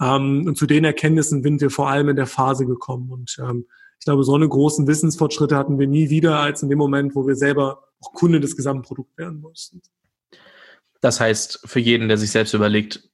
Ähm, 0.00 0.46
und 0.46 0.56
zu 0.56 0.64
den 0.64 0.84
Erkenntnissen 0.84 1.42
sind 1.42 1.60
wir 1.60 1.68
vor 1.68 1.90
allem 1.90 2.08
in 2.08 2.16
der 2.16 2.26
Phase 2.26 2.64
gekommen. 2.64 3.12
Und 3.12 3.36
ähm, 3.38 3.66
ich 3.98 4.06
glaube, 4.06 4.24
so 4.24 4.34
eine 4.34 4.48
großen 4.48 4.86
Wissensfortschritte 4.86 5.56
hatten 5.56 5.78
wir 5.78 5.86
nie 5.86 6.08
wieder 6.08 6.40
als 6.40 6.62
in 6.62 6.70
dem 6.70 6.78
Moment, 6.78 7.14
wo 7.14 7.26
wir 7.26 7.36
selber 7.36 7.84
auch 8.00 8.14
Kunde 8.14 8.40
des 8.40 8.56
gesamten 8.56 8.82
Produkts 8.82 9.16
werden 9.18 9.42
mussten. 9.42 9.82
Das 11.02 11.20
heißt, 11.20 11.60
für 11.66 11.80
jeden, 11.80 12.08
der 12.08 12.16
sich 12.16 12.30
selbst 12.30 12.54
überlegt, 12.54 13.10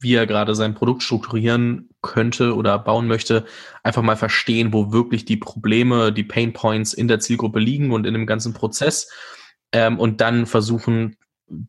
wie 0.00 0.14
er 0.14 0.26
gerade 0.26 0.54
sein 0.54 0.74
Produkt 0.74 1.02
strukturieren 1.02 1.90
könnte 2.02 2.54
oder 2.56 2.78
bauen 2.78 3.06
möchte, 3.06 3.44
einfach 3.82 4.02
mal 4.02 4.16
verstehen, 4.16 4.72
wo 4.72 4.92
wirklich 4.92 5.26
die 5.26 5.36
Probleme, 5.36 6.12
die 6.12 6.24
Pain 6.24 6.52
Points 6.52 6.94
in 6.94 7.06
der 7.06 7.20
Zielgruppe 7.20 7.60
liegen 7.60 7.92
und 7.92 8.06
in 8.06 8.14
dem 8.14 8.26
ganzen 8.26 8.54
Prozess 8.54 9.10
ähm, 9.72 9.98
und 9.98 10.20
dann 10.20 10.46
versuchen, 10.46 11.16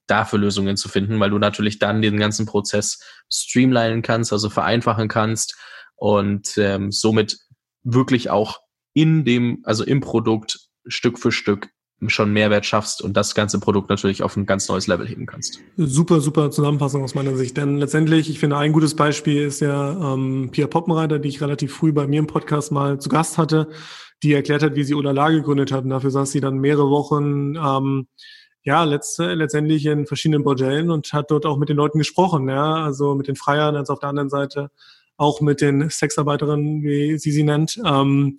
dafür 0.07 0.39
Lösungen 0.39 0.77
zu 0.77 0.89
finden, 0.89 1.19
weil 1.19 1.31
du 1.31 1.39
natürlich 1.39 1.79
dann 1.79 2.01
den 2.01 2.17
ganzen 2.17 2.45
Prozess 2.45 3.03
streamlinen 3.31 4.01
kannst, 4.01 4.31
also 4.31 4.49
vereinfachen 4.49 5.07
kannst 5.07 5.57
und 5.95 6.57
ähm, 6.57 6.91
somit 6.91 7.39
wirklich 7.83 8.29
auch 8.29 8.59
in 8.93 9.25
dem, 9.25 9.61
also 9.63 9.83
im 9.83 9.99
Produkt 9.99 10.59
Stück 10.85 11.19
für 11.19 11.31
Stück 11.31 11.69
schon 12.09 12.33
Mehrwert 12.33 12.65
schaffst 12.65 13.01
und 13.01 13.15
das 13.15 13.35
ganze 13.35 13.59
Produkt 13.59 13.89
natürlich 13.89 14.23
auf 14.23 14.35
ein 14.35 14.45
ganz 14.45 14.67
neues 14.67 14.87
Level 14.87 15.07
heben 15.07 15.25
kannst. 15.25 15.59
Super, 15.77 16.19
super 16.19 16.51
Zusammenfassung 16.51 17.03
aus 17.03 17.15
meiner 17.15 17.35
Sicht. 17.35 17.57
Denn 17.57 17.77
letztendlich, 17.77 18.29
ich 18.29 18.39
finde, 18.39 18.57
ein 18.57 18.73
gutes 18.73 18.95
Beispiel 18.95 19.43
ist 19.43 19.61
ja 19.61 20.13
ähm, 20.13 20.49
Pia 20.51 20.67
Poppenreiter, 20.67 21.19
die 21.19 21.29
ich 21.29 21.41
relativ 21.41 21.73
früh 21.73 21.91
bei 21.91 22.07
mir 22.07 22.19
im 22.19 22.27
Podcast 22.27 22.71
mal 22.71 22.99
zu 22.99 23.09
Gast 23.09 23.37
hatte, 23.37 23.69
die 24.23 24.33
erklärt 24.33 24.63
hat, 24.63 24.75
wie 24.75 24.83
sie 24.83 24.95
Ola 24.95 25.29
gegründet 25.29 25.71
hat. 25.71 25.83
Und 25.83 25.91
dafür 25.91 26.11
saß 26.11 26.31
sie 26.31 26.41
dann 26.41 26.57
mehrere 26.57 26.89
Wochen 26.89 27.55
ähm, 27.55 28.07
ja, 28.63 28.83
letzt, 28.83 29.17
letztendlich 29.19 29.85
in 29.85 30.05
verschiedenen 30.05 30.43
Bordellen 30.43 30.91
und 30.91 31.13
hat 31.13 31.31
dort 31.31 31.45
auch 31.45 31.57
mit 31.57 31.69
den 31.69 31.77
Leuten 31.77 31.97
gesprochen, 31.97 32.47
ja, 32.47 32.75
also 32.75 33.15
mit 33.15 33.27
den 33.27 33.35
Freiern, 33.35 33.75
als 33.75 33.89
auf 33.89 33.99
der 33.99 34.09
anderen 34.09 34.29
Seite 34.29 34.69
auch 35.17 35.41
mit 35.41 35.61
den 35.61 35.89
Sexarbeiterinnen, 35.89 36.83
wie 36.83 37.17
sie 37.17 37.31
sie 37.31 37.43
nennt. 37.43 37.79
Ähm, 37.85 38.37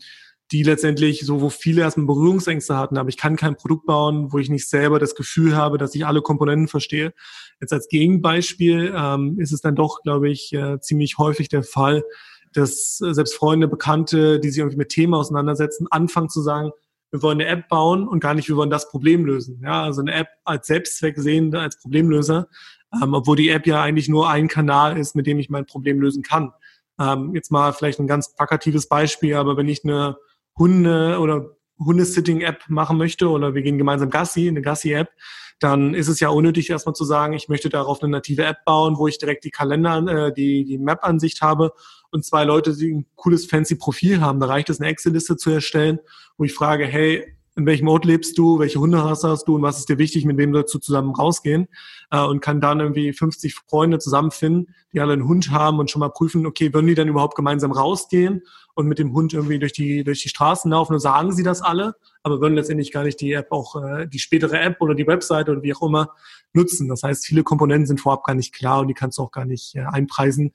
die 0.53 0.63
letztendlich 0.63 1.25
so, 1.25 1.41
wo 1.41 1.49
viele 1.49 1.81
erstmal 1.83 2.07
Berührungsängste 2.07 2.77
hatten, 2.77 2.99
aber 2.99 3.09
ich 3.09 3.17
kann 3.17 3.37
kein 3.37 3.57
Produkt 3.57 3.87
bauen, 3.87 4.33
wo 4.33 4.39
ich 4.39 4.51
nicht 4.51 4.69
selber 4.69 4.99
das 4.99 5.15
Gefühl 5.15 5.57
habe, 5.57 5.79
dass 5.79 5.95
ich 5.95 6.07
alle 6.07 6.21
Komponenten 6.21 6.69
verstehe. 6.69 7.15
Jetzt 7.61 7.73
als 7.73 7.89
Gegenbeispiel 7.89 8.95
ähm, 8.97 9.39
ist 9.41 9.53
es 9.53 9.63
dann 9.63 9.75
doch, 9.75 10.03
glaube 10.03 10.31
ich, 10.31 10.53
äh, 10.53 10.79
ziemlich 10.81 11.17
häufig 11.17 11.49
der 11.49 11.63
Fall, 11.63 12.05
dass 12.53 13.01
äh, 13.01 13.15
selbst 13.15 13.35
Freunde, 13.35 13.67
Bekannte, 13.67 14.41
die 14.41 14.51
sich 14.51 14.59
irgendwie 14.59 14.77
mit 14.77 14.91
Themen 14.91 15.15
auseinandersetzen, 15.15 15.87
anfangen 15.91 16.29
zu 16.29 16.43
sagen, 16.43 16.71
wir 17.11 17.23
wollen 17.23 17.41
eine 17.41 17.49
App 17.49 17.69
bauen 17.69 18.07
und 18.07 18.21
gar 18.21 18.35
nicht, 18.35 18.49
wir 18.49 18.57
wollen 18.57 18.71
das 18.71 18.91
Problem 18.91 19.25
lösen. 19.25 19.61
Ja, 19.63 19.83
also 19.83 20.01
eine 20.01 20.13
App 20.13 20.29
als 20.45 20.67
Selbstzweck 20.67 21.19
sehen, 21.19 21.55
als 21.55 21.79
Problemlöser, 21.79 22.49
ähm, 23.03 23.15
obwohl 23.15 23.37
die 23.37 23.49
App 23.49 23.67
ja 23.67 23.83
eigentlich 23.83 24.09
nur 24.09 24.29
ein 24.29 24.49
Kanal 24.49 24.99
ist, 24.99 25.17
mit 25.17 25.27
dem 25.27 25.39
ich 25.39 25.51
mein 25.51 25.67
Problem 25.67 26.01
lösen 26.01 26.23
kann. 26.23 26.53
Ähm, 27.01 27.35
jetzt 27.35 27.51
mal 27.51 27.73
vielleicht 27.73 28.01
ein 28.01 28.07
ganz 28.07 28.35
plakatives 28.35 28.89
Beispiel, 28.89 29.35
aber 29.35 29.57
wenn 29.57 29.69
ich 29.69 29.85
eine 29.85 30.17
Hunde 30.57 31.19
oder 31.19 31.57
Hundesitting-App 31.79 32.65
machen 32.69 32.99
möchte 32.99 33.29
oder 33.29 33.55
wir 33.55 33.63
gehen 33.63 33.79
gemeinsam 33.79 34.11
Gassi, 34.11 34.49
eine 34.49 34.63
Gassi-App, 34.63 35.11
dann 35.59 35.95
ist 35.95 36.09
es 36.09 36.21
ja 36.21 36.29
unnötig, 36.29 36.71
erstmal 36.71 36.95
zu 36.95 37.05
sagen, 37.05 37.35
ich 37.35 37.49
möchte 37.49 37.69
darauf 37.69 38.03
eine 38.03 38.11
native 38.11 38.45
App 38.45 38.65
bauen, 38.65 38.97
wo 38.99 39.07
ich 39.07 39.19
direkt 39.19 39.45
die 39.45 39.51
Kalender, 39.51 40.27
äh, 40.27 40.33
die, 40.33 40.65
die 40.65 40.79
Map-Ansicht 40.79 41.41
habe 41.41 41.73
und 42.11 42.25
zwei 42.25 42.45
Leute, 42.45 42.77
die 42.77 42.93
ein 42.93 43.07
cooles 43.15 43.47
fancy 43.47 43.77
Profil 43.77 44.21
haben. 44.21 44.41
Da 44.41 44.47
reicht 44.47 44.71
es, 44.71 44.81
eine 44.81 44.91
Excel-Liste 44.91 45.37
zu 45.37 45.51
erstellen, 45.51 46.01
wo 46.37 46.45
ich 46.45 46.53
frage, 46.53 46.87
hey, 46.87 47.37
in 47.55 47.67
welchem 47.67 47.89
Ort 47.89 48.05
lebst 48.05 48.39
du, 48.39 48.59
welche 48.59 48.81
Hunderasse 48.81 49.29
hast 49.29 49.45
du 49.47 49.57
und 49.57 49.63
was 49.63 49.79
ist 49.79 49.89
dir 49.89 49.99
wichtig, 49.99 50.25
mit 50.25 50.39
wem 50.39 50.55
sollst 50.55 50.73
du 50.73 50.79
zusammen 50.79 51.15
rausgehen 51.15 51.69
äh, 52.11 52.25
und 52.25 52.41
kann 52.41 52.61
dann 52.61 52.81
irgendwie 52.81 53.13
50 53.13 53.55
Freunde 53.55 53.99
zusammenfinden, 53.99 54.75
die 54.93 55.01
alle 55.01 55.13
einen 55.13 55.29
Hund 55.29 55.51
haben 55.51 55.79
und 55.79 55.91
schon 55.91 56.01
mal 56.01 56.09
prüfen, 56.09 56.47
okay, 56.47 56.73
würden 56.73 56.87
die 56.87 56.95
dann 56.95 57.09
überhaupt 57.09 57.35
gemeinsam 57.35 57.73
rausgehen 57.73 58.43
und 58.75 58.87
mit 58.87 58.99
dem 58.99 59.13
Hund 59.13 59.35
irgendwie 59.35 59.59
durch 59.59 59.73
die 59.73 60.03
durch 60.03 60.23
die 60.23 60.31
Straßen 60.31 60.71
laufen 60.71 60.95
und 60.95 61.01
sagen 61.01 61.33
sie 61.33 61.43
das 61.43 61.61
alle, 61.61 61.95
aber 62.23 62.41
würden 62.41 62.55
letztendlich 62.55 62.91
gar 62.91 63.05
nicht 63.05 63.21
die 63.21 63.33
App 63.33 63.53
auch 63.53 63.77
äh, 63.83 64.07
die 64.07 64.19
spätere 64.19 64.59
App 64.59 64.81
oder 64.81 64.95
die 64.95 65.07
Webseite 65.07 65.53
oder 65.53 65.63
wie 65.63 65.75
auch 65.75 65.83
immer 65.83 66.11
nutzen. 66.55 66.89
Das 66.89 67.03
heißt, 67.03 67.27
viele 67.27 67.43
Komponenten 67.43 67.87
sind 67.87 68.01
vorab 68.01 68.25
gar 68.25 68.35
nicht 68.35 68.55
klar 68.55 68.81
und 68.81 68.89
die 68.89 68.95
kannst 68.95 69.19
du 69.19 69.23
auch 69.23 69.31
gar 69.31 69.45
nicht 69.45 69.75
äh, 69.75 69.81
einpreisen. 69.81 70.53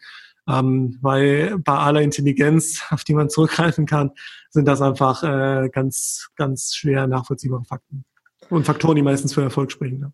Ähm, 0.47 0.97
weil 1.01 1.57
bei 1.59 1.73
aller 1.73 2.01
Intelligenz, 2.01 2.81
auf 2.89 3.03
die 3.03 3.13
man 3.13 3.29
zurückgreifen 3.29 3.85
kann, 3.85 4.11
sind 4.49 4.67
das 4.67 4.81
einfach 4.81 5.23
äh, 5.23 5.69
ganz, 5.69 6.29
ganz 6.35 6.73
schwer 6.75 7.07
nachvollziehbare 7.07 7.65
Fakten. 7.65 8.05
Und 8.49 8.65
Faktoren, 8.65 8.95
die 8.95 9.01
meistens 9.01 9.33
für 9.33 9.41
Erfolg 9.41 9.71
sprechen. 9.71 9.99
Ja. 9.99 10.11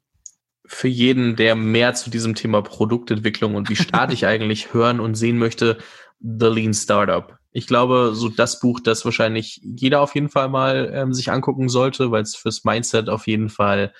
Für 0.66 0.88
jeden, 0.88 1.36
der 1.36 1.56
mehr 1.56 1.94
zu 1.94 2.10
diesem 2.10 2.36
Thema 2.36 2.62
Produktentwicklung 2.62 3.56
und 3.56 3.70
wie 3.70 3.76
starte 3.76 4.14
ich 4.14 4.26
eigentlich 4.26 4.74
hören 4.74 5.00
und 5.00 5.16
sehen 5.16 5.38
möchte, 5.38 5.78
The 6.20 6.48
Lean 6.48 6.74
Startup. 6.74 7.38
Ich 7.52 7.68
glaube, 7.68 8.12
so 8.16 8.30
das 8.30 8.60
Buch, 8.60 8.80
das 8.80 9.06
wahrscheinlich 9.06 9.62
jeder 9.62 10.02
auf 10.02 10.16
jeden 10.16 10.30
Fall 10.30 10.50
mal 10.50 10.92
ähm, 10.94 11.14
sich 11.14 11.32
angucken 11.32 11.70
sollte, 11.70 12.10
weil 12.10 12.24
es 12.24 12.36
fürs 12.36 12.64
Mindset 12.64 13.10
auf 13.10 13.28
jeden 13.28 13.50
Fall 13.50 13.94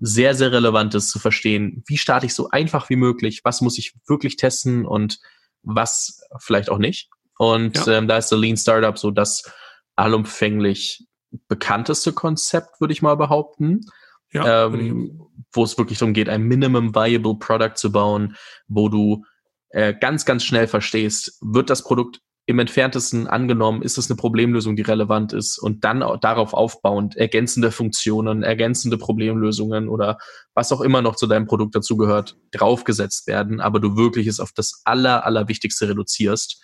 sehr, 0.00 0.34
sehr 0.34 0.52
relevant 0.52 0.94
ist 0.94 1.10
zu 1.10 1.18
verstehen, 1.18 1.82
wie 1.86 1.96
starte 1.96 2.26
ich 2.26 2.34
so 2.34 2.50
einfach 2.50 2.90
wie 2.90 2.96
möglich, 2.96 3.40
was 3.44 3.60
muss 3.60 3.78
ich 3.78 3.94
wirklich 4.06 4.36
testen 4.36 4.84
und 4.84 5.18
was 5.62 6.20
vielleicht 6.38 6.70
auch 6.70 6.78
nicht. 6.78 7.10
Und 7.38 7.86
ja. 7.86 7.98
ähm, 7.98 8.08
da 8.08 8.18
ist 8.18 8.30
der 8.30 8.38
Lean 8.38 8.56
Startup 8.56 8.98
so 8.98 9.10
das 9.10 9.50
allumfänglich 9.96 11.06
bekannteste 11.48 12.12
Konzept, 12.12 12.80
würde 12.80 12.92
ich 12.92 13.02
mal 13.02 13.16
behaupten. 13.16 13.80
Ja, 14.32 14.66
ähm, 14.66 15.26
wo 15.52 15.64
es 15.64 15.76
wirklich 15.76 15.98
darum 15.98 16.14
geht, 16.14 16.28
ein 16.28 16.42
Minimum 16.42 16.94
Viable 16.94 17.34
Product 17.36 17.74
zu 17.74 17.90
bauen, 17.90 18.36
wo 18.68 18.88
du 18.88 19.24
äh, 19.70 19.92
ganz, 19.92 20.24
ganz 20.24 20.44
schnell 20.44 20.68
verstehst, 20.68 21.38
wird 21.40 21.68
das 21.68 21.82
Produkt 21.82 22.20
im 22.50 22.58
entferntesten 22.58 23.26
angenommen, 23.26 23.82
ist 23.82 23.96
es 23.96 24.10
eine 24.10 24.16
Problemlösung, 24.16 24.76
die 24.76 24.82
relevant 24.82 25.32
ist 25.32 25.58
und 25.58 25.84
dann 25.84 26.00
darauf 26.20 26.52
aufbauend 26.52 27.16
ergänzende 27.16 27.70
Funktionen, 27.70 28.42
ergänzende 28.42 28.98
Problemlösungen 28.98 29.88
oder 29.88 30.18
was 30.54 30.72
auch 30.72 30.80
immer 30.80 31.00
noch 31.00 31.16
zu 31.16 31.26
deinem 31.26 31.46
Produkt 31.46 31.74
dazugehört, 31.74 32.36
draufgesetzt 32.50 33.26
werden, 33.26 33.60
aber 33.60 33.80
du 33.80 33.96
wirklich 33.96 34.26
es 34.26 34.40
auf 34.40 34.52
das 34.52 34.82
aller, 34.84 35.24
allerwichtigste 35.24 35.88
reduzierst, 35.88 36.60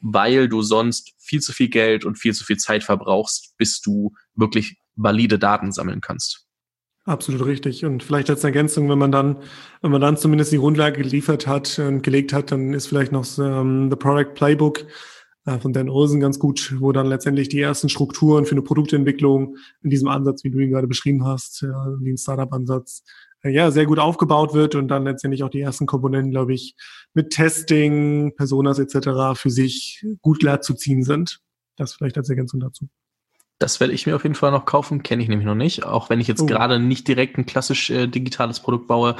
weil 0.00 0.48
du 0.48 0.62
sonst 0.62 1.12
viel 1.18 1.40
zu 1.40 1.52
viel 1.52 1.68
Geld 1.68 2.04
und 2.04 2.18
viel 2.18 2.34
zu 2.34 2.44
viel 2.44 2.56
Zeit 2.56 2.82
verbrauchst, 2.82 3.54
bis 3.58 3.80
du 3.80 4.12
wirklich 4.34 4.78
valide 4.96 5.38
Daten 5.38 5.72
sammeln 5.72 6.00
kannst. 6.00 6.46
Absolut 7.06 7.46
richtig. 7.46 7.84
Und 7.84 8.02
vielleicht 8.02 8.28
als 8.30 8.42
Ergänzung, 8.42 8.88
wenn 8.88 8.98
man 8.98 9.12
dann, 9.12 9.36
wenn 9.80 9.92
man 9.92 10.00
dann 10.00 10.16
zumindest 10.16 10.50
die 10.50 10.58
Grundlage 10.58 11.02
geliefert 11.02 11.46
hat 11.46 11.78
und 11.78 12.02
gelegt 12.02 12.32
hat, 12.32 12.50
dann 12.50 12.74
ist 12.74 12.88
vielleicht 12.88 13.12
noch 13.12 13.24
ähm, 13.38 13.90
The 13.90 13.96
Product 13.96 14.34
Playbook 14.34 14.86
von 15.46 15.72
Dan 15.72 15.88
Olsen 15.88 16.20
ganz 16.20 16.38
gut, 16.38 16.74
wo 16.78 16.92
dann 16.92 17.06
letztendlich 17.06 17.48
die 17.48 17.60
ersten 17.60 17.88
Strukturen 17.88 18.46
für 18.46 18.52
eine 18.52 18.62
Produktentwicklung 18.62 19.56
in 19.82 19.90
diesem 19.90 20.08
Ansatz, 20.08 20.42
wie 20.44 20.50
du 20.50 20.58
ihn 20.58 20.70
gerade 20.70 20.88
beschrieben 20.88 21.24
hast, 21.24 21.62
äh, 21.62 21.68
wie 22.00 22.12
ein 22.12 22.18
Startup-Ansatz, 22.18 23.04
äh, 23.42 23.50
ja, 23.50 23.70
sehr 23.70 23.86
gut 23.86 23.98
aufgebaut 23.98 24.54
wird 24.54 24.74
und 24.74 24.88
dann 24.88 25.04
letztendlich 25.04 25.44
auch 25.44 25.48
die 25.48 25.60
ersten 25.60 25.86
Komponenten, 25.86 26.32
glaube 26.32 26.52
ich, 26.52 26.74
mit 27.14 27.30
Testing, 27.30 28.34
Personas 28.36 28.78
etc. 28.78 29.38
für 29.40 29.50
sich 29.50 30.04
gut 30.20 30.40
glatt 30.40 30.64
zu 30.64 30.74
ziehen 30.74 31.02
sind. 31.02 31.40
Das 31.76 31.94
vielleicht 31.94 32.18
als 32.18 32.28
Ergänzung 32.28 32.60
dazu. 32.60 32.88
Das 33.58 33.80
werde 33.80 33.94
ich 33.94 34.06
mir 34.06 34.16
auf 34.16 34.22
jeden 34.22 34.34
Fall 34.34 34.50
noch 34.50 34.66
kaufen, 34.66 35.02
kenne 35.02 35.22
ich 35.22 35.28
nämlich 35.28 35.46
noch 35.46 35.54
nicht, 35.54 35.84
auch 35.84 36.10
wenn 36.10 36.20
ich 36.20 36.28
jetzt 36.28 36.42
oh. 36.42 36.46
gerade 36.46 36.78
nicht 36.78 37.08
direkt 37.08 37.38
ein 37.38 37.46
klassisch 37.46 37.88
äh, 37.88 38.06
digitales 38.06 38.60
Produkt 38.60 38.86
baue, 38.86 39.16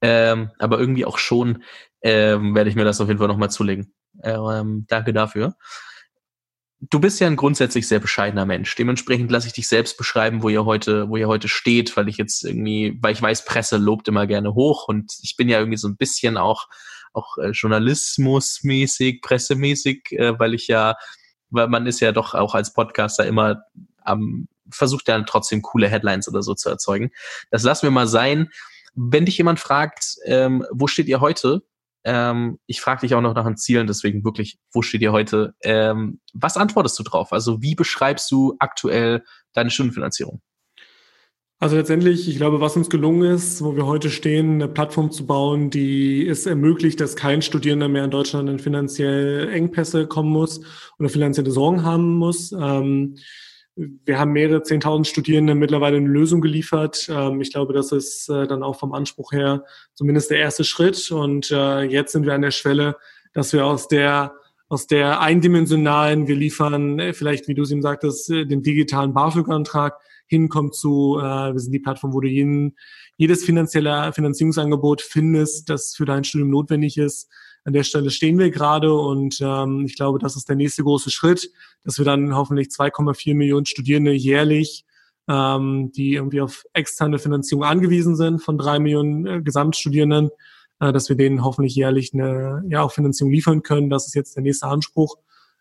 ähm, 0.00 0.50
aber 0.58 0.78
irgendwie 0.78 1.04
auch 1.04 1.18
schon 1.18 1.64
ähm, 2.00 2.54
werde 2.54 2.70
ich 2.70 2.76
mir 2.76 2.84
das 2.84 3.00
auf 3.00 3.08
jeden 3.08 3.18
Fall 3.18 3.28
nochmal 3.28 3.50
zulegen. 3.50 3.92
Ähm, 4.22 4.86
danke 4.88 5.12
dafür. 5.12 5.56
Du 6.90 6.98
bist 6.98 7.20
ja 7.20 7.28
ein 7.28 7.36
grundsätzlich 7.36 7.86
sehr 7.86 8.00
bescheidener 8.00 8.44
Mensch. 8.44 8.74
Dementsprechend 8.74 9.30
lasse 9.30 9.46
ich 9.46 9.52
dich 9.52 9.68
selbst 9.68 9.96
beschreiben, 9.96 10.42
wo 10.42 10.48
ihr 10.48 10.64
heute, 10.64 11.08
wo 11.08 11.16
ihr 11.16 11.28
heute 11.28 11.46
steht, 11.48 11.96
weil 11.96 12.08
ich 12.08 12.16
jetzt 12.16 12.44
irgendwie, 12.44 12.98
weil 13.00 13.12
ich 13.12 13.22
weiß, 13.22 13.44
Presse 13.44 13.76
lobt 13.76 14.08
immer 14.08 14.26
gerne 14.26 14.54
hoch 14.54 14.88
und 14.88 15.12
ich 15.22 15.36
bin 15.36 15.48
ja 15.48 15.58
irgendwie 15.58 15.78
so 15.78 15.86
ein 15.86 15.96
bisschen 15.96 16.36
auch, 16.36 16.66
auch 17.12 17.38
äh, 17.38 17.50
journalismusmäßig, 17.50 19.22
pressemäßig, 19.22 20.10
äh, 20.12 20.38
weil 20.40 20.54
ich 20.54 20.66
ja, 20.66 20.96
weil 21.50 21.68
man 21.68 21.86
ist 21.86 22.00
ja 22.00 22.10
doch 22.10 22.34
auch 22.34 22.56
als 22.56 22.72
Podcaster 22.72 23.26
immer 23.26 23.62
am, 24.02 24.48
versucht 24.68 25.06
ja 25.06 25.20
trotzdem 25.22 25.62
coole 25.62 25.88
Headlines 25.88 26.28
oder 26.28 26.42
so 26.42 26.54
zu 26.54 26.68
erzeugen. 26.68 27.10
Das 27.50 27.62
lassen 27.62 27.84
wir 27.84 27.90
mal 27.92 28.08
sein. 28.08 28.50
Wenn 28.94 29.24
dich 29.24 29.38
jemand 29.38 29.60
fragt, 29.60 30.16
ähm, 30.24 30.66
wo 30.70 30.86
steht 30.86 31.06
ihr 31.06 31.20
heute, 31.20 31.62
ähm, 32.04 32.58
ich 32.66 32.80
frage 32.80 33.02
dich 33.02 33.14
auch 33.14 33.20
noch 33.20 33.34
nach 33.34 33.44
den 33.44 33.56
Zielen, 33.56 33.86
deswegen 33.86 34.24
wirklich, 34.24 34.58
wo 34.72 34.82
steht 34.82 35.02
ihr 35.02 35.12
heute? 35.12 35.54
Ähm, 35.62 36.20
was 36.32 36.56
antwortest 36.56 36.98
du 36.98 37.02
drauf? 37.02 37.32
Also 37.32 37.62
wie 37.62 37.74
beschreibst 37.74 38.30
du 38.30 38.56
aktuell 38.58 39.24
deine 39.52 39.70
Stundenfinanzierung? 39.70 40.40
Also 41.62 41.76
letztendlich, 41.76 42.28
ich 42.28 42.38
glaube, 42.38 42.60
was 42.60 42.76
uns 42.76 42.90
gelungen 42.90 43.22
ist, 43.22 43.62
wo 43.62 43.76
wir 43.76 43.86
heute 43.86 44.10
stehen, 44.10 44.54
eine 44.54 44.66
Plattform 44.66 45.12
zu 45.12 45.26
bauen, 45.26 45.70
die 45.70 46.26
es 46.26 46.44
ermöglicht, 46.44 47.00
dass 47.00 47.14
kein 47.14 47.40
Studierender 47.40 47.86
mehr 47.86 48.02
in 48.02 48.10
Deutschland 48.10 48.48
in 48.48 48.58
finanziell 48.58 49.48
Engpässe 49.48 50.08
kommen 50.08 50.30
muss 50.30 50.60
oder 50.98 51.08
finanzielle 51.08 51.52
Sorgen 51.52 51.84
haben 51.84 52.16
muss. 52.16 52.50
Ähm, 52.50 53.16
wir 53.76 54.18
haben 54.18 54.32
mehrere 54.32 54.62
zehntausend 54.62 55.06
Studierende 55.06 55.54
mittlerweile 55.54 55.96
eine 55.96 56.08
Lösung 56.08 56.40
geliefert. 56.40 57.08
Ähm, 57.10 57.40
ich 57.40 57.52
glaube, 57.52 57.72
das 57.72 57.92
ist 57.92 58.28
äh, 58.28 58.46
dann 58.46 58.62
auch 58.62 58.78
vom 58.78 58.92
Anspruch 58.92 59.32
her 59.32 59.64
zumindest 59.94 60.30
der 60.30 60.38
erste 60.38 60.64
Schritt. 60.64 61.10
Und 61.10 61.50
äh, 61.50 61.82
jetzt 61.82 62.12
sind 62.12 62.26
wir 62.26 62.34
an 62.34 62.42
der 62.42 62.50
Schwelle, 62.50 62.96
dass 63.32 63.52
wir 63.52 63.66
aus 63.66 63.88
der 63.88 64.34
aus 64.68 64.86
der 64.86 65.20
eindimensionalen, 65.20 66.28
wir 66.28 66.36
liefern 66.36 66.98
äh, 66.98 67.12
vielleicht, 67.12 67.46
wie 67.46 67.54
du 67.54 67.62
es 67.62 67.70
ihm 67.70 67.82
sagtest, 67.82 68.30
den 68.30 68.62
digitalen 68.62 69.12
BAföG-Antrag 69.12 69.98
hinkommt 70.26 70.74
zu, 70.74 71.18
wir 71.18 71.58
sind 71.58 71.72
die 71.72 71.78
Plattform, 71.78 72.14
wo 72.14 72.20
du 72.20 72.28
jeden, 72.28 72.74
jedes 73.18 73.44
finanzielle 73.44 74.14
Finanzierungsangebot 74.14 75.02
findest, 75.02 75.68
das 75.68 75.94
für 75.94 76.06
dein 76.06 76.24
Studium 76.24 76.48
notwendig 76.48 76.96
ist, 76.96 77.28
an 77.64 77.72
der 77.72 77.84
Stelle 77.84 78.10
stehen 78.10 78.38
wir 78.38 78.50
gerade 78.50 78.92
und 78.92 79.38
ähm, 79.40 79.84
ich 79.86 79.96
glaube, 79.96 80.18
das 80.18 80.36
ist 80.36 80.48
der 80.48 80.56
nächste 80.56 80.82
große 80.82 81.10
Schritt, 81.10 81.50
dass 81.84 81.98
wir 81.98 82.04
dann 82.04 82.34
hoffentlich 82.34 82.68
2,4 82.68 83.34
Millionen 83.34 83.66
Studierende 83.66 84.12
jährlich, 84.12 84.84
ähm, 85.28 85.92
die 85.92 86.14
irgendwie 86.14 86.40
auf 86.40 86.64
externe 86.72 87.18
Finanzierung 87.18 87.64
angewiesen 87.64 88.16
sind 88.16 88.40
von 88.40 88.58
drei 88.58 88.78
Millionen 88.78 89.26
äh, 89.26 89.42
Gesamtstudierenden, 89.42 90.30
äh, 90.80 90.92
dass 90.92 91.08
wir 91.08 91.16
denen 91.16 91.44
hoffentlich 91.44 91.76
jährlich 91.76 92.12
eine 92.12 92.64
ja, 92.68 92.82
auch 92.82 92.92
Finanzierung 92.92 93.32
liefern 93.32 93.62
können. 93.62 93.90
Das 93.90 94.06
ist 94.06 94.14
jetzt 94.14 94.34
der 94.34 94.42
nächste 94.42 94.66
Anspruch, 94.66 95.16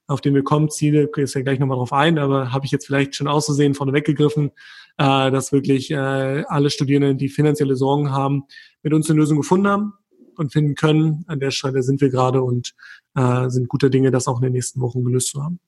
auf 0.07 0.21
den 0.21 0.33
wir 0.33 0.43
kommen. 0.43 0.71
Ziele, 0.71 1.09
ist 1.17 1.35
ja 1.35 1.41
gleich 1.41 1.59
nochmal 1.59 1.77
drauf 1.77 1.93
ein, 1.93 2.17
aber 2.17 2.51
habe 2.51 2.65
ich 2.65 2.71
jetzt 2.71 2.87
vielleicht 2.87 3.15
schon 3.15 3.27
auszusehen 3.27 3.75
vorne 3.75 3.93
weggegriffen, 3.93 4.49
äh, 4.97 5.29
dass 5.29 5.51
wirklich 5.51 5.91
äh, 5.91 6.43
alle 6.47 6.71
Studierenden, 6.71 7.19
die 7.19 7.29
finanzielle 7.29 7.75
Sorgen 7.75 8.11
haben, 8.11 8.45
mit 8.81 8.91
uns 8.91 9.07
eine 9.07 9.19
Lösung 9.19 9.37
gefunden 9.37 9.67
haben 9.67 9.93
und 10.37 10.51
finden 10.51 10.75
können. 10.75 11.23
An 11.27 11.39
der 11.39 11.51
Stelle 11.51 11.83
sind 11.83 12.01
wir 12.01 12.09
gerade 12.09 12.41
und 12.41 12.73
äh, 13.15 13.49
sind 13.49 13.67
gute 13.67 13.89
Dinge, 13.89 14.11
das 14.11 14.27
auch 14.27 14.37
in 14.37 14.43
den 14.43 14.53
nächsten 14.53 14.81
Wochen 14.81 15.03
gelöst 15.03 15.29
zu 15.29 15.43
haben. 15.43 15.59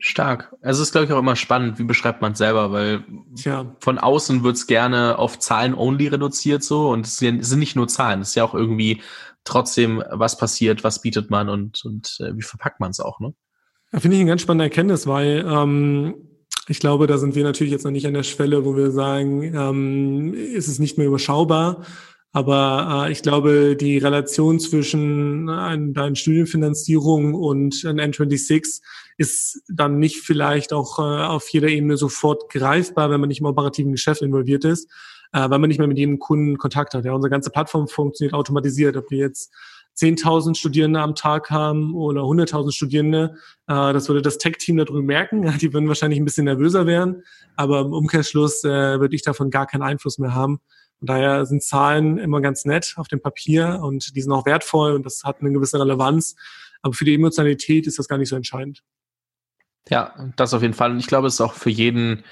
Stark. 0.00 0.54
Also 0.62 0.82
es 0.82 0.88
ist, 0.88 0.92
glaube 0.92 1.06
ich, 1.06 1.12
auch 1.12 1.18
immer 1.18 1.34
spannend, 1.34 1.78
wie 1.78 1.84
beschreibt 1.84 2.22
man 2.22 2.32
es 2.32 2.38
selber, 2.38 2.70
weil 2.70 3.04
Tja. 3.34 3.74
von 3.80 3.98
außen 3.98 4.44
wird 4.44 4.56
es 4.56 4.68
gerne 4.68 5.18
auf 5.18 5.38
Zahlen 5.40 5.74
only 5.74 6.06
reduziert 6.06 6.62
so 6.62 6.90
und 6.90 7.06
es 7.06 7.16
sind 7.16 7.58
nicht 7.58 7.74
nur 7.74 7.88
Zahlen, 7.88 8.20
es 8.20 8.28
ist 8.28 8.34
ja 8.36 8.44
auch 8.44 8.54
irgendwie 8.54 9.02
trotzdem, 9.42 10.02
was 10.10 10.38
passiert, 10.38 10.84
was 10.84 11.02
bietet 11.02 11.30
man 11.30 11.48
und, 11.48 11.84
und 11.84 12.18
äh, 12.20 12.36
wie 12.36 12.42
verpackt 12.42 12.78
man 12.78 12.90
es 12.90 13.00
auch, 13.00 13.18
ne? 13.18 13.34
Ja, 13.92 14.00
Finde 14.00 14.16
ich 14.16 14.20
eine 14.20 14.30
ganz 14.30 14.42
spannende 14.42 14.64
Erkenntnis, 14.64 15.06
weil 15.06 15.44
ähm, 15.48 16.14
ich 16.68 16.78
glaube, 16.78 17.06
da 17.06 17.16
sind 17.16 17.34
wir 17.34 17.42
natürlich 17.42 17.72
jetzt 17.72 17.84
noch 17.84 17.90
nicht 17.90 18.06
an 18.06 18.14
der 18.14 18.22
Schwelle, 18.22 18.64
wo 18.66 18.76
wir 18.76 18.90
sagen, 18.90 19.42
ähm, 19.42 20.34
ist 20.34 20.68
es 20.68 20.78
nicht 20.78 20.98
mehr 20.98 21.06
überschaubar, 21.06 21.84
aber 22.32 23.06
äh, 23.06 23.12
ich 23.12 23.22
glaube, 23.22 23.76
die 23.76 23.98
Relation 23.98 24.60
zwischen 24.60 25.48
äh, 25.48 25.92
deiner 25.92 26.14
Studienfinanzierung 26.14 27.34
und 27.34 27.84
ein 27.84 28.00
N26 28.00 28.80
ist 29.16 29.62
dann 29.68 29.98
nicht 29.98 30.18
vielleicht 30.18 30.72
auch 30.72 30.98
äh, 30.98 31.02
auf 31.02 31.48
jeder 31.48 31.68
Ebene 31.68 31.96
sofort 31.96 32.50
greifbar, 32.50 33.10
wenn 33.10 33.20
man 33.20 33.28
nicht 33.28 33.40
im 33.40 33.46
operativen 33.46 33.92
Geschäft 33.92 34.22
involviert 34.22 34.64
ist, 34.64 34.90
äh, 35.32 35.48
weil 35.48 35.58
man 35.58 35.68
nicht 35.68 35.78
mehr 35.78 35.88
mit 35.88 35.98
jedem 35.98 36.18
Kunden 36.18 36.58
Kontakt 36.58 36.94
hat. 36.94 37.04
Ja, 37.04 37.12
unsere 37.12 37.30
ganze 37.30 37.50
Plattform 37.50 37.88
funktioniert 37.88 38.34
automatisiert. 38.34 38.96
Ob 38.96 39.10
wir 39.10 39.18
jetzt 39.18 39.50
10.000 39.96 40.54
Studierende 40.54 41.00
am 41.00 41.14
Tag 41.14 41.50
haben 41.50 41.94
oder 41.94 42.20
100.000 42.22 42.72
Studierende, 42.72 43.36
äh, 43.66 43.92
das 43.92 44.08
würde 44.08 44.22
das 44.22 44.36
Tech-Team 44.36 44.76
da 44.76 44.84
drüben 44.84 45.06
merken. 45.06 45.42
Die 45.60 45.72
würden 45.72 45.88
wahrscheinlich 45.88 46.20
ein 46.20 46.26
bisschen 46.26 46.44
nervöser 46.44 46.86
werden, 46.86 47.22
aber 47.56 47.80
im 47.80 47.92
Umkehrschluss 47.92 48.64
äh, 48.64 49.00
würde 49.00 49.16
ich 49.16 49.22
davon 49.22 49.50
gar 49.50 49.66
keinen 49.66 49.82
Einfluss 49.82 50.18
mehr 50.18 50.34
haben. 50.34 50.60
Von 50.98 51.06
daher 51.06 51.46
sind 51.46 51.62
Zahlen 51.62 52.18
immer 52.18 52.40
ganz 52.40 52.64
nett 52.64 52.94
auf 52.96 53.08
dem 53.08 53.20
Papier 53.20 53.80
und 53.82 54.16
die 54.16 54.20
sind 54.20 54.32
auch 54.32 54.46
wertvoll 54.46 54.92
und 54.92 55.06
das 55.06 55.22
hat 55.24 55.40
eine 55.40 55.52
gewisse 55.52 55.78
Relevanz. 55.78 56.34
Aber 56.82 56.94
für 56.94 57.04
die 57.04 57.14
Emotionalität 57.14 57.86
ist 57.86 57.98
das 57.98 58.08
gar 58.08 58.18
nicht 58.18 58.28
so 58.28 58.36
entscheidend. 58.36 58.82
Ja, 59.88 60.14
das 60.36 60.54
auf 60.54 60.62
jeden 60.62 60.74
Fall. 60.74 60.90
Und 60.90 60.98
ich 60.98 61.06
glaube, 61.06 61.28
es 61.28 61.34
ist 61.34 61.40
auch 61.40 61.54
für 61.54 61.70
jeden 61.70 62.24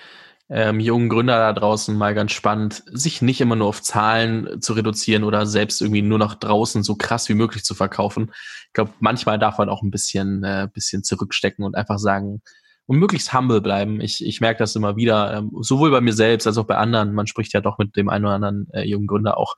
ähm, 0.49 0.79
jungen 0.79 1.09
Gründer 1.09 1.39
da 1.39 1.53
draußen 1.53 1.97
mal 1.97 2.15
ganz 2.15 2.33
spannend, 2.33 2.83
sich 2.87 3.23
nicht 3.23 3.41
immer 3.41 3.57
nur 3.57 3.69
auf 3.69 3.83
Zahlen 3.83 4.61
zu 4.61 4.75
reduzieren 4.75 5.25
oder 5.25 5.47
selbst 5.47 5.81
irgendwie 5.81 6.03
nur 6.03 6.19
nach 6.19 6.35
draußen 6.35 6.83
so 6.83 6.95
krass 6.95 7.29
wie 7.29 7.35
möglich 7.35 7.65
zu 7.65 7.75
verkaufen. 7.75 8.31
Ich 8.67 8.73
glaube, 8.73 8.93
manchmal 9.01 9.39
darf 9.39 9.59
man 9.59 9.69
auch 9.69 9.83
ein 9.83 9.91
bisschen, 9.91 10.45
äh, 10.45 10.69
bisschen 10.73 11.03
zurückstecken 11.03 11.65
und 11.65 11.75
einfach 11.75 11.99
sagen, 11.99 12.43
und 12.87 12.99
möglichst 12.99 13.33
humble 13.33 13.61
bleiben. 13.61 14.01
Ich, 14.01 14.25
ich 14.25 14.41
merke 14.41 14.59
das 14.59 14.77
immer 14.77 14.97
wieder, 14.97 15.35
ähm, 15.35 15.51
sowohl 15.61 15.91
bei 15.91 16.01
mir 16.01 16.13
selbst 16.13 16.47
als 16.47 16.57
auch 16.57 16.67
bei 16.67 16.77
anderen. 16.77 17.15
Man 17.15 17.27
spricht 17.27 17.53
ja 17.53 17.61
doch 17.61 17.79
mit 17.79 17.97
dem 17.97 18.09
einen 18.09 18.25
oder 18.25 18.35
anderen 18.35 18.69
äh, 18.73 18.83
jungen 18.83 19.07
Gründer 19.07 19.37
auch. 19.37 19.57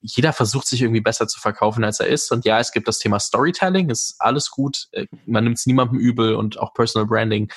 Jeder 0.00 0.32
versucht 0.32 0.66
sich 0.66 0.82
irgendwie 0.82 1.00
besser 1.00 1.26
zu 1.26 1.40
verkaufen, 1.40 1.84
als 1.84 2.00
er 2.00 2.06
ist. 2.06 2.30
Und 2.32 2.44
ja, 2.44 2.58
es 2.58 2.72
gibt 2.72 2.88
das 2.88 2.98
Thema 2.98 3.18
Storytelling, 3.18 3.90
ist 3.90 4.16
alles 4.18 4.50
gut. 4.50 4.86
Äh, 4.92 5.06
man 5.26 5.44
nimmt 5.44 5.58
es 5.58 5.66
niemandem 5.66 5.98
übel 5.98 6.34
und 6.34 6.58
auch 6.58 6.72
Personal 6.72 7.06
Branding. 7.06 7.50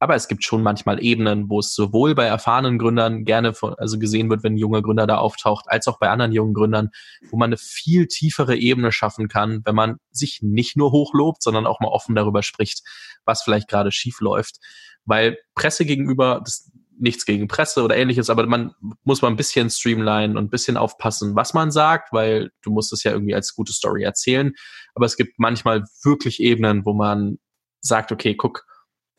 Aber 0.00 0.14
es 0.14 0.28
gibt 0.28 0.42
schon 0.42 0.62
manchmal 0.62 1.04
Ebenen, 1.04 1.50
wo 1.50 1.58
es 1.58 1.74
sowohl 1.74 2.14
bei 2.14 2.24
erfahrenen 2.24 2.78
Gründern 2.78 3.26
gerne 3.26 3.52
von, 3.52 3.74
also 3.74 3.98
gesehen 3.98 4.30
wird, 4.30 4.42
wenn 4.42 4.54
ein 4.54 4.58
junger 4.58 4.80
Gründer 4.80 5.06
da 5.06 5.18
auftaucht, 5.18 5.66
als 5.68 5.86
auch 5.88 5.98
bei 5.98 6.08
anderen 6.08 6.32
jungen 6.32 6.54
Gründern, 6.54 6.88
wo 7.30 7.36
man 7.36 7.50
eine 7.50 7.58
viel 7.58 8.06
tiefere 8.06 8.56
Ebene 8.56 8.92
schaffen 8.92 9.28
kann, 9.28 9.60
wenn 9.66 9.74
man 9.74 9.98
sich 10.10 10.40
nicht 10.40 10.74
nur 10.74 10.90
hochlobt, 10.90 11.42
sondern 11.42 11.66
auch 11.66 11.80
mal 11.80 11.88
offen 11.88 12.14
darüber 12.14 12.42
spricht, 12.42 12.82
was 13.26 13.42
vielleicht 13.42 13.68
gerade 13.68 13.92
schief 13.92 14.20
läuft. 14.20 14.56
Weil 15.04 15.36
Presse 15.54 15.84
gegenüber, 15.84 16.40
das, 16.42 16.72
nichts 16.98 17.26
gegen 17.26 17.46
Presse 17.46 17.82
oder 17.82 17.94
ähnliches, 17.96 18.30
aber 18.30 18.46
man 18.46 18.72
muss 19.04 19.20
mal 19.20 19.28
ein 19.28 19.36
bisschen 19.36 19.68
streamline 19.68 20.38
und 20.38 20.46
ein 20.46 20.50
bisschen 20.50 20.78
aufpassen, 20.78 21.36
was 21.36 21.52
man 21.52 21.70
sagt, 21.70 22.10
weil 22.10 22.52
du 22.62 22.70
musst 22.70 22.90
es 22.94 23.02
ja 23.04 23.12
irgendwie 23.12 23.34
als 23.34 23.54
gute 23.54 23.74
Story 23.74 24.02
erzählen. 24.02 24.54
Aber 24.94 25.04
es 25.04 25.18
gibt 25.18 25.38
manchmal 25.38 25.84
wirklich 26.02 26.40
Ebenen, 26.40 26.86
wo 26.86 26.94
man 26.94 27.38
sagt, 27.82 28.12
okay, 28.12 28.34
guck, 28.34 28.64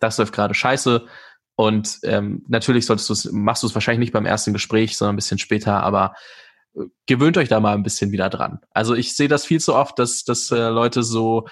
das 0.02 0.18
läuft 0.18 0.34
gerade 0.34 0.54
scheiße. 0.54 1.06
Und 1.56 1.99
ähm, 2.04 2.43
natürlich 2.47 2.86
solltest 2.86 3.10
du 3.10 3.14
es, 3.14 3.32
machst 3.32 3.64
du 3.64 3.68
es 3.68 3.76
wahrscheinlich 3.76 3.99
nicht 3.99 4.14
beim 4.14 4.26
ersten 4.26 4.54
Gespräch, 4.54 4.97
sondern 4.97 5.14
ein 5.14 5.18
bisschen 5.18 5.38
später, 5.38 5.84
aber 5.84 6.16
äh, 6.74 6.86
gewöhnt 7.06 7.38
euch 7.38 7.49
da 7.49 7.60
mal 7.60 7.74
ein 7.74 7.84
bisschen 7.84 8.12
wieder 8.12 8.30
dran. 8.30 8.60
Also 8.72 8.95
ich 8.95 9.16
sehe 9.16 9.28
das 9.28 9.45
viel 9.45 9.60
zu 9.60 9.76
oft, 9.76 9.99
dass, 9.99 10.24
dass 10.24 10.52
äh, 10.52 10.70
Leute 10.70 11.04
so 11.04 11.47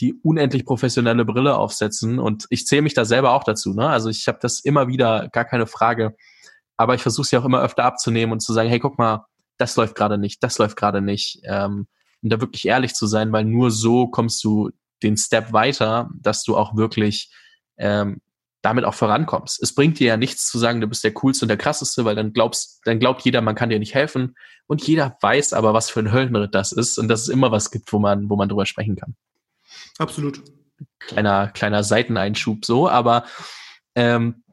die 0.00 0.14
unendlich 0.22 0.64
professionelle 0.64 1.24
Brille 1.24 1.56
aufsetzen 1.56 2.18
und 2.18 2.46
ich 2.50 2.66
zähle 2.66 2.82
mich 2.82 2.94
da 2.94 3.04
selber 3.04 3.32
auch 3.32 3.44
dazu. 3.44 3.74
Ne? 3.74 3.88
Also 3.88 4.10
ich 4.10 4.26
habe 4.26 4.38
das 4.40 4.60
immer 4.60 4.88
wieder, 4.88 5.28
gar 5.28 5.44
keine 5.44 5.66
Frage, 5.66 6.16
aber 6.76 6.94
ich 6.94 7.02
versuche 7.02 7.24
es 7.24 7.30
ja 7.30 7.38
auch 7.38 7.44
immer 7.44 7.62
öfter 7.62 7.84
abzunehmen 7.84 8.32
und 8.32 8.40
zu 8.40 8.52
sagen, 8.52 8.68
hey, 8.68 8.80
guck 8.80 8.98
mal, 8.98 9.26
das 9.56 9.76
läuft 9.76 9.94
gerade 9.94 10.18
nicht, 10.18 10.42
das 10.42 10.58
läuft 10.58 10.76
gerade 10.76 11.00
nicht. 11.00 11.40
Ähm, 11.44 11.86
und 12.22 12.30
da 12.30 12.40
wirklich 12.40 12.66
ehrlich 12.66 12.94
zu 12.94 13.06
sein, 13.06 13.32
weil 13.32 13.44
nur 13.44 13.70
so 13.70 14.08
kommst 14.08 14.42
du 14.42 14.70
den 15.02 15.16
Step 15.16 15.52
weiter, 15.52 16.10
dass 16.20 16.42
du 16.42 16.56
auch 16.56 16.76
wirklich 16.76 17.30
ähm, 17.78 18.20
damit 18.62 18.84
auch 18.84 18.94
vorankommst. 18.94 19.62
Es 19.62 19.74
bringt 19.74 19.98
dir 19.98 20.08
ja 20.08 20.16
nichts 20.16 20.48
zu 20.48 20.58
sagen, 20.58 20.80
du 20.80 20.86
bist 20.86 21.04
der 21.04 21.12
coolste 21.12 21.44
und 21.44 21.48
der 21.48 21.58
krasseste, 21.58 22.04
weil 22.04 22.14
dann 22.14 22.32
glaubst, 22.32 22.80
dann 22.84 22.98
glaubt 22.98 23.22
jeder, 23.22 23.42
man 23.42 23.54
kann 23.54 23.68
dir 23.68 23.78
nicht 23.78 23.94
helfen. 23.94 24.36
Und 24.66 24.86
jeder 24.86 25.18
weiß 25.20 25.52
aber, 25.52 25.74
was 25.74 25.90
für 25.90 26.00
ein 26.00 26.12
Höllenritt 26.12 26.54
das 26.54 26.72
ist 26.72 26.98
und 26.98 27.08
dass 27.08 27.22
es 27.22 27.28
immer 27.28 27.52
was 27.52 27.70
gibt, 27.70 27.92
wo 27.92 27.98
man, 27.98 28.30
wo 28.30 28.36
man 28.36 28.48
drüber 28.48 28.64
sprechen 28.64 28.96
kann. 28.96 29.14
Absolut. 29.98 30.42
Kleiner, 30.98 31.48
kleiner 31.48 31.84
Seiteneinschub 31.84 32.64
so, 32.64 32.88
aber 32.88 33.24
ähm, 33.94 34.43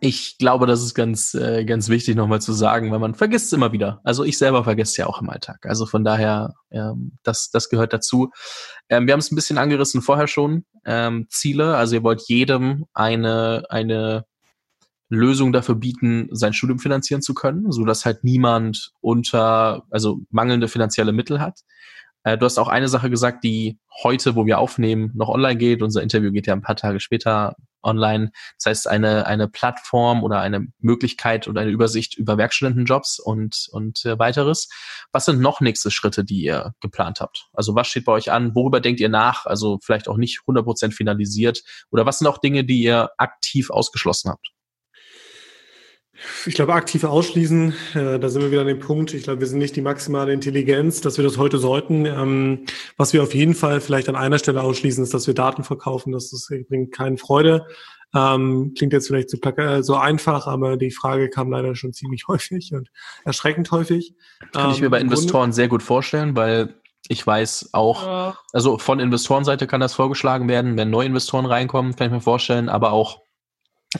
ich 0.00 0.36
glaube, 0.38 0.66
das 0.66 0.82
ist 0.82 0.94
ganz, 0.94 1.34
äh, 1.34 1.64
ganz 1.64 1.88
wichtig 1.88 2.16
nochmal 2.16 2.40
zu 2.40 2.52
sagen, 2.52 2.90
weil 2.90 2.98
man 2.98 3.14
vergisst 3.14 3.46
es 3.46 3.52
immer 3.52 3.72
wieder. 3.72 4.00
Also 4.04 4.24
ich 4.24 4.36
selber 4.36 4.64
vergesse 4.64 4.90
es 4.90 4.96
ja 4.98 5.06
auch 5.06 5.20
im 5.22 5.30
Alltag. 5.30 5.64
Also 5.66 5.86
von 5.86 6.04
daher, 6.04 6.54
ähm, 6.70 7.12
das, 7.22 7.50
das 7.50 7.68
gehört 7.68 7.92
dazu. 7.92 8.30
Ähm, 8.88 9.06
wir 9.06 9.12
haben 9.12 9.20
es 9.20 9.30
ein 9.32 9.36
bisschen 9.36 9.58
angerissen 9.58 10.02
vorher 10.02 10.26
schon. 10.26 10.64
Ähm, 10.84 11.26
Ziele, 11.30 11.76
also 11.76 11.96
ihr 11.96 12.02
wollt 12.02 12.22
jedem 12.28 12.84
eine, 12.92 13.64
eine 13.70 14.24
Lösung 15.08 15.52
dafür 15.52 15.74
bieten, 15.74 16.28
sein 16.32 16.52
Studium 16.52 16.78
finanzieren 16.78 17.22
zu 17.22 17.32
können, 17.32 17.72
so 17.72 17.84
dass 17.84 18.04
halt 18.04 18.24
niemand 18.24 18.92
unter, 19.00 19.84
also 19.90 20.20
mangelnde 20.30 20.68
finanzielle 20.68 21.12
Mittel 21.12 21.40
hat. 21.40 21.60
Äh, 22.24 22.36
du 22.36 22.44
hast 22.44 22.58
auch 22.58 22.68
eine 22.68 22.88
Sache 22.88 23.08
gesagt, 23.08 23.42
die 23.42 23.78
heute, 24.02 24.36
wo 24.36 24.44
wir 24.44 24.58
aufnehmen, 24.58 25.12
noch 25.14 25.28
online 25.28 25.56
geht. 25.56 25.82
Unser 25.82 26.02
Interview 26.02 26.30
geht 26.30 26.46
ja 26.46 26.52
ein 26.52 26.62
paar 26.62 26.76
Tage 26.76 27.00
später 27.00 27.56
online. 27.82 28.30
Das 28.58 28.66
heißt, 28.66 28.88
eine, 28.88 29.26
eine 29.26 29.48
Plattform 29.48 30.22
oder 30.22 30.40
eine 30.40 30.66
Möglichkeit 30.78 31.48
oder 31.48 31.60
eine 31.62 31.70
Übersicht 31.70 32.16
über 32.16 32.38
Werkstudentenjobs 32.38 33.18
und, 33.18 33.68
und 33.72 34.04
äh, 34.04 34.18
weiteres. 34.18 34.68
Was 35.12 35.24
sind 35.24 35.40
noch 35.40 35.60
nächste 35.60 35.90
Schritte, 35.90 36.24
die 36.24 36.42
ihr 36.42 36.74
geplant 36.80 37.20
habt? 37.20 37.48
Also 37.52 37.74
was 37.74 37.88
steht 37.88 38.04
bei 38.04 38.12
euch 38.12 38.30
an? 38.30 38.54
Worüber 38.54 38.80
denkt 38.80 39.00
ihr 39.00 39.08
nach? 39.08 39.46
Also 39.46 39.78
vielleicht 39.82 40.08
auch 40.08 40.16
nicht 40.16 40.40
100% 40.46 40.92
finalisiert. 40.92 41.62
Oder 41.90 42.06
was 42.06 42.18
sind 42.18 42.26
auch 42.26 42.38
Dinge, 42.38 42.64
die 42.64 42.82
ihr 42.82 43.10
aktiv 43.18 43.70
ausgeschlossen 43.70 44.30
habt? 44.30 44.52
Ich 46.46 46.54
glaube, 46.54 46.74
aktiv 46.74 47.04
ausschließen, 47.04 47.74
äh, 47.94 48.18
da 48.18 48.28
sind 48.28 48.42
wir 48.42 48.50
wieder 48.50 48.62
an 48.62 48.66
dem 48.66 48.80
Punkt. 48.80 49.14
Ich 49.14 49.22
glaube, 49.22 49.40
wir 49.40 49.46
sind 49.46 49.58
nicht 49.58 49.76
die 49.76 49.82
maximale 49.82 50.32
Intelligenz, 50.32 51.00
dass 51.00 51.16
wir 51.16 51.24
das 51.24 51.38
heute 51.38 51.58
sollten. 51.58 52.06
Ähm, 52.06 52.64
was 52.96 53.12
wir 53.12 53.22
auf 53.22 53.34
jeden 53.34 53.54
Fall 53.54 53.80
vielleicht 53.80 54.08
an 54.08 54.16
einer 54.16 54.38
Stelle 54.38 54.62
ausschließen, 54.62 55.02
ist, 55.02 55.14
dass 55.14 55.26
wir 55.26 55.34
Daten 55.34 55.64
verkaufen. 55.64 56.12
Das, 56.12 56.30
das 56.30 56.48
bringt 56.68 56.92
keine 56.92 57.18
Freude. 57.18 57.66
Ähm, 58.14 58.72
klingt 58.76 58.92
jetzt 58.94 59.06
vielleicht 59.06 59.30
so, 59.30 59.38
äh, 59.38 59.82
so 59.82 59.96
einfach, 59.96 60.46
aber 60.46 60.76
die 60.76 60.90
Frage 60.90 61.28
kam 61.28 61.50
leider 61.50 61.74
schon 61.74 61.92
ziemlich 61.92 62.24
häufig 62.28 62.72
und 62.72 62.90
erschreckend 63.24 63.70
häufig. 63.70 64.14
Kann 64.52 64.66
ähm, 64.66 64.72
ich 64.72 64.80
mir 64.80 64.90
bei 64.90 65.00
Investoren 65.00 65.52
sehr 65.52 65.68
gut 65.68 65.82
vorstellen, 65.82 66.34
weil 66.34 66.74
ich 67.08 67.26
weiß 67.26 67.70
auch, 67.72 68.06
ja. 68.06 68.38
also 68.52 68.78
von 68.78 69.00
Investorenseite 69.00 69.66
kann 69.66 69.80
das 69.80 69.94
vorgeschlagen 69.94 70.48
werden, 70.48 70.76
wenn 70.76 70.90
neue 70.90 71.06
Investoren 71.06 71.46
reinkommen, 71.46 71.96
kann 71.96 72.08
ich 72.08 72.12
mir 72.12 72.20
vorstellen, 72.20 72.68
aber 72.68 72.92
auch 72.92 73.22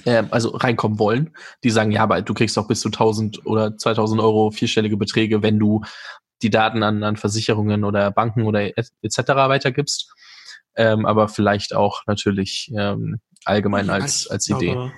äh, 0.05 0.25
also 0.31 0.51
reinkommen 0.51 0.99
wollen, 0.99 1.35
die 1.65 1.71
sagen, 1.71 1.91
ja, 1.91 2.03
aber 2.03 2.23
du 2.23 2.35
kriegst 2.35 2.59
auch 2.59 2.69
bis 2.69 2.81
zu 2.81 2.89
1000 2.89 3.47
oder 3.47 3.77
2000 3.77 4.21
Euro 4.21 4.51
vierstellige 4.51 4.97
Beträge, 4.97 5.43
wenn 5.43 5.59
du 5.59 5.83
die 6.43 6.51
Daten 6.51 6.83
an, 6.83 7.03
an 7.03 7.17
Versicherungen 7.17 7.85
oder 7.85 8.11
Banken 8.11 8.45
oder 8.45 8.63
etc. 8.77 9.19
weitergibst. 9.29 10.13
Ähm, 10.77 11.07
aber 11.07 11.29
vielleicht 11.29 11.75
auch 11.75 12.03
natürlich 12.07 12.73
ähm, 12.77 13.19
allgemein 13.45 13.91
als, 13.91 14.29
als 14.29 14.49
Idee. 14.49 14.73
Aber, 14.73 14.93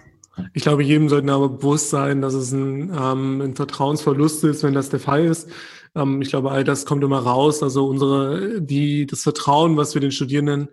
ich 0.53 0.63
glaube, 0.63 0.83
jedem 0.83 1.09
sollten 1.09 1.31
aber 1.31 1.49
bewusst 1.49 1.91
sein, 1.91 2.21
dass 2.21 2.35
es 2.35 2.53
ein, 2.53 2.93
ähm, 2.95 3.41
ein 3.41 3.55
Vertrauensverlust 3.57 4.45
ist, 4.45 4.63
wenn 4.63 4.75
das 4.75 4.91
der 4.91 5.01
Fall 5.01 5.25
ist. 5.25 5.49
Ähm, 5.95 6.23
ich 6.23 6.29
glaube, 6.29 6.51
all 6.51 6.65
das 6.65 6.85
kommt 6.85 7.03
immer 7.05 7.21
raus. 7.21 7.63
Also 7.63 7.87
unsere, 7.87 8.61
die, 8.61 9.07
das 9.07 9.23
Vertrauen, 9.23 9.77
was 9.77 9.95
wir 9.95 10.01
den 10.01 10.13
Studierenden 10.13 10.69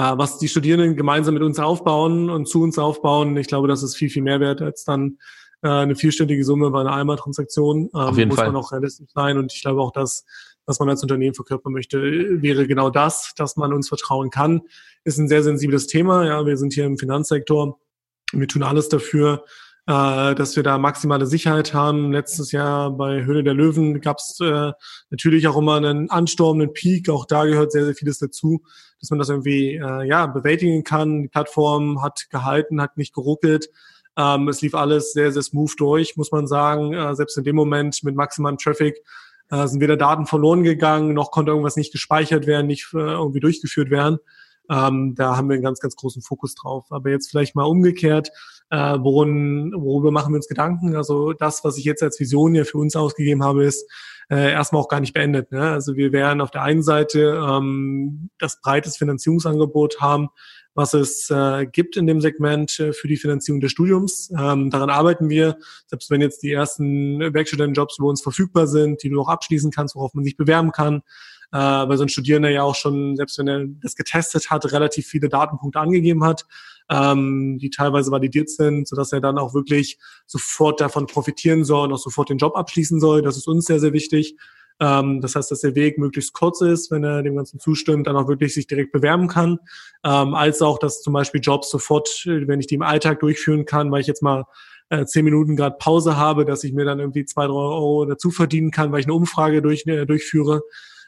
was 0.00 0.38
die 0.38 0.48
Studierenden 0.48 0.96
gemeinsam 0.96 1.34
mit 1.34 1.42
uns 1.42 1.58
aufbauen 1.58 2.30
und 2.30 2.48
zu 2.48 2.62
uns 2.62 2.78
aufbauen. 2.78 3.36
Ich 3.36 3.46
glaube, 3.46 3.68
das 3.68 3.82
ist 3.82 3.96
viel, 3.96 4.10
viel 4.10 4.22
mehr 4.22 4.40
wert 4.40 4.60
als 4.60 4.84
dann 4.84 5.18
äh, 5.62 5.68
eine 5.68 5.96
vierstellige 5.96 6.44
Summe 6.44 6.70
bei 6.70 6.80
einer 6.80 6.94
Einmaltransaktion. 6.94 7.84
Ähm, 7.84 7.90
Auf 7.92 8.18
jeden 8.18 8.28
muss 8.28 8.38
Fall. 8.38 8.46
man 8.46 8.56
auch 8.56 8.72
realistisch 8.72 9.10
sein. 9.14 9.38
Und 9.38 9.52
ich 9.52 9.62
glaube 9.62 9.80
auch, 9.80 9.92
dass 9.92 10.24
was 10.66 10.78
man 10.78 10.88
als 10.88 11.02
Unternehmen 11.02 11.34
verkörpern 11.34 11.72
möchte, 11.72 12.00
wäre 12.42 12.66
genau 12.66 12.90
das, 12.90 13.34
dass 13.36 13.56
man 13.56 13.72
uns 13.72 13.88
vertrauen 13.88 14.30
kann. 14.30 14.62
Ist 15.04 15.18
ein 15.18 15.28
sehr 15.28 15.42
sensibles 15.42 15.86
Thema. 15.86 16.24
Ja, 16.26 16.46
wir 16.46 16.56
sind 16.56 16.72
hier 16.72 16.86
im 16.86 16.96
Finanzsektor. 16.96 17.78
Wir 18.32 18.48
tun 18.48 18.62
alles 18.62 18.88
dafür, 18.88 19.44
äh, 19.86 20.34
dass 20.34 20.56
wir 20.56 20.62
da 20.62 20.78
maximale 20.78 21.26
Sicherheit 21.26 21.74
haben. 21.74 22.12
Letztes 22.12 22.52
Jahr 22.52 22.90
bei 22.90 23.24
Höhle 23.24 23.44
der 23.44 23.54
Löwen 23.54 24.00
gab 24.00 24.18
es 24.18 24.38
äh, 24.40 24.72
natürlich 25.10 25.46
auch 25.46 25.56
immer 25.56 25.76
einen 25.76 26.10
Ansturm, 26.10 26.60
einen 26.60 26.72
Peak. 26.72 27.08
Auch 27.10 27.26
da 27.26 27.44
gehört 27.44 27.72
sehr, 27.72 27.84
sehr 27.84 27.94
vieles 27.94 28.18
dazu, 28.18 28.62
dass 29.00 29.10
man 29.10 29.18
das 29.18 29.28
irgendwie 29.28 29.74
äh, 29.74 30.08
ja 30.08 30.26
bewältigen 30.26 30.84
kann. 30.84 31.22
Die 31.22 31.28
Plattform 31.28 32.02
hat 32.02 32.26
gehalten, 32.30 32.80
hat 32.80 32.96
nicht 32.96 33.14
geruckelt. 33.14 33.68
Ähm, 34.16 34.48
es 34.48 34.62
lief 34.62 34.74
alles 34.74 35.12
sehr, 35.12 35.32
sehr 35.32 35.42
smooth 35.42 35.74
durch, 35.76 36.16
muss 36.16 36.32
man 36.32 36.46
sagen. 36.46 36.94
Äh, 36.94 37.14
selbst 37.14 37.36
in 37.36 37.44
dem 37.44 37.56
Moment 37.56 38.02
mit 38.04 38.14
maximalem 38.14 38.58
Traffic 38.58 39.02
äh, 39.50 39.66
sind 39.66 39.80
weder 39.80 39.96
Daten 39.96 40.26
verloren 40.26 40.62
gegangen, 40.62 41.12
noch 41.12 41.30
konnte 41.30 41.50
irgendwas 41.50 41.76
nicht 41.76 41.92
gespeichert 41.92 42.46
werden, 42.46 42.66
nicht 42.66 42.88
äh, 42.94 42.98
irgendwie 42.98 43.40
durchgeführt 43.40 43.90
werden. 43.90 44.18
Ähm, 44.70 45.14
da 45.14 45.36
haben 45.36 45.48
wir 45.48 45.54
einen 45.54 45.62
ganz, 45.62 45.80
ganz 45.80 45.96
großen 45.96 46.22
Fokus 46.22 46.54
drauf. 46.54 46.86
Aber 46.90 47.10
jetzt 47.10 47.30
vielleicht 47.30 47.54
mal 47.54 47.64
umgekehrt, 47.64 48.30
äh, 48.70 48.98
worin, 48.98 49.72
worüber 49.76 50.10
machen 50.10 50.32
wir 50.32 50.36
uns 50.36 50.48
Gedanken? 50.48 50.96
Also 50.96 51.32
das, 51.32 51.64
was 51.64 51.78
ich 51.78 51.84
jetzt 51.84 52.02
als 52.02 52.18
Vision 52.18 52.54
ja 52.54 52.64
für 52.64 52.78
uns 52.78 52.96
ausgegeben 52.96 53.42
habe, 53.42 53.64
ist 53.64 53.88
äh, 54.30 54.52
erstmal 54.52 54.82
auch 54.82 54.88
gar 54.88 55.00
nicht 55.00 55.12
beendet. 55.12 55.52
Ne? 55.52 55.70
Also 55.70 55.96
wir 55.96 56.12
werden 56.12 56.40
auf 56.40 56.50
der 56.50 56.62
einen 56.62 56.82
Seite 56.82 57.40
ähm, 57.46 58.30
das 58.38 58.60
breites 58.60 58.96
Finanzierungsangebot 58.96 60.00
haben, 60.00 60.28
was 60.74 60.94
es 60.94 61.30
äh, 61.30 61.66
gibt 61.66 61.96
in 61.96 62.06
dem 62.06 62.20
Segment 62.20 62.80
äh, 62.80 62.92
für 62.92 63.06
die 63.06 63.16
Finanzierung 63.16 63.60
des 63.60 63.70
Studiums. 63.70 64.32
Ähm, 64.36 64.70
daran 64.70 64.90
arbeiten 64.90 65.28
wir, 65.28 65.56
selbst 65.86 66.10
wenn 66.10 66.20
jetzt 66.20 66.42
die 66.42 66.52
ersten 66.52 67.20
Werkstudentenjobs 67.20 67.98
über 67.98 68.08
uns 68.08 68.22
verfügbar 68.22 68.66
sind, 68.66 69.02
die 69.02 69.10
du 69.10 69.20
auch 69.20 69.28
abschließen 69.28 69.70
kannst, 69.70 69.94
worauf 69.94 70.14
man 70.14 70.24
sich 70.24 70.36
bewerben 70.36 70.72
kann, 70.72 71.02
äh, 71.52 71.58
weil 71.58 71.96
so 71.96 72.04
ein 72.04 72.08
Studierender 72.08 72.50
ja 72.50 72.62
auch 72.62 72.74
schon, 72.74 73.16
selbst 73.16 73.38
wenn 73.38 73.48
er 73.48 73.64
das 73.82 73.94
getestet 73.94 74.50
hat, 74.50 74.70
relativ 74.72 75.06
viele 75.06 75.28
Datenpunkte 75.28 75.80
angegeben 75.80 76.24
hat, 76.24 76.46
ähm, 76.90 77.58
die 77.58 77.70
teilweise 77.70 78.10
validiert 78.10 78.50
sind, 78.50 78.88
sodass 78.88 79.12
er 79.12 79.20
dann 79.20 79.38
auch 79.38 79.54
wirklich 79.54 79.98
sofort 80.26 80.80
davon 80.80 81.06
profitieren 81.06 81.64
soll 81.64 81.88
und 81.88 81.94
auch 81.94 81.98
sofort 81.98 82.30
den 82.30 82.38
Job 82.38 82.56
abschließen 82.56 83.00
soll. 83.00 83.22
Das 83.22 83.36
ist 83.36 83.48
uns 83.48 83.64
sehr, 83.64 83.80
sehr 83.80 83.92
wichtig. 83.92 84.36
Ähm, 84.80 85.20
das 85.20 85.36
heißt, 85.36 85.50
dass 85.50 85.60
der 85.60 85.74
Weg 85.74 85.98
möglichst 85.98 86.32
kurz 86.32 86.60
ist, 86.60 86.90
wenn 86.90 87.04
er 87.04 87.22
dem 87.22 87.36
Ganzen 87.36 87.60
zustimmt, 87.60 88.06
dann 88.06 88.16
auch 88.16 88.28
wirklich 88.28 88.54
sich 88.54 88.66
direkt 88.66 88.92
bewerben 88.92 89.28
kann, 89.28 89.58
ähm, 90.04 90.34
als 90.34 90.62
auch, 90.62 90.78
dass 90.78 91.00
zum 91.00 91.12
Beispiel 91.12 91.40
Jobs 91.40 91.70
sofort, 91.70 92.22
wenn 92.26 92.60
ich 92.60 92.66
die 92.66 92.74
im 92.74 92.82
Alltag 92.82 93.20
durchführen 93.20 93.66
kann, 93.66 93.90
weil 93.90 94.00
ich 94.00 94.06
jetzt 94.06 94.22
mal 94.22 94.44
äh, 94.90 95.06
zehn 95.06 95.24
Minuten 95.24 95.56
gerade 95.56 95.76
Pause 95.78 96.16
habe, 96.16 96.44
dass 96.44 96.64
ich 96.64 96.72
mir 96.72 96.84
dann 96.84 96.98
irgendwie 96.98 97.24
zwei, 97.24 97.46
drei 97.46 97.54
Euro 97.54 98.04
dazu 98.04 98.30
verdienen 98.30 98.70
kann, 98.70 98.92
weil 98.92 99.00
ich 99.00 99.06
eine 99.06 99.14
Umfrage 99.14 99.62
durch, 99.62 99.86
äh, 99.86 100.06
durchführe. 100.06 100.62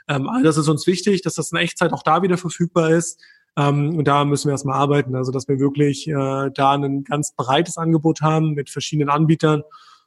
Ähm, 0.08 0.28
das 0.42 0.56
ist 0.56 0.68
uns 0.68 0.86
wichtig, 0.86 1.22
dass 1.22 1.34
das 1.34 1.52
in 1.52 1.58
Echtzeit 1.58 1.92
auch 1.92 2.02
da 2.02 2.22
wieder 2.22 2.38
verfügbar 2.38 2.90
ist. 2.90 3.20
Ähm, 3.56 3.96
und 3.96 4.06
da 4.06 4.24
müssen 4.24 4.48
wir 4.48 4.52
erstmal 4.52 4.76
arbeiten, 4.78 5.14
also 5.14 5.32
dass 5.32 5.48
wir 5.48 5.58
wirklich 5.58 6.06
äh, 6.08 6.50
da 6.54 6.72
ein 6.72 7.04
ganz 7.04 7.32
breites 7.34 7.78
Angebot 7.78 8.20
haben 8.20 8.52
mit 8.54 8.70
verschiedenen 8.70 9.08
Anbietern 9.08 9.62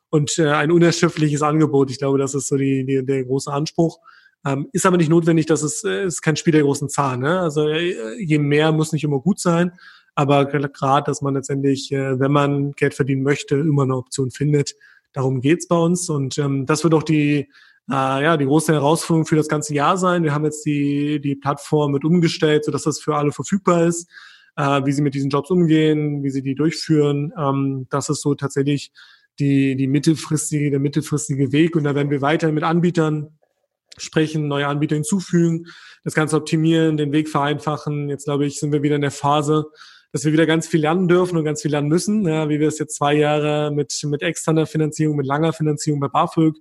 und 0.09 0.37
äh, 0.37 0.49
ein 0.49 0.71
unerschöpfliches 0.71 1.41
Angebot. 1.41 1.91
Ich 1.91 1.97
glaube, 1.97 2.19
das 2.19 2.35
ist 2.35 2.47
so 2.47 2.57
die, 2.57 2.85
die, 2.85 3.05
der 3.05 3.23
große 3.25 3.51
Anspruch. 3.51 3.99
Ähm, 4.45 4.67
ist 4.71 4.85
aber 4.85 4.97
nicht 4.97 5.09
notwendig, 5.09 5.47
dass 5.47 5.63
es 5.63 5.83
äh, 5.83 6.05
ist 6.05 6.21
kein 6.21 6.35
Spiel 6.35 6.53
der 6.53 6.61
großen 6.61 6.89
Zahlen. 6.89 7.21
Ne? 7.21 7.39
Also 7.39 7.67
äh, 7.67 8.21
je 8.23 8.37
mehr 8.37 8.71
muss 8.71 8.93
nicht 8.93 9.03
immer 9.03 9.19
gut 9.19 9.39
sein. 9.39 9.73
Aber 10.15 10.45
gerade, 10.45 11.05
dass 11.05 11.21
man 11.21 11.33
letztendlich, 11.33 11.91
äh, 11.91 12.19
wenn 12.19 12.31
man 12.31 12.71
Geld 12.73 12.93
verdienen 12.93 13.23
möchte, 13.23 13.55
immer 13.55 13.83
eine 13.83 13.95
Option 13.95 14.31
findet. 14.31 14.75
Darum 15.13 15.41
geht's 15.41 15.67
bei 15.67 15.77
uns. 15.77 16.09
Und 16.09 16.37
ähm, 16.37 16.65
das 16.65 16.83
wird 16.83 16.93
auch 16.93 17.03
die, 17.03 17.49
äh, 17.89 18.23
ja, 18.23 18.37
die 18.37 18.45
große 18.45 18.73
Herausforderung 18.73 19.25
für 19.25 19.35
das 19.35 19.47
ganze 19.47 19.73
Jahr 19.73 19.97
sein. 19.97 20.23
Wir 20.23 20.33
haben 20.33 20.45
jetzt 20.45 20.65
die, 20.65 21.19
die 21.19 21.35
Plattform 21.35 21.91
mit 21.91 22.05
umgestellt, 22.05 22.65
sodass 22.65 22.83
das 22.83 22.99
für 22.99 23.15
alle 23.15 23.31
verfügbar 23.31 23.85
ist, 23.85 24.09
äh, 24.55 24.81
wie 24.85 24.91
sie 24.91 25.01
mit 25.01 25.13
diesen 25.13 25.29
Jobs 25.29 25.49
umgehen, 25.49 26.23
wie 26.23 26.29
sie 26.29 26.41
die 26.41 26.55
durchführen. 26.55 27.33
Ähm, 27.37 27.87
das 27.89 28.09
ist 28.09 28.21
so 28.21 28.35
tatsächlich 28.35 28.91
die, 29.39 29.75
die 29.75 29.87
mittelfristige, 29.87 30.69
der 30.69 30.79
mittelfristige 30.79 31.51
Weg. 31.51 31.75
Und 31.75 31.85
da 31.85 31.95
werden 31.95 32.11
wir 32.11 32.21
weiter 32.21 32.51
mit 32.51 32.63
Anbietern 32.63 33.39
sprechen, 33.97 34.47
neue 34.47 34.67
Anbieter 34.67 34.95
hinzufügen, 34.95 35.65
das 36.03 36.13
Ganze 36.13 36.37
optimieren, 36.37 36.97
den 36.97 37.11
Weg 37.11 37.29
vereinfachen. 37.29 38.09
Jetzt 38.09 38.25
glaube 38.25 38.45
ich, 38.45 38.59
sind 38.59 38.71
wir 38.71 38.83
wieder 38.83 38.95
in 38.95 39.01
der 39.01 39.11
Phase, 39.11 39.65
dass 40.11 40.25
wir 40.25 40.33
wieder 40.33 40.45
ganz 40.45 40.67
viel 40.67 40.81
lernen 40.81 41.07
dürfen 41.07 41.37
und 41.37 41.43
ganz 41.43 41.61
viel 41.61 41.71
lernen 41.71 41.87
müssen, 41.87 42.27
ja, 42.27 42.49
wie 42.49 42.59
wir 42.59 42.67
es 42.67 42.79
jetzt 42.79 42.95
zwei 42.95 43.13
Jahre 43.13 43.71
mit, 43.71 43.99
mit 44.05 44.21
externer 44.21 44.65
Finanzierung, 44.65 45.17
mit 45.17 45.25
langer 45.25 45.53
Finanzierung 45.53 45.99
bei 45.99 46.07
BAföG, 46.07 46.55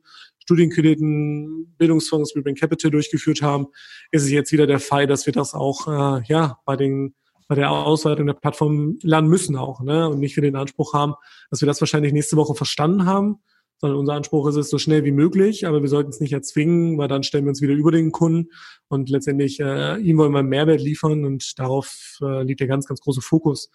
Studienkrediten, 0.48 1.74
Bildungsfonds, 1.76 2.34
Rebrain 2.34 2.54
Capital 2.54 2.90
durchgeführt 2.90 3.42
haben, 3.42 3.66
ist 4.10 4.22
es 4.22 4.30
jetzt 4.30 4.50
wieder 4.50 4.66
der 4.66 4.80
Fall, 4.80 5.06
dass 5.06 5.26
wir 5.26 5.34
das 5.34 5.52
auch 5.52 5.86
äh, 5.86 6.22
ja 6.26 6.58
bei 6.64 6.74
den 6.74 7.14
bei 7.48 7.54
der 7.54 7.70
Ausweitung 7.70 8.26
der 8.26 8.34
Plattform 8.34 8.98
lernen 9.02 9.28
müssen 9.28 9.56
auch, 9.56 9.82
ne? 9.82 10.08
Und 10.08 10.20
nicht 10.20 10.34
für 10.34 10.40
den 10.40 10.56
Anspruch 10.56 10.94
haben, 10.94 11.14
dass 11.50 11.60
wir 11.60 11.66
das 11.66 11.80
wahrscheinlich 11.80 12.14
nächste 12.14 12.36
Woche 12.36 12.54
verstanden 12.54 13.04
haben, 13.04 13.40
sondern 13.78 13.98
unser 13.98 14.14
Anspruch 14.14 14.48
ist 14.48 14.56
es 14.56 14.70
so 14.70 14.78
schnell 14.78 15.04
wie 15.04 15.12
möglich, 15.12 15.66
aber 15.66 15.82
wir 15.82 15.88
sollten 15.90 16.10
es 16.10 16.20
nicht 16.20 16.32
erzwingen, 16.32 16.96
weil 16.96 17.08
dann 17.08 17.22
stellen 17.22 17.44
wir 17.44 17.50
uns 17.50 17.60
wieder 17.60 17.74
über 17.74 17.90
den 17.90 18.10
Kunden 18.10 18.48
und 18.88 19.10
letztendlich 19.10 19.60
äh, 19.60 19.98
ihm 19.98 20.16
wollen 20.16 20.32
wir 20.32 20.42
Mehrwert 20.42 20.80
liefern 20.80 21.26
und 21.26 21.58
darauf 21.58 22.18
äh, 22.22 22.42
liegt 22.42 22.60
der 22.60 22.68
ganz, 22.68 22.86
ganz 22.86 23.00
große 23.00 23.20
Fokus. 23.20 23.70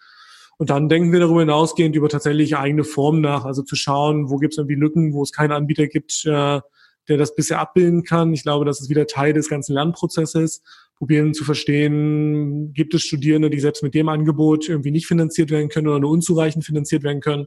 Und 0.58 0.70
dann 0.70 0.88
denken 0.88 1.12
wir 1.12 1.20
darüber 1.20 1.40
hinausgehend 1.40 1.96
über 1.96 2.08
tatsächlich 2.08 2.56
eigene 2.56 2.84
Formen 2.84 3.20
nach, 3.20 3.44
also 3.44 3.62
zu 3.62 3.76
schauen, 3.76 4.30
wo 4.30 4.36
gibt 4.36 4.54
es 4.54 4.58
irgendwie 4.58 4.76
Lücken, 4.76 5.12
wo 5.12 5.22
es 5.22 5.32
keinen 5.32 5.52
Anbieter 5.52 5.86
gibt, 5.86 6.24
äh, 6.26 6.60
der 7.08 7.18
das 7.18 7.34
bisher 7.34 7.60
abbilden 7.60 8.04
kann. 8.04 8.32
Ich 8.32 8.42
glaube, 8.44 8.64
das 8.64 8.80
ist 8.80 8.88
wieder 8.88 9.06
Teil 9.06 9.32
des 9.32 9.48
ganzen 9.48 9.74
Lernprozesses. 9.74 10.62
Probieren 10.96 11.34
zu 11.34 11.44
verstehen, 11.44 12.72
gibt 12.72 12.94
es 12.94 13.02
Studierende, 13.02 13.50
die 13.50 13.58
selbst 13.58 13.82
mit 13.82 13.94
dem 13.94 14.08
Angebot 14.08 14.68
irgendwie 14.68 14.92
nicht 14.92 15.06
finanziert 15.06 15.50
werden 15.50 15.68
können 15.68 15.88
oder 15.88 15.98
nur 15.98 16.10
unzureichend 16.10 16.64
finanziert 16.64 17.02
werden 17.02 17.20
können 17.20 17.46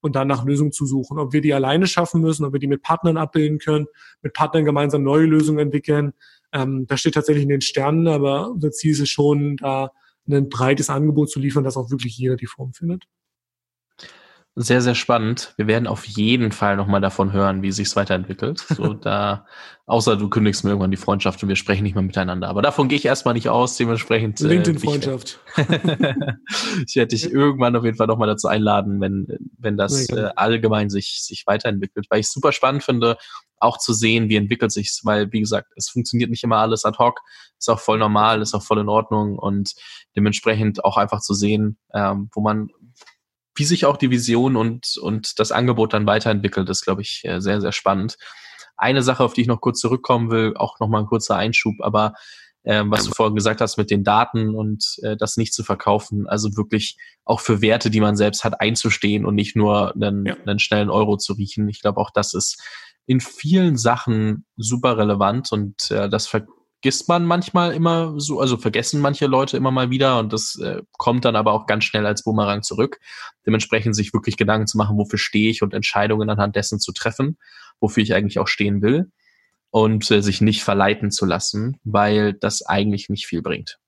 und 0.00 0.14
dann 0.14 0.28
nach 0.28 0.44
Lösungen 0.44 0.70
zu 0.70 0.86
suchen. 0.86 1.18
Ob 1.18 1.32
wir 1.32 1.40
die 1.40 1.54
alleine 1.54 1.86
schaffen 1.86 2.20
müssen, 2.20 2.44
ob 2.44 2.52
wir 2.52 2.60
die 2.60 2.66
mit 2.66 2.82
Partnern 2.82 3.16
abbilden 3.16 3.58
können, 3.58 3.86
mit 4.22 4.32
Partnern 4.32 4.64
gemeinsam 4.64 5.02
neue 5.02 5.26
Lösungen 5.26 5.58
entwickeln. 5.58 6.12
Ähm, 6.52 6.86
das 6.86 7.00
steht 7.00 7.14
tatsächlich 7.14 7.42
in 7.42 7.48
den 7.48 7.62
Sternen, 7.62 8.06
aber 8.06 8.50
unser 8.50 8.70
Ziel 8.70 8.92
ist 8.92 9.00
es 9.00 9.08
schon, 9.08 9.56
da 9.56 9.90
ein 10.26 10.48
breites 10.48 10.90
Angebot 10.90 11.30
zu 11.30 11.38
liefern, 11.38 11.64
dass 11.64 11.76
auch 11.76 11.90
wirklich 11.90 12.16
jeder 12.16 12.36
die 12.36 12.46
Form 12.46 12.72
findet 12.72 13.04
sehr, 14.56 14.80
sehr 14.80 14.94
spannend. 14.94 15.52
Wir 15.56 15.66
werden 15.66 15.88
auf 15.88 16.04
jeden 16.04 16.52
Fall 16.52 16.76
nochmal 16.76 17.00
davon 17.00 17.32
hören, 17.32 17.62
wie 17.62 17.72
sich's 17.72 17.96
weiterentwickelt. 17.96 18.60
So, 18.60 18.94
da, 18.94 19.46
außer 19.86 20.16
du 20.16 20.28
kündigst 20.28 20.62
mir 20.62 20.70
irgendwann 20.70 20.92
die 20.92 20.96
Freundschaft 20.96 21.42
und 21.42 21.48
wir 21.48 21.56
sprechen 21.56 21.82
nicht 21.82 21.96
mehr 21.96 22.04
miteinander. 22.04 22.48
Aber 22.48 22.62
davon 22.62 22.88
gehe 22.88 22.96
ich 22.96 23.04
erstmal 23.04 23.34
nicht 23.34 23.48
aus, 23.48 23.76
dementsprechend. 23.76 24.40
Äh, 24.40 24.46
LinkedIn-Freundschaft. 24.46 25.40
ich 26.86 26.94
werde 26.94 27.08
dich 27.08 27.32
irgendwann 27.32 27.74
auf 27.74 27.84
jeden 27.84 27.96
Fall 27.96 28.06
nochmal 28.06 28.28
dazu 28.28 28.46
einladen, 28.46 29.00
wenn, 29.00 29.26
wenn 29.58 29.76
das 29.76 30.08
äh, 30.10 30.30
allgemein 30.36 30.88
sich, 30.88 31.22
sich 31.22 31.48
weiterentwickelt. 31.48 32.06
Weil 32.08 32.20
ich 32.20 32.30
super 32.30 32.52
spannend 32.52 32.84
finde, 32.84 33.16
auch 33.58 33.78
zu 33.78 33.92
sehen, 33.92 34.28
wie 34.28 34.36
entwickelt 34.36 34.70
sich's, 34.70 35.04
weil, 35.04 35.32
wie 35.32 35.40
gesagt, 35.40 35.72
es 35.74 35.88
funktioniert 35.88 36.30
nicht 36.30 36.44
immer 36.44 36.58
alles 36.58 36.84
ad 36.84 36.98
hoc, 36.98 37.20
ist 37.58 37.68
auch 37.68 37.80
voll 37.80 37.98
normal, 37.98 38.40
ist 38.40 38.54
auch 38.54 38.62
voll 38.62 38.78
in 38.78 38.88
Ordnung 38.88 39.36
und 39.38 39.74
dementsprechend 40.14 40.84
auch 40.84 40.96
einfach 40.96 41.20
zu 41.20 41.34
sehen, 41.34 41.78
ähm, 41.92 42.28
wo 42.32 42.40
man 42.40 42.68
wie 43.54 43.64
sich 43.64 43.86
auch 43.86 43.96
die 43.96 44.10
Vision 44.10 44.56
und, 44.56 44.96
und 44.96 45.38
das 45.38 45.52
Angebot 45.52 45.92
dann 45.92 46.06
weiterentwickelt, 46.06 46.68
ist, 46.68 46.84
glaube 46.84 47.02
ich, 47.02 47.22
äh, 47.24 47.40
sehr, 47.40 47.60
sehr 47.60 47.72
spannend. 47.72 48.16
Eine 48.76 49.02
Sache, 49.02 49.22
auf 49.22 49.34
die 49.34 49.42
ich 49.42 49.46
noch 49.46 49.60
kurz 49.60 49.78
zurückkommen 49.80 50.30
will, 50.30 50.54
auch 50.56 50.80
nochmal 50.80 51.02
ein 51.02 51.06
kurzer 51.06 51.36
Einschub, 51.36 51.76
aber 51.80 52.14
äh, 52.64 52.82
was 52.86 53.04
du 53.04 53.12
vorhin 53.12 53.36
gesagt 53.36 53.60
hast 53.60 53.76
mit 53.76 53.90
den 53.90 54.04
Daten 54.04 54.54
und 54.54 54.96
äh, 55.02 55.16
das 55.16 55.36
nicht 55.36 55.54
zu 55.54 55.62
verkaufen, 55.62 56.26
also 56.26 56.56
wirklich 56.56 56.96
auch 57.24 57.40
für 57.40 57.60
Werte, 57.60 57.90
die 57.90 58.00
man 58.00 58.16
selbst 58.16 58.42
hat, 58.42 58.60
einzustehen 58.60 59.24
und 59.24 59.34
nicht 59.34 59.54
nur 59.54 59.94
einen, 59.94 60.26
ja. 60.26 60.36
einen 60.46 60.58
schnellen 60.58 60.90
Euro 60.90 61.16
zu 61.16 61.34
riechen. 61.34 61.68
Ich 61.68 61.80
glaube, 61.80 62.00
auch 62.00 62.10
das 62.10 62.34
ist 62.34 62.60
in 63.06 63.20
vielen 63.20 63.76
Sachen 63.76 64.46
super 64.56 64.96
relevant 64.96 65.52
und 65.52 65.90
äh, 65.90 66.08
das 66.08 66.26
ver 66.26 66.46
vergisst 66.84 67.08
man 67.08 67.24
manchmal 67.24 67.72
immer 67.72 68.12
so, 68.20 68.40
also 68.40 68.58
vergessen 68.58 69.00
manche 69.00 69.24
Leute 69.24 69.56
immer 69.56 69.70
mal 69.70 69.88
wieder 69.88 70.18
und 70.18 70.34
das 70.34 70.56
äh, 70.56 70.82
kommt 70.98 71.24
dann 71.24 71.34
aber 71.34 71.52
auch 71.52 71.64
ganz 71.64 71.84
schnell 71.84 72.04
als 72.04 72.22
Boomerang 72.24 72.62
zurück. 72.62 73.00
Dementsprechend 73.46 73.96
sich 73.96 74.12
wirklich 74.12 74.36
Gedanken 74.36 74.66
zu 74.66 74.76
machen, 74.76 74.98
wofür 74.98 75.18
stehe 75.18 75.48
ich 75.48 75.62
und 75.62 75.72
Entscheidungen 75.72 76.28
anhand 76.28 76.56
dessen 76.56 76.80
zu 76.80 76.92
treffen, 76.92 77.38
wofür 77.80 78.02
ich 78.02 78.12
eigentlich 78.12 78.38
auch 78.38 78.48
stehen 78.48 78.82
will 78.82 79.10
und 79.70 80.10
äh, 80.10 80.20
sich 80.20 80.42
nicht 80.42 80.62
verleiten 80.62 81.10
zu 81.10 81.24
lassen, 81.24 81.80
weil 81.84 82.34
das 82.34 82.60
eigentlich 82.66 83.08
nicht 83.08 83.24
viel 83.24 83.40
bringt. 83.40 83.78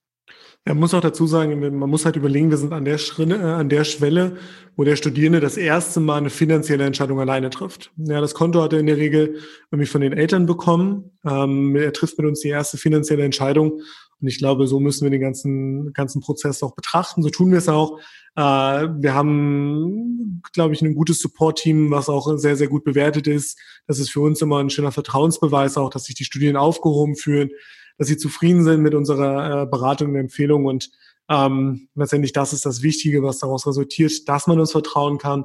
Man 0.65 0.79
muss 0.79 0.95
auch 0.95 1.01
dazu 1.01 1.29
sagen, 1.29 1.61
man 1.79 1.91
muss 1.91 2.05
halt 2.05 2.17
überlegen, 2.17 2.51
wir 2.51 2.57
sind 2.57 2.73
an 2.73 2.85
der, 2.85 2.99
Schrinne, 2.99 3.37
äh, 3.37 3.53
an 3.53 3.69
der 3.69 3.85
Schwelle, 3.85 4.37
wo 4.75 4.83
der 4.83 4.97
Studierende 4.97 5.39
das 5.39 5.57
erste 5.57 6.01
Mal 6.01 6.17
eine 6.17 6.31
finanzielle 6.31 6.85
Entscheidung 6.85 7.21
alleine 7.21 7.51
trifft. 7.51 7.93
Ja, 7.97 8.21
das 8.21 8.35
Konto 8.35 8.61
hat 8.61 8.73
er 8.73 8.81
in 8.81 8.87
der 8.87 8.97
Regel 8.97 9.37
irgendwie 9.71 9.87
von 9.87 10.01
den 10.01 10.13
Eltern 10.13 10.47
bekommen. 10.47 11.13
Ähm, 11.25 11.77
er 11.77 11.93
trifft 11.93 12.19
mit 12.19 12.27
uns 12.27 12.41
die 12.41 12.49
erste 12.49 12.79
finanzielle 12.79 13.25
Entscheidung. 13.25 13.81
Und 14.21 14.29
ich 14.29 14.39
glaube, 14.39 14.67
so 14.67 14.81
müssen 14.81 15.05
wir 15.05 15.11
den 15.11 15.21
ganzen, 15.21 15.93
ganzen 15.93 16.21
Prozess 16.21 16.63
auch 16.65 16.75
betrachten. 16.75 17.23
So 17.23 17.31
tun 17.31 17.53
wir 17.53 17.59
es 17.59 17.69
auch. 17.69 18.01
Äh, 18.35 18.43
wir 18.43 19.15
haben, 19.15 20.43
glaube 20.53 20.75
ich, 20.75 20.83
ein 20.83 20.97
gutes 20.97 21.21
Support-Team, 21.21 21.93
was 21.93 22.09
auch 22.09 22.37
sehr, 22.39 22.57
sehr 22.57 22.69
gut 22.69 22.83
bewertet 22.83 23.29
ist. 23.29 23.59
Das 23.87 24.01
ist 24.01 24.11
für 24.11 24.21
uns 24.21 24.43
immer 24.43 24.59
ein 24.59 24.71
schöner 24.71 24.91
Vertrauensbeweis 24.93 25.77
auch, 25.77 25.91
dass 25.91 26.05
sich 26.05 26.17
die 26.17 26.25
Studierenden 26.25 26.61
aufgehoben 26.61 27.15
fühlen 27.15 27.51
dass 27.99 28.09
sie 28.09 28.17
zufrieden 28.17 28.65
sind 28.65 28.83
mit 28.83 28.95
unserer 28.95 29.63
äh, 29.63 29.67
Beratung 29.67 30.11
und 30.11 30.17
Empfehlung. 30.17 30.67
Und 30.67 30.91
ähm, 31.29 31.89
letztendlich 31.95 32.33
das 32.33 32.53
ist 32.53 32.67
das 32.67 32.83
Wichtige, 32.83 33.23
was 33.23 33.39
daraus 33.39 33.67
resultiert, 33.67 34.29
dass 34.29 34.47
man 34.47 34.61
uns 34.61 34.73
vertrauen 34.73 35.19
kann 35.19 35.45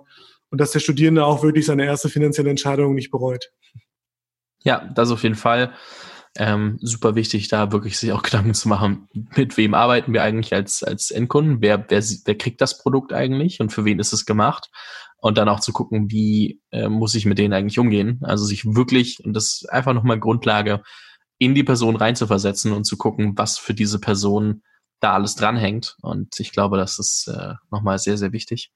und 0.49 0.59
dass 0.59 0.71
der 0.71 0.79
Studierende 0.79 1.25
auch 1.25 1.43
wirklich 1.43 1.65
seine 1.65 1.85
erste 1.85 2.09
finanzielle 2.09 2.49
Entscheidung 2.49 2.93
nicht 2.93 3.11
bereut. 3.11 3.51
Ja, 4.63 4.89
das 4.93 5.11
auf 5.11 5.23
jeden 5.23 5.35
Fall. 5.35 5.73
Ähm, 6.37 6.77
super 6.81 7.15
wichtig, 7.15 7.49
da 7.49 7.73
wirklich 7.73 7.97
sich 7.97 8.13
auch 8.13 8.23
Gedanken 8.23 8.53
zu 8.53 8.69
machen, 8.69 9.07
mit 9.35 9.57
wem 9.57 9.73
arbeiten 9.73 10.13
wir 10.13 10.23
eigentlich 10.23 10.53
als, 10.53 10.83
als 10.83 11.11
Endkunden, 11.11 11.61
wer, 11.61 11.85
wer, 11.89 12.01
wer 12.01 12.37
kriegt 12.37 12.61
das 12.61 12.77
Produkt 12.77 13.11
eigentlich 13.11 13.59
und 13.59 13.71
für 13.71 13.83
wen 13.83 13.99
ist 13.99 14.13
es 14.13 14.25
gemacht 14.25 14.69
und 15.17 15.37
dann 15.37 15.49
auch 15.49 15.59
zu 15.59 15.73
gucken, 15.73 16.09
wie 16.09 16.61
äh, 16.71 16.87
muss 16.87 17.15
ich 17.15 17.25
mit 17.25 17.37
denen 17.37 17.53
eigentlich 17.53 17.79
umgehen. 17.79 18.19
Also 18.23 18.45
sich 18.45 18.65
wirklich, 18.65 19.23
und 19.23 19.33
das 19.33 19.61
ist 19.61 19.69
einfach 19.69 19.93
nochmal 19.93 20.19
Grundlage, 20.19 20.81
in 21.41 21.55
die 21.55 21.63
Person 21.63 21.95
reinzuversetzen 21.95 22.71
und 22.71 22.83
zu 22.83 22.97
gucken, 22.97 23.35
was 23.35 23.57
für 23.57 23.73
diese 23.73 23.99
Person 23.99 24.61
da 24.99 25.13
alles 25.13 25.33
dranhängt. 25.35 25.97
Und 26.03 26.39
ich 26.39 26.51
glaube, 26.51 26.77
das 26.77 26.99
ist 26.99 27.27
äh, 27.27 27.55
nochmal 27.71 27.97
sehr, 27.97 28.15
sehr 28.15 28.31
wichtig. 28.31 28.71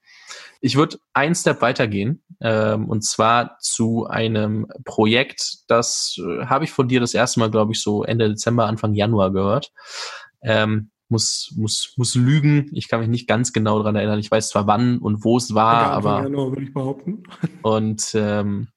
Ich 0.61 0.75
würde 0.75 0.97
einen 1.13 1.35
Step 1.35 1.61
weitergehen, 1.61 2.23
ähm, 2.41 2.89
und 2.89 3.03
zwar 3.03 3.59
zu 3.59 4.07
einem 4.07 4.65
Projekt, 4.83 5.57
das 5.67 6.17
äh, 6.17 6.47
habe 6.47 6.63
ich 6.63 6.71
von 6.71 6.87
dir 6.87 6.99
das 6.99 7.13
erste 7.13 7.39
Mal, 7.39 7.51
glaube 7.51 7.73
ich, 7.73 7.81
so 7.81 8.03
Ende 8.03 8.29
Dezember, 8.29 8.65
Anfang 8.65 8.95
Januar 8.95 9.31
gehört. 9.31 9.71
Ähm, 10.41 10.89
muss, 11.07 11.53
muss, 11.55 11.93
muss 11.97 12.15
lügen. 12.15 12.71
Ich 12.73 12.87
kann 12.87 12.99
mich 12.99 13.09
nicht 13.09 13.27
ganz 13.27 13.53
genau 13.53 13.83
dran 13.83 13.95
erinnern. 13.95 14.17
Ich 14.17 14.31
weiß 14.31 14.49
zwar 14.49 14.65
wann 14.65 14.97
und 14.97 15.23
wo 15.23 15.37
es 15.37 15.53
war, 15.53 15.91
aber. 15.91 16.23
Januar, 16.23 16.49
würde 16.49 16.63
ich 16.63 16.73
behaupten. 16.73 17.21
Und 17.61 18.09
ähm, 18.15 18.69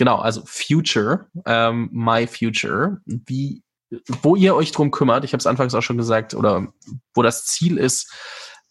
Genau, 0.00 0.16
also 0.16 0.40
Future, 0.46 1.26
ähm, 1.44 1.90
My 1.92 2.26
Future, 2.26 3.02
wie, 3.04 3.62
wo 4.22 4.34
ihr 4.34 4.54
euch 4.54 4.72
drum 4.72 4.90
kümmert, 4.90 5.26
ich 5.26 5.34
habe 5.34 5.40
es 5.40 5.46
anfangs 5.46 5.74
auch 5.74 5.82
schon 5.82 5.98
gesagt, 5.98 6.32
oder 6.32 6.72
wo 7.12 7.20
das 7.20 7.44
Ziel 7.44 7.76
ist, 7.76 8.10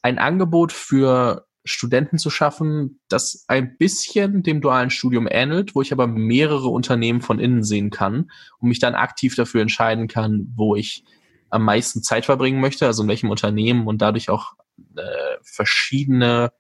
ein 0.02 0.18
Angebot 0.18 0.72
für 0.72 1.46
Studenten 1.66 2.18
zu 2.18 2.32
schaffen, 2.32 3.00
das 3.10 3.46
ein 3.48 3.78
bisschen 3.78 4.42
dem 4.42 4.60
dualen 4.60 4.90
Studium 4.90 5.28
ähnelt, 5.30 5.76
wo 5.76 5.84
ich 5.84 5.94
aber 5.94 6.08
mehrere 6.08 6.70
Unternehmen 6.70 7.22
von 7.22 7.38
innen 7.38 7.64
sehen 7.64 7.92
kann 7.92 8.32
und 8.58 8.70
mich 8.70 8.80
dann 8.80 8.96
aktiv 8.96 9.36
dafür 9.36 9.62
entscheiden 9.62 10.08
kann, 10.08 10.52
wo 10.56 10.76
ich 10.76 11.04
am 11.52 11.64
meisten 11.64 12.02
Zeit 12.02 12.26
verbringen 12.26 12.60
möchte, 12.60 12.88
also 12.88 13.04
in 13.04 13.10
welchem 13.10 13.30
Unternehmen 13.30 13.86
und 13.86 14.02
dadurch 14.02 14.32
auch 14.32 14.54
äh, 14.96 15.38
verschiedene 15.44 16.52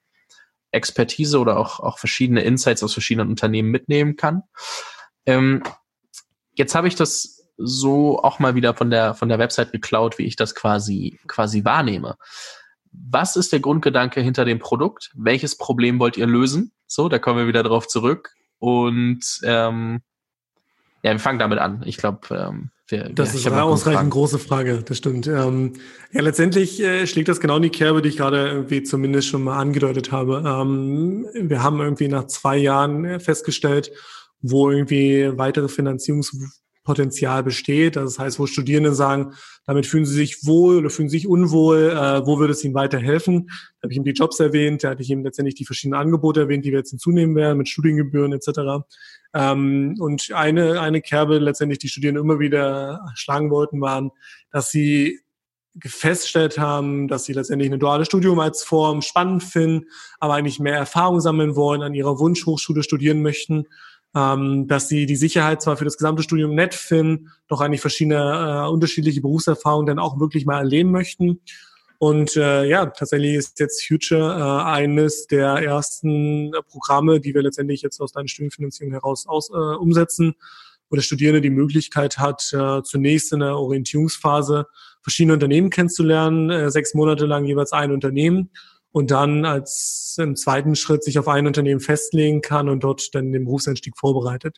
Expertise 0.71 1.39
oder 1.39 1.57
auch, 1.57 1.79
auch 1.79 1.99
verschiedene 1.99 2.41
Insights 2.41 2.83
aus 2.83 2.93
verschiedenen 2.93 3.29
Unternehmen 3.29 3.69
mitnehmen 3.69 4.15
kann. 4.15 4.43
Ähm, 5.25 5.63
jetzt 6.53 6.75
habe 6.75 6.87
ich 6.87 6.95
das 6.95 7.47
so 7.57 8.19
auch 8.19 8.39
mal 8.39 8.55
wieder 8.55 8.73
von 8.73 8.89
der, 8.89 9.13
von 9.13 9.29
der 9.29 9.39
Website 9.39 9.71
geklaut, 9.71 10.17
wie 10.17 10.25
ich 10.25 10.35
das 10.35 10.55
quasi, 10.55 11.19
quasi 11.27 11.65
wahrnehme. 11.65 12.15
Was 12.91 13.35
ist 13.35 13.51
der 13.51 13.59
Grundgedanke 13.59 14.21
hinter 14.21 14.45
dem 14.45 14.59
Produkt? 14.59 15.11
Welches 15.13 15.57
Problem 15.57 15.99
wollt 15.99 16.17
ihr 16.17 16.27
lösen? 16.27 16.71
So, 16.87 17.09
da 17.09 17.19
kommen 17.19 17.39
wir 17.39 17.47
wieder 17.47 17.63
drauf 17.63 17.87
zurück. 17.87 18.33
Und 18.59 19.23
ähm, 19.43 20.01
ja, 21.03 21.11
wir 21.11 21.19
fangen 21.19 21.39
damit 21.39 21.59
an. 21.59 21.83
Ich 21.85 21.97
glaube, 21.97 22.35
ähm, 22.35 22.71
Wir, 22.89 23.09
das 23.09 23.33
ja, 23.33 23.39
ist 23.39 23.47
eine 23.47 23.63
ausreichend 23.63 24.09
große 24.09 24.39
Frage, 24.39 24.81
das 24.83 24.97
stimmt. 24.97 25.27
Ähm, 25.27 25.73
ja, 26.11 26.21
letztendlich 26.21 26.81
äh, 26.81 27.05
schlägt 27.05 27.27
das 27.27 27.39
genau 27.39 27.57
in 27.57 27.61
die 27.61 27.69
Kerbe, 27.69 28.01
die 28.01 28.09
ich 28.09 28.17
gerade 28.17 28.47
irgendwie 28.47 28.81
zumindest 28.81 29.27
schon 29.27 29.43
mal 29.43 29.59
angedeutet 29.59 30.11
habe. 30.11 30.43
Ähm, 30.43 31.27
wir 31.35 31.61
haben 31.61 31.79
irgendwie 31.81 32.07
nach 32.07 32.25
zwei 32.25 32.57
Jahren 32.57 33.05
äh, 33.05 33.19
festgestellt, 33.19 33.91
wo 34.41 34.71
irgendwie 34.71 35.37
weitere 35.37 35.67
Finanzierungspotenzial 35.67 37.43
besteht. 37.43 37.95
Das 37.95 38.17
heißt, 38.17 38.39
wo 38.39 38.47
Studierende 38.47 38.95
sagen, 38.95 39.33
damit 39.67 39.85
fühlen 39.85 40.07
sie 40.07 40.15
sich 40.15 40.47
wohl 40.47 40.77
oder 40.77 40.89
fühlen 40.89 41.09
sich 41.09 41.27
unwohl, 41.27 41.91
äh, 41.91 42.25
wo 42.25 42.39
würde 42.39 42.53
es 42.53 42.63
ihnen 42.63 42.73
weiterhelfen? 42.73 43.49
Da 43.49 43.83
habe 43.83 43.93
ich 43.93 43.97
ihm 43.97 44.03
die 44.03 44.13
Jobs 44.13 44.39
erwähnt, 44.39 44.83
da 44.83 44.89
hatte 44.89 45.03
ich 45.03 45.11
ihm 45.11 45.23
letztendlich 45.23 45.53
die 45.53 45.65
verschiedenen 45.65 45.99
Angebote 45.99 46.39
erwähnt, 46.39 46.65
die 46.65 46.71
wir 46.71 46.79
jetzt 46.79 46.89
hinzunehmen 46.89 47.35
werden 47.35 47.59
mit 47.59 47.69
Studiengebühren 47.69 48.33
etc. 48.33 48.87
Ähm, 49.33 49.95
und 49.99 50.31
eine, 50.33 50.81
eine 50.81 51.01
Kerbe 51.01 51.37
letztendlich 51.37 51.79
die 51.79 51.89
Studierenden 51.89 52.23
immer 52.23 52.39
wieder 52.39 53.11
schlagen 53.15 53.51
wollten, 53.51 53.81
waren, 53.81 54.11
dass 54.51 54.71
sie 54.71 55.19
festgestellt 55.81 56.57
haben, 56.57 57.07
dass 57.07 57.25
sie 57.25 57.33
letztendlich 57.33 57.71
ein 57.71 57.79
duales 57.79 58.07
Studium 58.07 58.39
als 58.39 58.63
Form 58.63 59.01
spannend 59.01 59.43
finden, 59.43 59.85
aber 60.19 60.33
eigentlich 60.33 60.59
mehr 60.59 60.75
Erfahrung 60.75 61.19
sammeln 61.21 61.55
wollen, 61.55 61.83
an 61.83 61.93
ihrer 61.93 62.19
Wunschhochschule 62.19 62.83
studieren 62.83 63.21
möchten, 63.21 63.65
ähm, 64.15 64.67
dass 64.67 64.89
sie 64.89 65.05
die 65.05 65.15
Sicherheit 65.15 65.61
zwar 65.61 65.77
für 65.77 65.85
das 65.85 65.97
gesamte 65.97 66.23
Studium 66.23 66.55
nett 66.55 66.73
finden, 66.73 67.29
doch 67.47 67.61
eigentlich 67.61 67.81
verschiedene 67.81 68.65
äh, 68.65 68.69
unterschiedliche 68.69 69.21
Berufserfahrungen 69.21 69.85
dann 69.85 69.99
auch 69.99 70.19
wirklich 70.19 70.45
mal 70.45 70.57
erleben 70.57 70.91
möchten 70.91 71.39
und 71.99 72.37
äh, 72.37 72.63
ja, 72.63 72.85
tatsächlich 72.85 73.35
ist 73.35 73.59
jetzt 73.59 73.85
Future 73.85 74.37
äh, 74.39 74.71
eines 74.71 75.27
der 75.27 75.47
ersten 75.55 76.51
Programme, 76.69 77.19
die 77.19 77.33
wir 77.33 77.41
letztendlich 77.41 77.81
jetzt 77.81 77.99
aus 77.99 78.13
deiner 78.13 78.29
Studienfinanzierung 78.29 78.93
heraus 78.93 79.27
aus, 79.27 79.49
äh, 79.49 79.53
umsetzen, 79.53 80.33
wo 80.89 80.95
der 80.95 81.03
Studierende 81.03 81.41
die 81.41 81.49
Möglichkeit 81.49 82.17
hat, 82.17 82.53
äh, 82.53 82.81
zunächst 82.83 83.33
in 83.33 83.41
der 83.41 83.57
Orientierungsphase 83.57 84.65
verschiedene 85.01 85.33
Unternehmen 85.33 85.69
kennenzulernen, 85.69 86.49
äh, 86.49 86.71
sechs 86.71 86.93
Monate 86.93 87.25
lang 87.25 87.43
jeweils 87.43 87.73
ein 87.73 87.91
Unternehmen 87.91 88.49
und 88.91 89.11
dann 89.11 89.45
als 89.45 90.15
im 90.19 90.35
zweiten 90.35 90.75
Schritt 90.75 91.03
sich 91.03 91.19
auf 91.19 91.27
ein 91.27 91.47
Unternehmen 91.47 91.79
festlegen 91.79 92.41
kann 92.41 92.69
und 92.69 92.83
dort 92.83 93.13
dann 93.13 93.31
den 93.31 93.45
Berufseinstieg 93.45 93.97
vorbereitet. 93.97 94.57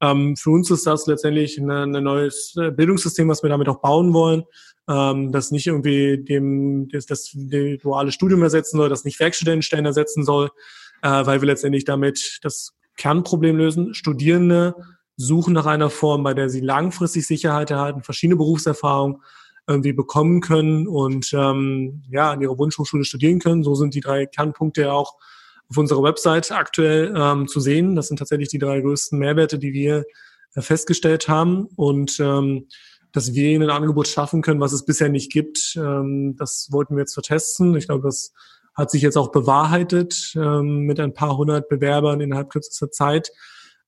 Ähm, 0.00 0.36
für 0.36 0.50
uns 0.50 0.70
ist 0.70 0.86
das 0.86 1.06
letztendlich 1.06 1.58
ein, 1.58 1.90
neues 1.90 2.54
äh, 2.56 2.70
Bildungssystem, 2.70 3.28
was 3.28 3.42
wir 3.42 3.50
damit 3.50 3.68
auch 3.68 3.80
bauen 3.80 4.12
wollen, 4.12 4.44
ähm, 4.88 5.32
das 5.32 5.50
nicht 5.50 5.66
irgendwie 5.66 6.22
dem 6.22 6.88
das, 6.90 7.06
das 7.06 7.30
duale 7.32 8.12
Studium 8.12 8.42
ersetzen 8.42 8.76
soll, 8.76 8.88
das 8.88 9.04
nicht 9.04 9.18
Werkstudentenstellen 9.18 9.86
ersetzen 9.86 10.24
soll, 10.24 10.50
äh, 11.02 11.26
weil 11.26 11.40
wir 11.40 11.46
letztendlich 11.46 11.84
damit 11.84 12.38
das 12.42 12.74
Kernproblem 12.96 13.56
lösen. 13.56 13.94
Studierende 13.94 14.74
suchen 15.16 15.52
nach 15.52 15.66
einer 15.66 15.90
Form, 15.90 16.22
bei 16.22 16.34
der 16.34 16.48
sie 16.48 16.60
langfristig 16.60 17.26
Sicherheit 17.26 17.70
erhalten, 17.70 18.02
verschiedene 18.02 18.36
Berufserfahrungen 18.36 19.20
irgendwie 19.66 19.92
bekommen 19.92 20.40
können 20.40 20.86
und 20.86 21.32
ähm, 21.32 22.02
ja 22.10 22.32
an 22.32 22.40
ihrer 22.42 22.58
Wunschhochschule 22.58 23.04
studieren 23.04 23.38
können. 23.38 23.62
So 23.62 23.74
sind 23.74 23.94
die 23.94 24.00
drei 24.00 24.26
Kernpunkte 24.26 24.92
auch 24.92 25.14
auf 25.68 25.76
unserer 25.78 26.02
Website 26.02 26.52
aktuell 26.52 27.14
ähm, 27.16 27.48
zu 27.48 27.60
sehen. 27.60 27.96
Das 27.96 28.08
sind 28.08 28.18
tatsächlich 28.18 28.48
die 28.48 28.58
drei 28.58 28.80
größten 28.80 29.18
Mehrwerte, 29.18 29.58
die 29.58 29.72
wir 29.72 30.04
äh, 30.54 30.60
festgestellt 30.60 31.28
haben. 31.28 31.68
Und 31.76 32.20
ähm, 32.20 32.66
dass 33.12 33.32
wir 33.32 33.48
ihnen 33.48 33.70
ein 33.70 33.76
Angebot 33.76 34.08
schaffen 34.08 34.42
können, 34.42 34.60
was 34.60 34.72
es 34.72 34.84
bisher 34.84 35.08
nicht 35.08 35.32
gibt. 35.32 35.76
Ähm, 35.76 36.36
das 36.36 36.68
wollten 36.70 36.96
wir 36.96 37.02
jetzt 37.02 37.14
vertesten. 37.14 37.76
Ich 37.76 37.86
glaube, 37.86 38.02
das 38.02 38.34
hat 38.74 38.90
sich 38.90 39.02
jetzt 39.02 39.16
auch 39.16 39.30
bewahrheitet 39.30 40.34
ähm, 40.34 40.80
mit 40.80 40.98
ein 40.98 41.14
paar 41.14 41.36
hundert 41.36 41.68
Bewerbern 41.68 42.20
innerhalb 42.20 42.50
kürzester 42.50 42.90
Zeit. 42.90 43.30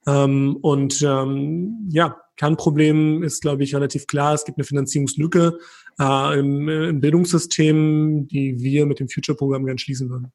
Ähm, 0.06 0.56
und 0.62 1.02
ähm, 1.02 1.88
ja, 1.90 2.16
Kernproblem 2.36 3.22
ist, 3.22 3.40
glaube 3.40 3.64
ich, 3.64 3.74
relativ 3.74 4.06
klar. 4.06 4.34
Es 4.34 4.44
gibt 4.44 4.58
eine 4.58 4.64
Finanzierungslücke 4.64 5.58
äh, 5.98 6.38
im, 6.38 6.68
im 6.68 7.00
Bildungssystem, 7.00 8.28
die 8.28 8.60
wir 8.60 8.86
mit 8.86 9.00
dem 9.00 9.08
Future-Programm 9.08 9.64
gern 9.64 9.78
schließen 9.78 10.10
würden. 10.10 10.32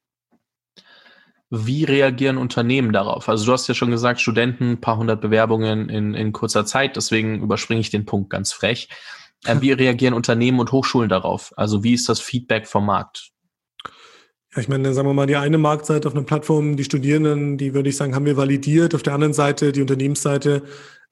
Wie 1.54 1.84
reagieren 1.84 2.38
Unternehmen 2.38 2.92
darauf? 2.92 3.28
Also 3.28 3.44
du 3.44 3.52
hast 3.52 3.68
ja 3.68 3.74
schon 3.74 3.90
gesagt, 3.90 4.20
Studenten, 4.20 4.80
paar 4.80 4.96
hundert 4.96 5.20
Bewerbungen 5.20 5.90
in, 5.90 6.14
in 6.14 6.32
kurzer 6.32 6.64
Zeit, 6.64 6.96
deswegen 6.96 7.42
überspringe 7.42 7.80
ich 7.80 7.90
den 7.90 8.06
Punkt 8.06 8.30
ganz 8.30 8.52
frech. 8.52 8.88
Äh, 9.44 9.56
wie 9.60 9.72
reagieren 9.72 10.14
Unternehmen 10.14 10.60
und 10.60 10.72
Hochschulen 10.72 11.08
darauf? 11.08 11.52
Also 11.56 11.84
wie 11.84 11.92
ist 11.92 12.08
das 12.08 12.20
Feedback 12.20 12.66
vom 12.66 12.86
Markt? 12.86 13.32
Ja, 14.54 14.60
ich 14.60 14.68
meine, 14.68 14.92
sagen 14.92 15.08
wir 15.08 15.14
mal, 15.14 15.26
die 15.26 15.36
eine 15.36 15.56
Marktseite 15.56 16.06
auf 16.06 16.14
einer 16.14 16.24
Plattform, 16.24 16.76
die 16.76 16.84
Studierenden, 16.84 17.56
die 17.56 17.72
würde 17.72 17.88
ich 17.88 17.96
sagen, 17.96 18.14
haben 18.14 18.26
wir 18.26 18.36
validiert. 18.36 18.94
Auf 18.94 19.02
der 19.02 19.14
anderen 19.14 19.32
Seite, 19.32 19.72
die 19.72 19.80
Unternehmensseite, 19.80 20.62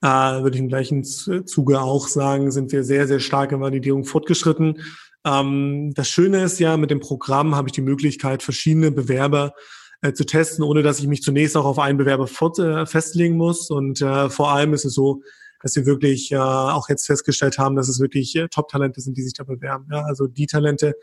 äh, 0.03 0.07
würde 0.07 0.57
ich 0.57 0.61
im 0.61 0.69
gleichen 0.69 1.05
Zuge 1.05 1.81
auch 1.81 2.07
sagen, 2.07 2.51
sind 2.51 2.71
wir 2.71 2.85
sehr, 2.85 3.07
sehr 3.07 3.19
stark 3.19 3.53
in 3.53 3.61
Validierung 3.61 4.05
fortgeschritten. 4.05 4.83
Ähm, 5.25 5.93
das 5.95 6.09
Schöne 6.09 6.45
ist 6.45 6.59
ja, 6.59 6.77
mit 6.77 6.91
dem 6.91 7.01
Programm 7.01 7.55
habe 7.55 7.69
ich 7.69 7.73
die 7.73 7.81
Möglichkeit, 7.81 8.43
verschiedene 8.43 8.91
Bewerber 8.91 9.55
äh, 10.03 10.13
zu 10.13 10.25
testen, 10.27 10.63
ohne 10.63 10.83
dass 10.83 10.99
ich 10.99 11.07
mich 11.07 11.23
zunächst 11.23 11.57
auch 11.57 11.65
auf 11.65 11.79
einen 11.79 11.97
Bewerber 11.97 12.27
fort, 12.27 12.59
äh, 12.59 12.85
festlegen 12.85 13.39
muss. 13.39 13.71
Und 13.71 14.03
äh, 14.03 14.29
vor 14.29 14.53
allem 14.53 14.75
ist 14.75 14.85
es 14.85 14.93
so, 14.93 15.23
dass 15.63 15.77
wir 15.77 15.87
wirklich 15.87 16.31
äh, 16.33 16.37
auch 16.37 16.91
jetzt 16.91 17.07
festgestellt 17.07 17.59
haben, 17.59 17.77
dass 17.77 17.89
es 17.89 18.01
wirklich 18.01 18.37
äh, 18.37 18.49
Top-Talente 18.49 19.01
sind, 19.01 19.17
die 19.17 19.23
sich 19.23 19.35
da 19.35 19.45
bewerben. 19.45 19.87
Ja? 19.91 20.05
Also 20.05 20.27
die 20.27 20.47
Talente 20.47 20.95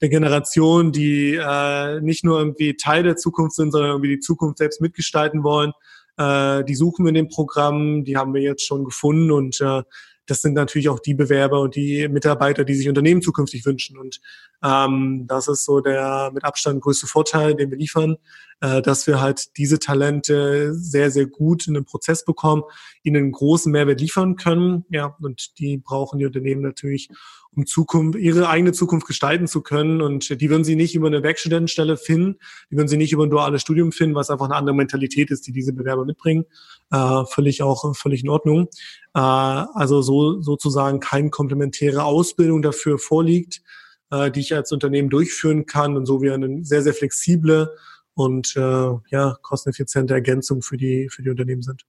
der 0.00 0.08
Generation, 0.08 0.92
die 0.92 1.34
äh, 1.34 2.00
nicht 2.00 2.24
nur 2.24 2.38
irgendwie 2.38 2.76
Teil 2.76 3.02
der 3.02 3.16
Zukunft 3.16 3.56
sind, 3.56 3.72
sondern 3.72 3.90
irgendwie 3.90 4.16
die 4.16 4.20
Zukunft 4.20 4.58
selbst 4.58 4.80
mitgestalten 4.80 5.42
wollen. 5.42 5.72
Äh, 6.16 6.64
die 6.64 6.74
suchen 6.74 7.04
wir 7.04 7.10
in 7.10 7.14
dem 7.14 7.28
Programm, 7.28 8.04
die 8.04 8.16
haben 8.16 8.34
wir 8.34 8.42
jetzt 8.42 8.64
schon 8.64 8.84
gefunden 8.84 9.30
und 9.30 9.60
äh, 9.60 9.82
das 10.30 10.42
sind 10.42 10.54
natürlich 10.54 10.88
auch 10.88 11.00
die 11.00 11.14
Bewerber 11.14 11.60
und 11.60 11.74
die 11.74 12.06
Mitarbeiter, 12.08 12.64
die 12.64 12.74
sich 12.74 12.88
Unternehmen 12.88 13.20
zukünftig 13.20 13.66
wünschen. 13.66 13.98
Und 13.98 14.20
ähm, 14.62 15.24
das 15.26 15.48
ist 15.48 15.64
so 15.64 15.80
der 15.80 16.30
mit 16.32 16.44
Abstand 16.44 16.80
größte 16.82 17.08
Vorteil, 17.08 17.56
den 17.56 17.70
wir 17.72 17.78
liefern, 17.78 18.16
äh, 18.60 18.80
dass 18.80 19.08
wir 19.08 19.20
halt 19.20 19.56
diese 19.56 19.80
Talente 19.80 20.72
sehr, 20.72 21.10
sehr 21.10 21.26
gut 21.26 21.66
in 21.66 21.74
den 21.74 21.84
Prozess 21.84 22.24
bekommen, 22.24 22.62
ihnen 23.02 23.16
einen 23.16 23.32
großen 23.32 23.72
Mehrwert 23.72 24.00
liefern 24.00 24.36
können. 24.36 24.84
Ja, 24.90 25.16
und 25.20 25.58
die 25.58 25.78
brauchen 25.78 26.20
die 26.20 26.26
Unternehmen 26.26 26.62
natürlich, 26.62 27.08
um 27.56 27.66
Zukunft, 27.66 28.18
ihre 28.18 28.48
eigene 28.48 28.72
Zukunft 28.72 29.06
gestalten 29.06 29.46
zu 29.46 29.62
können. 29.62 30.00
Und 30.02 30.40
die 30.40 30.50
würden 30.50 30.64
sie 30.64 30.76
nicht 30.76 30.94
über 30.94 31.08
eine 31.08 31.22
Werkstudentenstelle 31.22 31.96
finden, 31.96 32.38
die 32.70 32.76
würden 32.76 32.88
sie 32.88 32.96
nicht 32.96 33.12
über 33.12 33.24
ein 33.24 33.30
duales 33.30 33.62
Studium 33.62 33.92
finden, 33.92 34.14
was 34.14 34.30
einfach 34.30 34.46
eine 34.46 34.54
andere 34.54 34.74
Mentalität 34.76 35.30
ist, 35.30 35.46
die 35.46 35.52
diese 35.52 35.72
Bewerber 35.72 36.04
mitbringen. 36.04 36.44
Äh, 36.90 37.24
völlig 37.26 37.62
auch 37.62 37.94
völlig 37.96 38.22
in 38.22 38.28
Ordnung. 38.28 38.68
Äh, 39.14 39.20
also 39.20 40.02
so 40.02 40.40
sozusagen 40.40 41.00
keine 41.00 41.30
komplementäre 41.30 42.04
Ausbildung 42.04 42.62
dafür 42.62 42.98
vorliegt, 42.98 43.62
äh, 44.10 44.30
die 44.30 44.40
ich 44.40 44.54
als 44.54 44.72
Unternehmen 44.72 45.10
durchführen 45.10 45.66
kann 45.66 45.96
und 45.96 46.06
so 46.06 46.22
wie 46.22 46.30
eine 46.30 46.64
sehr, 46.64 46.82
sehr 46.82 46.94
flexible 46.94 47.70
und 48.14 48.54
äh, 48.56 48.90
ja, 49.10 49.36
kosteneffiziente 49.42 50.14
Ergänzung 50.14 50.62
für 50.62 50.76
die, 50.76 51.08
für 51.10 51.22
die 51.22 51.30
Unternehmen 51.30 51.62
sind 51.62 51.84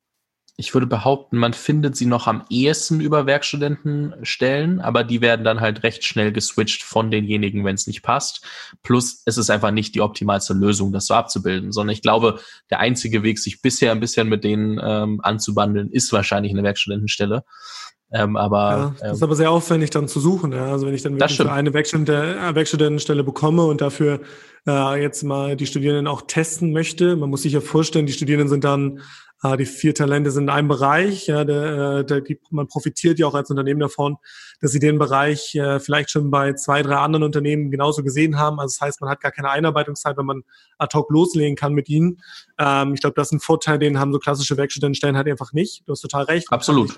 ich 0.62 0.76
würde 0.76 0.86
behaupten, 0.86 1.38
man 1.38 1.54
findet 1.54 1.96
sie 1.96 2.06
noch 2.06 2.28
am 2.28 2.46
ehesten 2.52 3.02
über 3.02 3.26
Werkstudentenstellen, 3.26 4.80
aber 4.80 5.04
die 5.04 5.20
werden 5.20 5.44
dann 5.44 5.60
halt 5.60 5.82
recht 5.82 6.06
schnell 6.06 6.32
geswitcht 6.32 6.84
von 6.84 7.10
denjenigen, 7.10 7.66
wenn 7.66 7.74
es 7.74 7.88
nicht 7.88 8.04
passt. 8.04 8.46
Plus, 8.84 9.24
es 9.26 9.40
ist 9.40 9.50
einfach 9.50 9.72
nicht 9.72 9.96
die 9.96 10.02
optimalste 10.02 10.54
Lösung, 10.54 10.94
das 10.94 11.08
so 11.08 11.16
abzubilden, 11.16 11.72
sondern 11.72 11.96
ich 11.96 12.04
glaube, 12.04 12.40
der 12.70 12.80
einzige 12.80 13.24
Weg, 13.24 13.40
sich 13.40 13.64
bisher 13.64 13.92
ein 13.92 14.00
bisschen 14.00 14.30
mit 14.30 14.44
denen 14.44 14.80
ähm, 14.84 15.20
anzubandeln, 15.24 15.90
ist 15.90 16.14
wahrscheinlich 16.14 16.52
eine 16.52 16.62
Werkstudentenstelle. 16.62 17.44
Ähm, 18.14 18.36
aber 18.36 18.60
ja, 18.60 18.96
das 19.00 19.14
ist 19.14 19.22
ähm, 19.22 19.24
aber 19.24 19.36
sehr 19.36 19.50
aufwendig 19.50 19.90
dann 19.90 20.08
zu 20.08 20.20
suchen. 20.20 20.52
Ja. 20.52 20.66
Also 20.66 20.86
wenn 20.86 20.94
ich 20.94 21.02
dann 21.02 21.20
wirklich 21.20 21.40
eine 21.40 21.70
äh, 21.70 22.54
Werkstudentenstelle 22.54 23.24
bekomme 23.24 23.64
und 23.64 23.82
dafür 23.82 24.20
äh, 24.68 25.02
jetzt 25.02 25.24
mal 25.24 25.56
die 25.56 25.66
Studierenden 25.66 26.06
auch 26.06 26.22
testen 26.28 26.72
möchte, 26.72 27.16
man 27.16 27.32
muss 27.32 27.42
sich 27.42 27.54
ja 27.54 27.62
vorstellen, 27.62 28.06
die 28.06 28.14
Studierenden 28.14 28.50
sind 28.50 28.64
dann 28.64 29.00
die 29.58 29.66
vier 29.66 29.96
Talente 29.96 30.30
sind 30.32 30.44
in 30.44 30.50
einem 30.50 30.68
Bereich. 30.68 31.28
Ja, 31.28 31.44
der, 31.44 32.00
äh, 32.00 32.06
der, 32.06 32.22
die, 32.22 32.40
man 32.52 32.68
profitiert 32.68 33.18
ja 33.20 33.28
auch 33.28 33.34
als 33.34 33.50
Unternehmen 33.50 33.80
davon, 33.80 34.18
dass 34.60 34.72
sie 34.72 34.80
den 34.80 35.00
Bereich 35.00 35.56
äh, 35.56 35.80
vielleicht 35.80 36.12
schon 36.12 36.30
bei 36.30 36.54
zwei, 36.54 36.84
drei 36.84 36.98
anderen 36.98 37.24
Unternehmen 37.24 37.72
genauso 37.72 38.04
gesehen 38.04 38.38
haben. 38.38 38.60
Also 38.60 38.76
das 38.78 38.86
heißt, 38.86 39.02
man 39.02 39.10
hat 39.10 39.20
gar 39.20 39.32
keine 39.32 39.50
Einarbeitungszeit, 39.50 40.18
wenn 40.18 40.26
man 40.26 40.44
ad 40.78 40.96
hoc 40.96 41.10
loslegen 41.10 41.56
kann 41.56 41.74
mit 41.74 41.90
ihnen. 41.90 42.22
Ähm, 42.60 42.94
ich 42.94 43.02
glaube, 43.02 43.16
das 43.16 43.30
ist 43.30 43.34
ein 43.34 43.40
Vorteil, 43.40 43.80
den 43.80 44.00
haben 44.00 44.14
so 44.14 44.20
klassische 44.20 44.58
Werkstudentenstellen 44.58 45.18
halt 45.18 45.28
einfach 45.28 45.54
nicht. 45.54 45.84
Du 45.88 45.94
hast 45.94 46.02
total 46.02 46.26
recht. 46.26 46.52
Absolut 46.52 46.98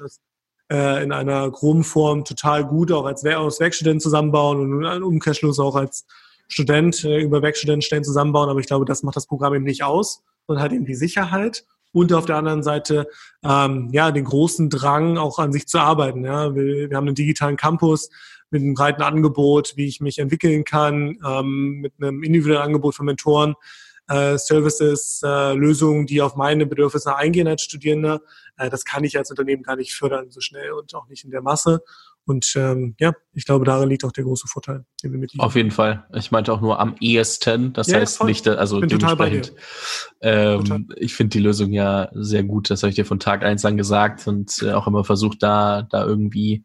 äh, 0.71 1.03
in 1.03 1.11
einer 1.11 1.49
groben 1.51 1.83
Form 1.83 2.25
total 2.25 2.65
gut 2.65 2.91
auch 2.91 3.05
als 3.05 3.25
aus 3.25 3.59
Werkstudenten 3.59 3.99
zusammenbauen 3.99 4.59
und 4.59 4.85
einen 4.85 5.03
Umkehrschluss 5.03 5.59
auch 5.59 5.75
als 5.75 6.05
Student 6.47 7.03
äh, 7.03 7.19
über 7.19 7.41
Werkstudentenstellen 7.41 8.03
zusammenbauen. 8.03 8.49
Aber 8.49 8.59
ich 8.59 8.67
glaube, 8.67 8.85
das 8.85 9.03
macht 9.03 9.15
das 9.15 9.27
Programm 9.27 9.53
eben 9.53 9.63
nicht 9.63 9.83
aus, 9.83 10.23
sondern 10.47 10.63
hat 10.63 10.73
eben 10.73 10.85
die 10.85 10.95
Sicherheit 10.95 11.65
und 11.93 12.11
auf 12.11 12.25
der 12.25 12.35
anderen 12.35 12.63
Seite 12.63 13.07
ähm, 13.43 13.89
ja 13.93 14.11
den 14.11 14.25
großen 14.25 14.69
Drang 14.69 15.17
auch 15.17 15.39
an 15.39 15.53
sich 15.53 15.67
zu 15.67 15.79
arbeiten. 15.79 16.25
Ja, 16.25 16.53
wir, 16.53 16.89
wir 16.89 16.97
haben 16.97 17.07
einen 17.07 17.15
digitalen 17.15 17.55
Campus 17.55 18.09
mit 18.49 18.61
einem 18.61 18.73
breiten 18.73 19.01
Angebot, 19.01 19.73
wie 19.77 19.87
ich 19.87 20.01
mich 20.01 20.19
entwickeln 20.19 20.63
kann, 20.63 21.17
ähm, 21.25 21.81
mit 21.81 21.93
einem 21.99 22.23
individuellen 22.23 22.63
Angebot 22.63 22.95
von 22.95 23.05
Mentoren, 23.05 23.55
äh, 24.09 24.37
Services, 24.37 25.21
äh, 25.23 25.53
Lösungen, 25.53 26.05
die 26.05 26.21
auf 26.21 26.35
meine 26.35 26.65
Bedürfnisse 26.65 27.15
eingehen 27.15 27.47
als 27.47 27.63
Studierender. 27.63 28.21
Äh, 28.57 28.69
das 28.69 28.85
kann 28.85 29.03
ich 29.03 29.17
als 29.17 29.29
Unternehmen 29.29 29.63
gar 29.63 29.75
nicht 29.75 29.93
fördern 29.93 30.29
so 30.29 30.41
schnell 30.41 30.71
und 30.73 30.93
auch 30.93 31.07
nicht 31.07 31.23
in 31.23 31.31
der 31.31 31.41
Masse. 31.41 31.81
Und 32.25 32.53
ähm, 32.55 32.95
ja, 32.99 33.13
ich 33.33 33.45
glaube, 33.45 33.65
darin 33.65 33.89
liegt 33.89 34.05
auch 34.05 34.11
der 34.11 34.23
große 34.23 34.47
Vorteil, 34.47 34.85
den 35.03 35.11
wir 35.11 35.19
mit 35.19 35.33
Auf 35.39 35.55
jeden 35.55 35.71
Fall. 35.71 36.05
Ich 36.15 36.31
meinte 36.31 36.53
auch 36.53 36.61
nur 36.61 36.79
am 36.79 36.95
ehesten. 37.01 37.73
Das 37.73 37.87
ja, 37.87 37.99
heißt 37.99 38.17
voll. 38.17 38.27
nicht, 38.27 38.47
also 38.47 38.79
Bin 38.79 38.89
dementsprechend. 38.89 39.53
Ähm, 40.21 40.89
ich 40.95 41.13
finde 41.13 41.31
die 41.31 41.43
Lösung 41.43 41.73
ja 41.73 42.09
sehr 42.13 42.43
gut. 42.43 42.69
Das 42.69 42.81
habe 42.83 42.89
ich 42.89 42.95
dir 42.95 43.05
von 43.05 43.19
Tag 43.19 43.43
eins 43.43 43.65
an 43.65 43.75
gesagt 43.75 44.25
und 44.27 44.61
äh, 44.61 44.71
auch 44.71 44.87
immer 44.87 45.03
versucht, 45.03 45.43
da, 45.43 45.81
da 45.81 46.05
irgendwie 46.05 46.63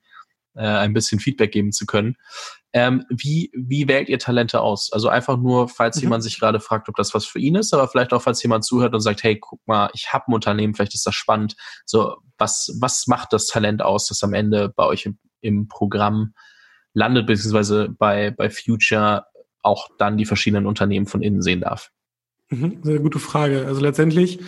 äh, 0.55 0.61
ein 0.61 0.95
bisschen 0.95 1.19
Feedback 1.19 1.51
geben 1.51 1.73
zu 1.73 1.87
können. 1.87 2.17
Ähm, 2.73 3.05
wie, 3.09 3.51
wie 3.55 3.89
wählt 3.89 4.09
ihr 4.09 4.19
Talente 4.19 4.61
aus? 4.61 4.93
Also 4.93 5.09
einfach 5.09 5.39
nur, 5.39 5.69
falls 5.69 5.97
mhm. 5.97 6.03
jemand 6.03 6.23
sich 6.23 6.39
gerade 6.39 6.61
fragt, 6.61 6.89
ob 6.89 6.97
das 6.97 7.15
was 7.15 7.25
für 7.25 7.39
ihn 7.39 7.55
ist, 7.55 7.73
aber 7.73 7.89
vielleicht 7.89 8.13
auch, 8.13 8.23
falls 8.23 8.43
jemand 8.43 8.65
zuhört 8.65 8.95
und 8.95 9.01
sagt, 9.01 9.23
hey, 9.23 9.39
guck 9.41 9.67
mal, 9.67 9.91
ich 9.95 10.13
habe 10.13 10.27
ein 10.29 10.35
Unternehmen, 10.35 10.75
vielleicht 10.75 10.95
ist 10.95 11.07
das 11.07 11.15
spannend. 11.15 11.57
So, 11.87 12.17
was, 12.37 12.77
was 12.81 13.07
macht 13.07 13.33
das 13.33 13.47
Talent 13.47 13.83
aus, 13.83 14.07
das 14.07 14.23
am 14.23 14.35
Ende 14.35 14.69
bei 14.69 14.85
euch 14.85 15.07
im 15.07 15.19
im 15.41 15.69
Programm 15.69 16.35
landet, 16.95 17.27
beziehungsweise 17.27 17.89
bei, 17.91 18.31
bei 18.31 18.51
Future 18.51 19.27
auch 19.63 19.89
dann 19.99 20.17
die 20.17 20.25
verschiedenen 20.25 20.67
Unternehmen 20.67 21.07
von 21.07 21.23
innen 21.23 21.43
sehen 21.43 21.61
darf? 21.61 21.91
Mhm, 22.51 22.79
sehr 22.83 22.99
gute 22.99 23.19
Frage. 23.19 23.67
Also 23.67 23.81
letztendlich 23.81 24.41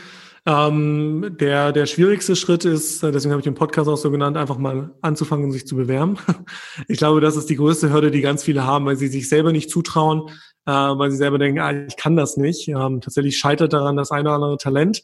ähm, 0.47 1.37
der, 1.39 1.73
der 1.73 1.85
schwierigste 1.85 2.35
Schritt 2.35 2.65
ist, 2.65 3.03
deswegen 3.03 3.33
habe 3.33 3.41
ich 3.41 3.45
den 3.45 3.55
Podcast 3.55 3.89
auch 3.91 3.97
so 3.97 4.11
genannt, 4.11 4.39
einfach 4.39 4.57
mal 4.57 4.91
anzufangen 5.03 5.45
und 5.45 5.53
sich 5.53 5.67
zu 5.67 5.77
bewerben. 5.77 6.17
Ich 6.89 6.99
glaube, 6.99 7.21
das 7.21 7.37
ist 7.37 7.51
die 7.51 7.57
größte 7.57 7.93
Hürde, 7.93 8.11
die 8.11 8.23
ganz 8.23 8.43
viele 8.43 8.65
haben, 8.65 8.87
weil 8.87 8.97
sie 8.97 9.09
sich 9.09 9.29
selber 9.29 9.53
nicht 9.53 9.71
zutrauen, 9.71 10.29
äh, 10.67 10.73
weil 10.73 11.11
sie 11.11 11.19
selber 11.19 11.39
denken, 11.39 11.61
ah, 11.61 11.73
ich 11.87 11.97
kann 11.97 12.17
das 12.17 12.37
nicht. 12.37 12.69
Ähm, 12.69 13.01
tatsächlich 13.01 13.37
scheitert 13.37 13.73
daran 13.73 13.97
das 13.97 14.11
eine 14.11 14.29
oder 14.29 14.37
andere 14.37 14.57
Talent. 14.57 15.03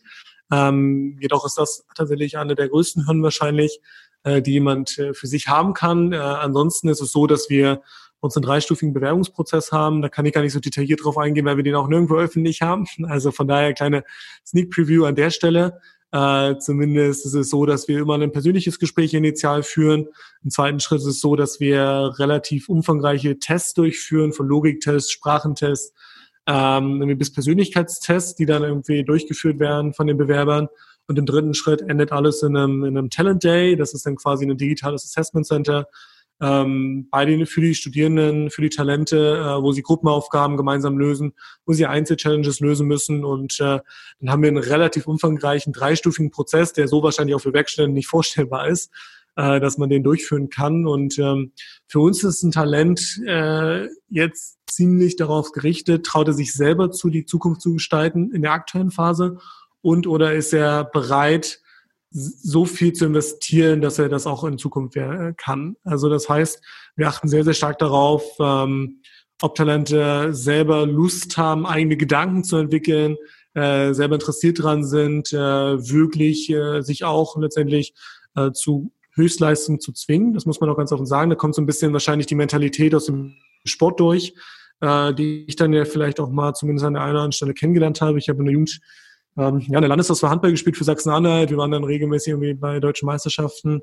Ähm, 0.50 1.18
jedoch 1.20 1.44
ist 1.44 1.58
das 1.58 1.84
tatsächlich 1.94 2.38
eine 2.38 2.54
der 2.54 2.68
größten 2.68 3.06
Hürden 3.06 3.22
wahrscheinlich, 3.22 3.80
äh, 4.26 4.42
die 4.42 4.52
jemand 4.52 4.98
äh, 4.98 5.14
für 5.14 5.28
sich 5.28 5.46
haben 5.46 5.72
kann. 5.72 6.12
Äh, 6.12 6.16
ansonsten 6.16 6.88
ist 6.88 7.00
es 7.00 7.12
so, 7.12 7.26
dass 7.26 7.48
wir 7.48 7.80
uns 8.18 8.36
einen 8.36 8.44
dreistufigen 8.44 8.92
Bewerbungsprozess 8.92 9.70
haben. 9.70 10.02
Da 10.02 10.08
kann 10.08 10.26
ich 10.26 10.32
gar 10.32 10.42
nicht 10.42 10.52
so 10.52 10.58
detailliert 10.58 11.04
drauf 11.04 11.16
eingehen, 11.16 11.46
weil 11.46 11.56
wir 11.56 11.64
den 11.64 11.76
auch 11.76 11.86
nirgendwo 11.86 12.16
öffentlich 12.16 12.60
haben. 12.60 12.86
Also 13.04 13.30
von 13.30 13.46
daher 13.46 13.72
kleine 13.72 14.02
Sneak 14.44 14.70
Preview 14.70 15.04
an 15.04 15.14
der 15.14 15.30
Stelle. 15.30 15.80
Äh, 16.10 16.58
zumindest 16.58 17.24
ist 17.24 17.34
es 17.34 17.50
so, 17.50 17.66
dass 17.66 17.86
wir 17.86 18.00
immer 18.00 18.14
ein 18.14 18.32
persönliches 18.32 18.80
Gespräch 18.80 19.14
initial 19.14 19.62
führen. 19.62 20.08
Im 20.42 20.50
zweiten 20.50 20.80
Schritt 20.80 21.00
ist 21.00 21.06
es 21.06 21.20
so, 21.20 21.36
dass 21.36 21.60
wir 21.60 22.14
relativ 22.18 22.68
umfangreiche 22.68 23.38
Tests 23.38 23.74
durchführen, 23.74 24.32
von 24.32 24.48
Logiktests, 24.48 25.12
Sprachentests, 25.12 25.94
ähm, 26.48 27.16
bis 27.16 27.32
Persönlichkeitstests, 27.32 28.34
die 28.34 28.46
dann 28.46 28.64
irgendwie 28.64 29.04
durchgeführt 29.04 29.60
werden 29.60 29.94
von 29.94 30.08
den 30.08 30.16
Bewerbern. 30.16 30.68
Und 31.08 31.18
im 31.18 31.26
dritten 31.26 31.54
Schritt 31.54 31.82
endet 31.82 32.12
alles 32.12 32.42
in 32.42 32.56
einem, 32.56 32.84
in 32.84 32.98
einem 32.98 33.10
Talent 33.10 33.44
Day. 33.44 33.76
Das 33.76 33.94
ist 33.94 34.06
dann 34.06 34.16
quasi 34.16 34.44
ein 34.44 34.56
digitales 34.56 35.04
Assessment 35.04 35.46
Center 35.46 35.86
ähm, 36.40 37.08
bei 37.10 37.24
den, 37.24 37.46
für 37.46 37.60
die 37.60 37.74
Studierenden, 37.74 38.50
für 38.50 38.62
die 38.62 38.68
Talente, 38.68 39.38
äh, 39.38 39.62
wo 39.62 39.72
sie 39.72 39.82
Gruppenaufgaben 39.82 40.56
gemeinsam 40.56 40.98
lösen, 40.98 41.32
wo 41.64 41.72
sie 41.72 41.86
Einzelchallenges 41.86 42.60
lösen 42.60 42.86
müssen. 42.86 43.24
Und 43.24 43.58
äh, 43.60 43.80
dann 44.20 44.30
haben 44.30 44.42
wir 44.42 44.48
einen 44.48 44.58
relativ 44.58 45.06
umfangreichen 45.06 45.72
dreistufigen 45.72 46.30
Prozess, 46.30 46.72
der 46.72 46.88
so 46.88 47.02
wahrscheinlich 47.02 47.34
auch 47.34 47.40
für 47.40 47.54
Werkstätten 47.54 47.94
nicht 47.94 48.08
vorstellbar 48.08 48.68
ist, 48.68 48.90
äh, 49.36 49.60
dass 49.60 49.78
man 49.78 49.88
den 49.88 50.02
durchführen 50.02 50.50
kann. 50.50 50.86
Und 50.86 51.18
ähm, 51.18 51.52
für 51.86 52.00
uns 52.00 52.22
ist 52.22 52.42
ein 52.42 52.52
Talent 52.52 53.20
äh, 53.26 53.88
jetzt 54.08 54.58
ziemlich 54.68 55.16
darauf 55.16 55.52
gerichtet, 55.52 56.04
traut 56.04 56.28
er 56.28 56.34
sich 56.34 56.52
selber 56.52 56.90
zu, 56.90 57.08
die 57.08 57.24
Zukunft 57.24 57.62
zu 57.62 57.74
gestalten 57.74 58.30
in 58.32 58.42
der 58.42 58.52
aktuellen 58.52 58.90
Phase 58.90 59.38
und 59.86 60.08
oder 60.08 60.34
ist 60.34 60.52
er 60.52 60.82
bereit, 60.82 61.60
so 62.10 62.64
viel 62.64 62.92
zu 62.92 63.04
investieren, 63.04 63.80
dass 63.80 64.00
er 64.00 64.08
das 64.08 64.26
auch 64.26 64.42
in 64.42 64.58
Zukunft 64.58 64.98
kann. 65.36 65.76
Also 65.84 66.08
das 66.08 66.28
heißt, 66.28 66.60
wir 66.96 67.06
achten 67.06 67.28
sehr, 67.28 67.44
sehr 67.44 67.54
stark 67.54 67.78
darauf, 67.78 68.24
ähm, 68.40 69.00
ob 69.40 69.54
Talente 69.54 70.34
selber 70.34 70.86
Lust 70.86 71.38
haben, 71.38 71.66
eigene 71.66 71.96
Gedanken 71.96 72.42
zu 72.42 72.56
entwickeln, 72.56 73.16
äh, 73.54 73.94
selber 73.94 74.16
interessiert 74.16 74.60
dran 74.60 74.82
sind, 74.82 75.32
äh, 75.32 75.36
wirklich 75.36 76.50
äh, 76.50 76.80
sich 76.82 77.04
auch 77.04 77.36
letztendlich 77.36 77.94
äh, 78.34 78.50
zu 78.50 78.90
Höchstleistung 79.14 79.78
zu 79.78 79.92
zwingen. 79.92 80.34
Das 80.34 80.46
muss 80.46 80.58
man 80.58 80.68
auch 80.68 80.76
ganz 80.76 80.90
offen 80.90 81.06
sagen. 81.06 81.30
Da 81.30 81.36
kommt 81.36 81.54
so 81.54 81.62
ein 81.62 81.66
bisschen 81.66 81.92
wahrscheinlich 81.92 82.26
die 82.26 82.34
Mentalität 82.34 82.92
aus 82.92 83.06
dem 83.06 83.36
Sport 83.64 84.00
durch, 84.00 84.34
äh, 84.80 85.14
die 85.14 85.44
ich 85.46 85.54
dann 85.54 85.72
ja 85.72 85.84
vielleicht 85.84 86.18
auch 86.18 86.30
mal 86.30 86.54
zumindest 86.54 86.84
an 86.86 86.94
der 86.94 87.02
einen 87.02 87.12
oder 87.12 87.20
anderen 87.20 87.32
Stelle 87.32 87.54
kennengelernt 87.54 88.00
habe. 88.00 88.18
Ich 88.18 88.28
habe 88.28 88.40
in 88.40 88.46
der 88.46 88.54
Jugend 88.54 88.80
ähm, 89.36 89.60
ja, 89.60 89.78
eine 89.78 89.86
Landeshaus 89.86 90.22
Handball 90.22 90.50
gespielt 90.50 90.76
für 90.76 90.84
Sachsen-Anhalt. 90.84 91.50
Wir 91.50 91.58
waren 91.58 91.70
dann 91.70 91.84
regelmäßig 91.84 92.32
irgendwie 92.32 92.54
bei 92.54 92.80
deutschen 92.80 93.06
Meisterschaften. 93.06 93.80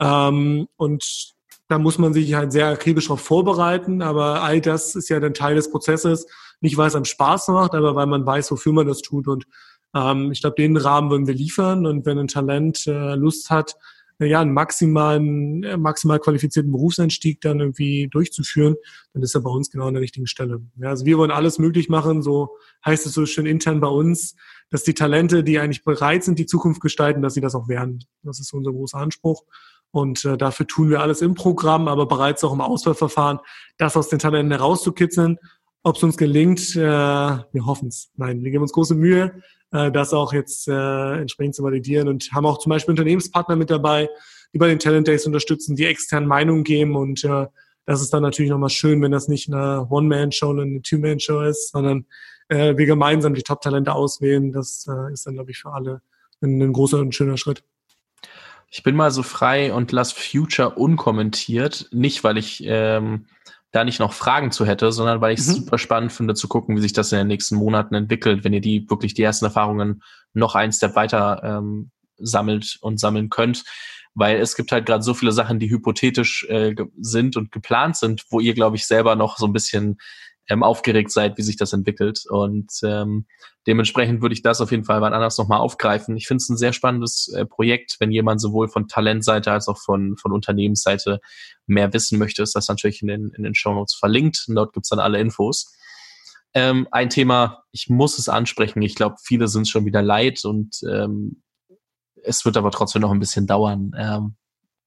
Ähm, 0.00 0.68
und 0.76 1.34
da 1.68 1.78
muss 1.78 1.98
man 1.98 2.12
sich 2.12 2.34
halt 2.34 2.52
sehr 2.52 2.68
akribisch 2.68 3.06
darauf 3.06 3.20
vorbereiten. 3.20 4.02
Aber 4.02 4.42
all 4.42 4.60
das 4.60 4.94
ist 4.94 5.08
ja 5.08 5.20
dann 5.20 5.34
Teil 5.34 5.54
des 5.54 5.70
Prozesses. 5.70 6.26
Nicht, 6.60 6.76
weil 6.76 6.88
es 6.88 6.94
einem 6.94 7.04
Spaß 7.04 7.48
macht, 7.48 7.74
aber 7.74 7.94
weil 7.94 8.06
man 8.06 8.26
weiß, 8.26 8.50
wofür 8.50 8.72
man 8.72 8.86
das 8.86 9.02
tut. 9.02 9.28
Und 9.28 9.46
ähm, 9.94 10.32
ich 10.32 10.40
glaube, 10.40 10.56
den 10.56 10.76
Rahmen 10.76 11.10
würden 11.10 11.26
wir 11.26 11.34
liefern. 11.34 11.86
Und 11.86 12.06
wenn 12.06 12.18
ein 12.18 12.28
Talent 12.28 12.86
äh, 12.86 13.14
Lust 13.14 13.50
hat, 13.50 13.76
ja, 14.18 14.40
einen 14.40 14.54
maximalen, 14.54 15.62
äh, 15.62 15.76
maximal 15.76 16.18
qualifizierten 16.18 16.72
Berufseinstieg 16.72 17.40
dann 17.42 17.60
irgendwie 17.60 18.08
durchzuführen, 18.08 18.76
dann 19.12 19.22
ist 19.22 19.34
er 19.34 19.42
bei 19.42 19.50
uns 19.50 19.70
genau 19.70 19.88
an 19.88 19.94
der 19.94 20.02
richtigen 20.02 20.26
Stelle. 20.26 20.62
Ja, 20.76 20.88
also 20.88 21.04
wir 21.04 21.18
wollen 21.18 21.30
alles 21.30 21.58
möglich 21.58 21.88
machen, 21.88 22.22
so 22.22 22.56
heißt 22.84 23.04
es 23.04 23.12
so 23.12 23.26
schön 23.26 23.44
intern 23.44 23.80
bei 23.80 23.88
uns, 23.88 24.34
dass 24.70 24.82
die 24.82 24.94
Talente, 24.94 25.44
die 25.44 25.58
eigentlich 25.58 25.84
bereit 25.84 26.24
sind, 26.24 26.38
die 26.38 26.46
Zukunft 26.46 26.80
gestalten, 26.80 27.22
dass 27.22 27.34
sie 27.34 27.40
das 27.40 27.54
auch 27.54 27.68
werden. 27.68 28.04
Das 28.22 28.40
ist 28.40 28.52
unser 28.52 28.72
großer 28.72 28.98
Anspruch. 28.98 29.44
Und 29.90 30.24
äh, 30.24 30.36
dafür 30.36 30.66
tun 30.66 30.90
wir 30.90 31.00
alles 31.00 31.22
im 31.22 31.34
Programm, 31.34 31.88
aber 31.88 32.06
bereits 32.06 32.44
auch 32.44 32.52
im 32.52 32.60
Auswahlverfahren, 32.60 33.38
das 33.78 33.96
aus 33.96 34.08
den 34.08 34.18
Talenten 34.18 34.52
herauszukitzeln. 34.52 35.38
Ob 35.82 35.96
es 35.96 36.02
uns 36.02 36.16
gelingt, 36.16 36.74
äh, 36.74 36.80
wir 36.80 37.64
hoffen 37.66 37.88
es. 37.88 38.10
Nein, 38.16 38.42
wir 38.42 38.50
geben 38.50 38.62
uns 38.62 38.72
große 38.72 38.96
Mühe, 38.96 39.40
äh, 39.70 39.92
das 39.92 40.12
auch 40.12 40.32
jetzt 40.32 40.66
äh, 40.66 41.20
entsprechend 41.20 41.54
zu 41.54 41.62
validieren 41.62 42.08
und 42.08 42.30
haben 42.32 42.44
auch 42.44 42.58
zum 42.58 42.70
Beispiel 42.70 42.92
Unternehmenspartner 42.92 43.54
mit 43.54 43.70
dabei, 43.70 44.08
die 44.52 44.58
bei 44.58 44.68
den 44.68 44.80
Talent 44.80 45.06
Days 45.06 45.26
unterstützen, 45.26 45.76
die 45.76 45.86
externen 45.86 46.28
Meinungen 46.28 46.64
geben 46.64 46.96
und 46.96 47.24
äh, 47.24 47.46
das 47.86 48.02
ist 48.02 48.12
dann 48.12 48.24
natürlich 48.24 48.50
nochmal 48.50 48.70
schön, 48.70 49.00
wenn 49.00 49.12
das 49.12 49.28
nicht 49.28 49.48
eine 49.50 49.86
One-Man-Show 49.88 50.48
oder 50.48 50.62
eine 50.62 50.82
Two-Man-Show 50.82 51.42
ist, 51.42 51.70
sondern 51.70 52.06
äh, 52.48 52.76
wir 52.76 52.86
gemeinsam 52.86 53.34
die 53.34 53.42
Top-Talente 53.42 53.92
auswählen. 53.92 54.52
Das 54.52 54.86
äh, 54.88 55.12
ist 55.12 55.26
dann, 55.26 55.34
glaube 55.34 55.50
ich, 55.50 55.58
für 55.58 55.72
alle 55.72 56.02
ein, 56.42 56.60
ein 56.60 56.72
großer 56.72 56.98
und 56.98 57.14
schöner 57.14 57.36
Schritt. 57.36 57.62
Ich 58.70 58.82
bin 58.82 58.96
mal 58.96 59.10
so 59.10 59.22
frei 59.22 59.72
und 59.72 59.92
lass 59.92 60.12
Future 60.12 60.70
unkommentiert. 60.70 61.88
Nicht, 61.92 62.24
weil 62.24 62.36
ich 62.36 62.62
ähm, 62.64 63.26
da 63.72 63.84
nicht 63.84 64.00
noch 64.00 64.12
Fragen 64.12 64.50
zu 64.50 64.66
hätte, 64.66 64.92
sondern 64.92 65.20
weil 65.20 65.34
ich 65.34 65.40
es 65.40 65.48
mhm. 65.48 65.52
super 65.52 65.78
spannend 65.78 66.12
finde 66.12 66.34
zu 66.34 66.48
gucken, 66.48 66.76
wie 66.76 66.80
sich 66.80 66.92
das 66.92 67.12
in 67.12 67.18
den 67.18 67.26
nächsten 67.26 67.56
Monaten 67.56 67.94
entwickelt, 67.94 68.44
wenn 68.44 68.52
ihr 68.52 68.60
die 68.60 68.88
wirklich 68.88 69.14
die 69.14 69.22
ersten 69.22 69.44
Erfahrungen 69.44 70.02
noch 70.34 70.54
ein 70.54 70.72
Step 70.72 70.96
weiter 70.96 71.42
ähm, 71.44 71.90
sammelt 72.18 72.78
und 72.80 72.98
sammeln 72.98 73.30
könnt. 73.30 73.64
Weil 74.14 74.38
es 74.38 74.56
gibt 74.56 74.72
halt 74.72 74.86
gerade 74.86 75.02
so 75.02 75.12
viele 75.12 75.32
Sachen, 75.32 75.58
die 75.58 75.68
hypothetisch 75.68 76.46
äh, 76.48 76.74
sind 76.98 77.36
und 77.36 77.52
geplant 77.52 77.96
sind, 77.96 78.24
wo 78.30 78.40
ihr, 78.40 78.54
glaube 78.54 78.76
ich, 78.76 78.86
selber 78.86 79.14
noch 79.14 79.36
so 79.36 79.46
ein 79.46 79.52
bisschen 79.52 79.98
ähm, 80.48 80.62
aufgeregt 80.62 81.10
seid, 81.10 81.38
wie 81.38 81.42
sich 81.42 81.56
das 81.56 81.72
entwickelt. 81.72 82.24
Und 82.28 82.70
ähm, 82.82 83.26
dementsprechend 83.66 84.22
würde 84.22 84.34
ich 84.34 84.42
das 84.42 84.60
auf 84.60 84.70
jeden 84.70 84.84
Fall 84.84 85.00
wann 85.00 85.12
anders 85.12 85.38
nochmal 85.38 85.60
aufgreifen. 85.60 86.16
Ich 86.16 86.26
finde 86.26 86.42
es 86.42 86.48
ein 86.48 86.56
sehr 86.56 86.72
spannendes 86.72 87.28
äh, 87.34 87.44
Projekt, 87.44 87.96
wenn 87.98 88.10
jemand 88.10 88.40
sowohl 88.40 88.68
von 88.68 88.88
Talentseite 88.88 89.50
als 89.50 89.68
auch 89.68 89.78
von, 89.78 90.16
von 90.16 90.32
Unternehmensseite 90.32 91.20
mehr 91.66 91.92
wissen 91.92 92.18
möchte, 92.18 92.42
ist 92.42 92.54
das 92.54 92.68
natürlich 92.68 93.02
in 93.02 93.08
den, 93.08 93.30
in 93.30 93.42
den 93.42 93.54
Show 93.54 93.74
Notes 93.74 93.94
verlinkt. 93.94 94.44
Und 94.48 94.54
dort 94.54 94.72
gibt's 94.72 94.90
dann 94.90 95.00
alle 95.00 95.20
Infos. 95.20 95.74
Ähm, 96.54 96.88
ein 96.90 97.10
Thema, 97.10 97.64
ich 97.72 97.90
muss 97.90 98.18
es 98.18 98.28
ansprechen. 98.28 98.80
Ich 98.82 98.94
glaube, 98.94 99.16
viele 99.22 99.48
sind 99.48 99.68
schon 99.68 99.84
wieder 99.84 100.00
leid 100.00 100.44
und 100.44 100.80
ähm, 100.90 101.42
es 102.22 102.44
wird 102.44 102.56
aber 102.56 102.70
trotzdem 102.70 103.02
noch 103.02 103.10
ein 103.10 103.18
bisschen 103.18 103.46
dauern. 103.46 103.92
Ähm, 103.96 104.36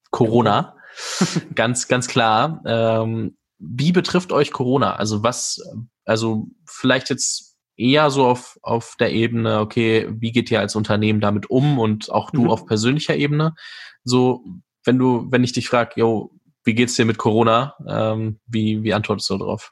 Corona, 0.10 0.76
ganz, 1.55 1.88
ganz 1.88 2.07
klar. 2.07 2.62
Ähm, 2.66 3.38
wie 3.60 3.91
betrifft 3.91 4.32
euch 4.32 4.51
Corona? 4.51 4.95
Also 4.95 5.24
was, 5.24 5.62
also 6.05 6.47
vielleicht 6.66 7.10
jetzt 7.10 7.57
eher 7.76 8.10
so 8.10 8.26
auf, 8.26 8.57
auf 8.62 8.95
der 8.99 9.12
Ebene, 9.12 9.60
okay, 9.60 10.07
wie 10.10 10.32
geht 10.32 10.49
ihr 10.51 10.60
als 10.60 10.76
Unternehmen 10.76 11.22
damit 11.22 11.49
um 11.49 11.80
und 11.80 12.12
auch 12.12 12.32
du 12.32 12.43
mhm. 12.43 12.49
auf 12.49 12.66
persönlicher 12.66 13.16
Ebene? 13.16 13.53
So, 14.03 14.43
wenn 14.86 14.97
du, 14.97 15.28
wenn 15.30 15.43
ich 15.43 15.53
dich 15.53 15.68
frage, 15.68 15.91
yo, 15.95 16.32
wie 16.64 16.74
geht's 16.74 16.95
dir 16.95 17.05
mit 17.05 17.18
Corona? 17.18 17.76
Ähm, 17.88 18.39
wie, 18.47 18.84
wie 18.84 18.93
antwortest 18.93 19.30
du 19.30 19.38
darauf? 19.38 19.72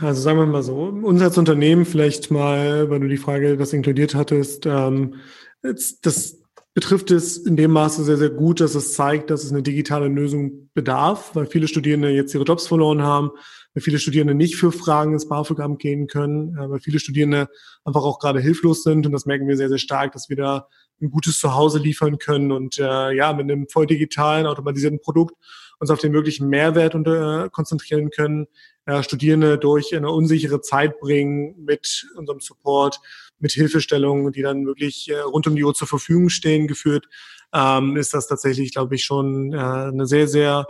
Also 0.00 0.22
sagen 0.22 0.38
wir 0.38 0.46
mal 0.46 0.62
so, 0.62 0.74
unser 0.74 1.26
als 1.26 1.38
Unternehmen 1.38 1.84
vielleicht 1.84 2.30
mal, 2.30 2.88
weil 2.88 3.00
du 3.00 3.08
die 3.08 3.18
Frage 3.18 3.56
das 3.56 3.72
inkludiert 3.72 4.14
hattest, 4.14 4.66
ähm, 4.66 5.16
das 5.62 6.40
betrifft 6.74 7.12
es 7.12 7.36
in 7.38 7.56
dem 7.56 7.70
Maße 7.70 8.02
sehr, 8.02 8.16
sehr 8.16 8.30
gut, 8.30 8.60
dass 8.60 8.74
es 8.74 8.94
zeigt, 8.94 9.30
dass 9.30 9.44
es 9.44 9.52
eine 9.52 9.62
digitale 9.62 10.08
Lösung 10.08 10.70
bedarf, 10.74 11.30
weil 11.34 11.46
viele 11.46 11.68
Studierende 11.68 12.10
jetzt 12.10 12.34
ihre 12.34 12.44
Jobs 12.44 12.66
verloren 12.66 13.02
haben, 13.02 13.30
weil 13.72 13.82
viele 13.82 14.00
Studierende 14.00 14.34
nicht 14.34 14.56
für 14.56 14.72
Fragen 14.72 15.12
ins 15.12 15.28
BAföG-Amt 15.28 15.78
gehen 15.78 16.08
können, 16.08 16.56
äh, 16.58 16.68
weil 16.68 16.80
viele 16.80 16.98
Studierende 16.98 17.48
einfach 17.84 18.02
auch 18.02 18.18
gerade 18.18 18.40
hilflos 18.40 18.82
sind. 18.82 19.06
Und 19.06 19.12
das 19.12 19.24
merken 19.24 19.46
wir 19.46 19.56
sehr, 19.56 19.68
sehr 19.68 19.78
stark, 19.78 20.12
dass 20.12 20.28
wir 20.28 20.36
da 20.36 20.68
ein 21.00 21.10
gutes 21.10 21.38
Zuhause 21.38 21.78
liefern 21.78 22.18
können 22.18 22.50
und 22.50 22.78
äh, 22.78 23.12
ja, 23.12 23.32
mit 23.32 23.50
einem 23.50 23.68
voll 23.68 23.86
digitalen, 23.86 24.46
automatisierten 24.46 25.00
Produkt 25.00 25.34
uns 25.78 25.90
auf 25.90 26.00
den 26.00 26.12
wirklichen 26.12 26.48
Mehrwert 26.48 26.94
unter, 26.94 27.44
äh, 27.44 27.50
konzentrieren 27.50 28.10
können, 28.10 28.46
äh, 28.86 29.02
Studierende 29.02 29.58
durch 29.58 29.94
eine 29.94 30.10
unsichere 30.10 30.60
Zeit 30.60 30.98
bringen 31.00 31.54
mit 31.64 32.06
unserem 32.16 32.40
Support, 32.40 33.00
mit 33.38 33.52
Hilfestellungen, 33.52 34.32
die 34.32 34.42
dann 34.42 34.66
wirklich 34.66 35.08
äh, 35.10 35.20
rund 35.20 35.46
um 35.46 35.56
die 35.56 35.64
Uhr 35.64 35.74
zur 35.74 35.88
Verfügung 35.88 36.28
stehen, 36.28 36.66
geführt, 36.66 37.06
ähm, 37.52 37.96
ist 37.96 38.14
das 38.14 38.26
tatsächlich, 38.26 38.72
glaube 38.72 38.94
ich, 38.94 39.04
schon 39.04 39.52
äh, 39.52 39.56
eine 39.56 40.06
sehr, 40.06 40.28
sehr 40.28 40.66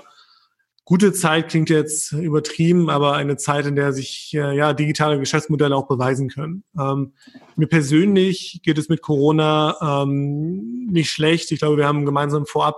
gute 0.84 1.12
Zeit 1.12 1.48
klingt 1.48 1.70
jetzt 1.70 2.12
übertrieben, 2.12 2.90
aber 2.90 3.14
eine 3.14 3.36
Zeit, 3.36 3.66
in 3.66 3.74
der 3.74 3.92
sich 3.92 4.32
äh, 4.34 4.54
ja 4.56 4.72
digitale 4.74 5.18
Geschäftsmodelle 5.18 5.74
auch 5.74 5.88
beweisen 5.88 6.28
können. 6.28 6.64
Ähm, 6.78 7.14
mir 7.56 7.66
persönlich 7.66 8.60
geht 8.62 8.78
es 8.78 8.88
mit 8.88 9.00
Corona 9.00 10.02
ähm, 10.02 10.86
nicht 10.90 11.10
schlecht. 11.10 11.50
Ich 11.52 11.60
glaube, 11.60 11.78
wir 11.78 11.86
haben 11.86 12.04
gemeinsam 12.04 12.44
vorab 12.44 12.76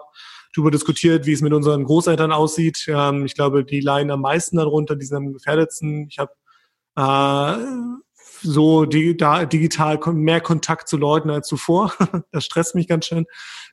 darüber 0.54 0.70
diskutiert, 0.70 1.26
wie 1.26 1.32
es 1.32 1.42
mit 1.42 1.52
unseren 1.52 1.84
Großeltern 1.84 2.30
aussieht. 2.32 2.86
Ähm, 2.88 3.26
ich 3.26 3.34
glaube, 3.34 3.64
die 3.64 3.80
leiden 3.80 4.12
am 4.12 4.20
meisten 4.20 4.56
darunter, 4.56 4.94
die 4.94 5.04
sind 5.04 5.16
am 5.16 5.32
gefährdetsten. 5.32 6.06
Ich 6.08 6.18
habe 6.18 6.32
äh, 6.96 8.05
so 8.46 8.84
die, 8.84 9.16
da, 9.16 9.44
digital 9.44 9.98
mehr 10.14 10.40
Kontakt 10.40 10.88
zu 10.88 10.96
Leuten 10.96 11.30
als 11.30 11.48
zuvor. 11.48 11.92
das 12.32 12.44
stresst 12.44 12.74
mich 12.74 12.88
ganz 12.88 13.06
schön, 13.06 13.26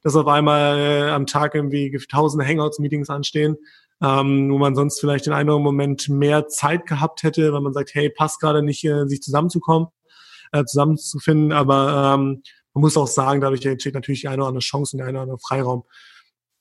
dass 0.03 0.15
auf 0.15 0.27
einmal 0.27 0.77
äh, 0.77 1.09
am 1.11 1.25
Tag 1.25 1.55
irgendwie 1.55 1.97
tausende 2.09 2.45
Hangouts-Meetings 2.45 3.09
anstehen 3.09 3.57
ähm, 4.03 4.51
wo 4.51 4.57
man 4.57 4.75
sonst 4.75 4.99
vielleicht 4.99 5.27
in 5.27 5.33
einem 5.33 5.61
Moment 5.61 6.09
mehr 6.09 6.47
Zeit 6.47 6.85
gehabt 6.85 7.23
hätte, 7.23 7.53
weil 7.53 7.61
man 7.61 7.73
sagt, 7.73 7.93
hey, 7.93 8.09
passt 8.09 8.41
gerade 8.41 8.61
nicht, 8.61 8.83
äh, 8.83 9.07
sich 9.07 9.21
zusammenzukommen, 9.21 9.87
äh, 10.51 10.65
zusammenzufinden. 10.65 11.53
Aber 11.53 12.13
ähm, 12.15 12.43
man 12.73 12.81
muss 12.81 12.97
auch 12.97 13.07
sagen, 13.07 13.39
dadurch 13.39 13.65
entsteht 13.65 13.93
natürlich 13.93 14.21
die 14.21 14.27
eine 14.27 14.41
oder 14.41 14.49
andere 14.49 14.61
Chance 14.61 14.95
und 14.95 14.97
der 14.99 15.07
eine 15.07 15.19
oder 15.19 15.23
andere 15.23 15.39
Freiraum. 15.39 15.83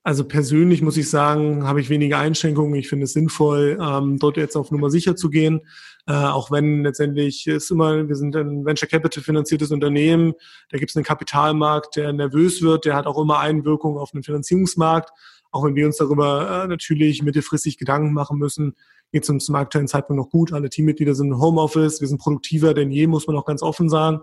Also 0.04 0.24
persönlich 0.24 0.82
muss 0.82 0.96
ich 0.96 1.10
sagen, 1.10 1.66
habe 1.66 1.80
ich 1.80 1.88
weniger 1.88 2.18
Einschränkungen. 2.18 2.74
Ich 2.74 2.88
finde 2.88 3.04
es 3.04 3.12
sinnvoll, 3.12 3.78
ähm, 3.80 4.18
dort 4.18 4.36
jetzt 4.36 4.56
auf 4.56 4.70
Nummer 4.70 4.90
sicher 4.90 5.16
zu 5.16 5.28
gehen. 5.28 5.62
Äh, 6.06 6.14
auch 6.14 6.50
wenn 6.50 6.82
letztendlich 6.82 7.46
ist 7.46 7.70
immer, 7.70 8.08
wir 8.08 8.16
sind 8.16 8.34
ein 8.34 8.64
Venture 8.64 8.88
Capital 8.88 9.22
finanziertes 9.22 9.70
Unternehmen, 9.70 10.34
da 10.70 10.78
gibt 10.78 10.90
es 10.90 10.96
einen 10.96 11.04
Kapitalmarkt, 11.04 11.96
der 11.96 12.12
nervös 12.12 12.60
wird, 12.60 12.84
der 12.84 12.96
hat 12.96 13.06
auch 13.06 13.20
immer 13.20 13.38
Einwirkungen 13.38 13.98
auf 13.98 14.10
den 14.10 14.24
Finanzierungsmarkt. 14.24 15.10
Auch 15.52 15.64
wenn 15.64 15.76
wir 15.76 15.86
uns 15.86 15.98
darüber 15.98 16.64
äh, 16.64 16.66
natürlich 16.66 17.22
mittelfristig 17.22 17.78
Gedanken 17.78 18.14
machen 18.14 18.38
müssen, 18.38 18.74
geht 19.12 19.22
es 19.22 19.30
uns 19.30 19.44
zum 19.44 19.54
aktuellen 19.54 19.86
Zeitpunkt 19.86 20.20
noch 20.20 20.30
gut. 20.30 20.52
Alle 20.52 20.70
Teammitglieder 20.70 21.14
sind 21.14 21.28
im 21.28 21.40
Homeoffice, 21.40 22.00
wir 22.00 22.08
sind 22.08 22.20
produktiver 22.20 22.74
denn 22.74 22.90
je, 22.90 23.06
muss 23.06 23.26
man 23.26 23.36
auch 23.36 23.44
ganz 23.44 23.62
offen 23.62 23.88
sagen. 23.88 24.20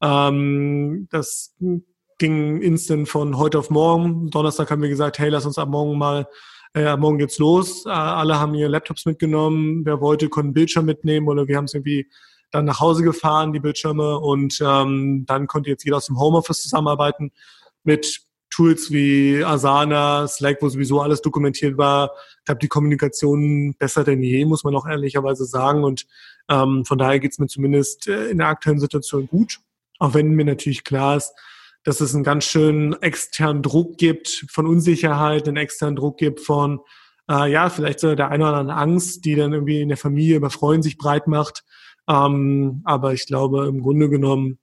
Ähm, 0.00 1.08
das 1.10 1.56
ging 2.18 2.62
instant 2.62 3.08
von 3.08 3.36
heute 3.36 3.58
auf 3.58 3.70
morgen. 3.70 4.30
Donnerstag 4.30 4.70
haben 4.70 4.82
wir 4.82 4.88
gesagt, 4.88 5.18
hey, 5.18 5.28
lass 5.28 5.46
uns 5.46 5.58
ab 5.58 5.68
morgen 5.68 5.98
mal, 5.98 6.26
äh, 6.74 6.96
morgen 6.96 7.18
geht's 7.18 7.38
los. 7.38 7.86
Äh, 7.86 7.90
alle 7.90 8.38
haben 8.38 8.54
ihre 8.54 8.68
Laptops 8.68 9.06
mitgenommen. 9.06 9.84
Wer 9.84 10.00
wollte, 10.00 10.28
konnte 10.28 10.48
einen 10.48 10.54
Bildschirm 10.54 10.84
mitnehmen 10.84 11.28
oder 11.28 11.48
wir 11.48 11.56
haben 11.56 11.64
es 11.64 11.74
irgendwie 11.74 12.08
dann 12.50 12.64
nach 12.64 12.80
Hause 12.80 13.02
gefahren, 13.02 13.52
die 13.52 13.60
Bildschirme, 13.60 14.18
und 14.18 14.58
ähm, 14.64 15.24
dann 15.26 15.46
konnte 15.46 15.70
jetzt 15.70 15.84
jeder 15.84 15.98
aus 15.98 16.06
dem 16.06 16.18
Homeoffice 16.18 16.62
zusammenarbeiten 16.62 17.30
mit 17.84 18.22
Tools 18.50 18.90
wie 18.90 19.44
Asana, 19.44 20.26
Slack, 20.26 20.58
wo 20.60 20.68
sowieso 20.68 21.00
alles 21.00 21.20
dokumentiert 21.20 21.76
war. 21.76 22.12
Ich 22.38 22.44
glaube, 22.46 22.60
die 22.60 22.68
Kommunikation 22.68 23.74
besser 23.78 24.04
denn 24.04 24.22
je, 24.22 24.44
muss 24.46 24.64
man 24.64 24.74
auch 24.74 24.86
ehrlicherweise 24.86 25.44
sagen. 25.44 25.84
Und 25.84 26.06
ähm, 26.48 26.84
von 26.84 26.98
daher 26.98 27.20
geht's 27.20 27.38
mir 27.38 27.46
zumindest 27.46 28.08
äh, 28.08 28.30
in 28.30 28.38
der 28.38 28.48
aktuellen 28.48 28.80
Situation 28.80 29.26
gut. 29.26 29.60
Auch 29.98 30.14
wenn 30.14 30.30
mir 30.30 30.44
natürlich 30.44 30.84
klar 30.84 31.16
ist, 31.16 31.34
dass 31.88 32.02
es 32.02 32.14
einen 32.14 32.22
ganz 32.22 32.44
schönen 32.44 32.92
externen 33.00 33.62
Druck 33.62 33.96
gibt 33.96 34.44
von 34.50 34.66
Unsicherheit, 34.66 35.48
einen 35.48 35.56
externen 35.56 35.96
Druck 35.96 36.18
gibt 36.18 36.40
von, 36.40 36.80
äh, 37.30 37.50
ja, 37.50 37.70
vielleicht 37.70 38.00
so 38.00 38.14
der 38.14 38.28
eine 38.28 38.46
oder 38.46 38.58
andere 38.58 38.76
Angst, 38.76 39.24
die 39.24 39.34
dann 39.34 39.54
irgendwie 39.54 39.80
in 39.80 39.88
der 39.88 39.96
Familie 39.96 40.36
über 40.36 40.50
Freuen 40.50 40.82
sich 40.82 40.98
breit 40.98 41.26
macht. 41.26 41.64
Ähm, 42.06 42.82
aber 42.84 43.14
ich 43.14 43.24
glaube, 43.24 43.66
im 43.68 43.80
Grunde 43.80 44.10
genommen, 44.10 44.58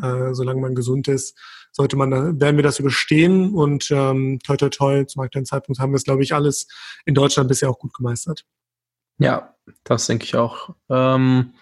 äh, 0.00 0.32
solange 0.32 0.62
man 0.62 0.74
gesund 0.74 1.06
ist, 1.08 1.38
sollte 1.70 1.96
man, 1.96 2.40
werden 2.40 2.56
wir 2.56 2.62
das 2.62 2.78
überstehen 2.78 3.52
und 3.52 3.90
ähm, 3.90 4.38
toi 4.42 4.56
toi 4.56 4.70
toi, 4.70 5.04
zum 5.04 5.20
aktuellen 5.20 5.44
Zeitpunkt 5.44 5.78
haben 5.80 5.92
wir 5.92 5.96
es, 5.96 6.04
glaube 6.04 6.22
ich, 6.22 6.32
alles 6.32 6.66
in 7.04 7.14
Deutschland 7.14 7.50
bisher 7.50 7.68
auch 7.68 7.78
gut 7.78 7.92
gemeistert. 7.92 8.46
Ja, 9.18 9.54
das 9.84 10.06
denke 10.06 10.24
ich 10.24 10.34
auch. 10.34 10.74
Ähm, 10.88 11.52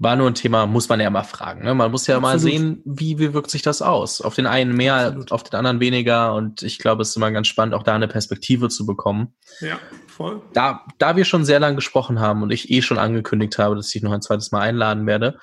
war 0.00 0.14
nur 0.14 0.28
ein 0.28 0.34
Thema, 0.34 0.66
muss 0.66 0.88
man 0.88 1.00
ja 1.00 1.10
mal 1.10 1.24
fragen. 1.24 1.64
Ne? 1.64 1.74
Man 1.74 1.90
muss 1.90 2.06
ja 2.06 2.16
Absolut. 2.16 2.34
mal 2.34 2.38
sehen, 2.38 2.82
wie, 2.84 3.18
wie 3.18 3.34
wirkt 3.34 3.50
sich 3.50 3.62
das 3.62 3.82
aus. 3.82 4.20
Auf 4.20 4.36
den 4.36 4.46
einen 4.46 4.76
mehr, 4.76 4.94
Absolut. 4.94 5.32
auf 5.32 5.42
den 5.42 5.56
anderen 5.56 5.80
weniger. 5.80 6.34
Und 6.34 6.62
ich 6.62 6.78
glaube, 6.78 7.02
es 7.02 7.10
ist 7.10 7.16
immer 7.16 7.32
ganz 7.32 7.48
spannend, 7.48 7.74
auch 7.74 7.82
da 7.82 7.96
eine 7.96 8.06
Perspektive 8.06 8.68
zu 8.68 8.86
bekommen. 8.86 9.34
Ja, 9.60 9.78
voll. 10.06 10.40
Da, 10.52 10.84
da 10.98 11.16
wir 11.16 11.24
schon 11.24 11.44
sehr 11.44 11.58
lange 11.58 11.76
gesprochen 11.76 12.20
haben 12.20 12.42
und 12.42 12.52
ich 12.52 12.70
eh 12.70 12.80
schon 12.80 12.98
angekündigt 12.98 13.58
habe, 13.58 13.74
dass 13.74 13.92
ich 13.92 14.02
noch 14.02 14.12
ein 14.12 14.22
zweites 14.22 14.52
Mal 14.52 14.60
einladen 14.60 15.06
werde, 15.06 15.38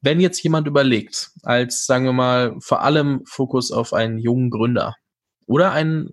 wenn 0.00 0.20
jetzt 0.20 0.40
jemand 0.44 0.68
überlegt, 0.68 1.30
als 1.42 1.84
sagen 1.84 2.04
wir 2.04 2.12
mal 2.12 2.54
vor 2.60 2.82
allem 2.82 3.22
Fokus 3.26 3.72
auf 3.72 3.92
einen 3.92 4.18
jungen 4.18 4.50
Gründer 4.50 4.94
oder 5.46 5.72
einen 5.72 6.10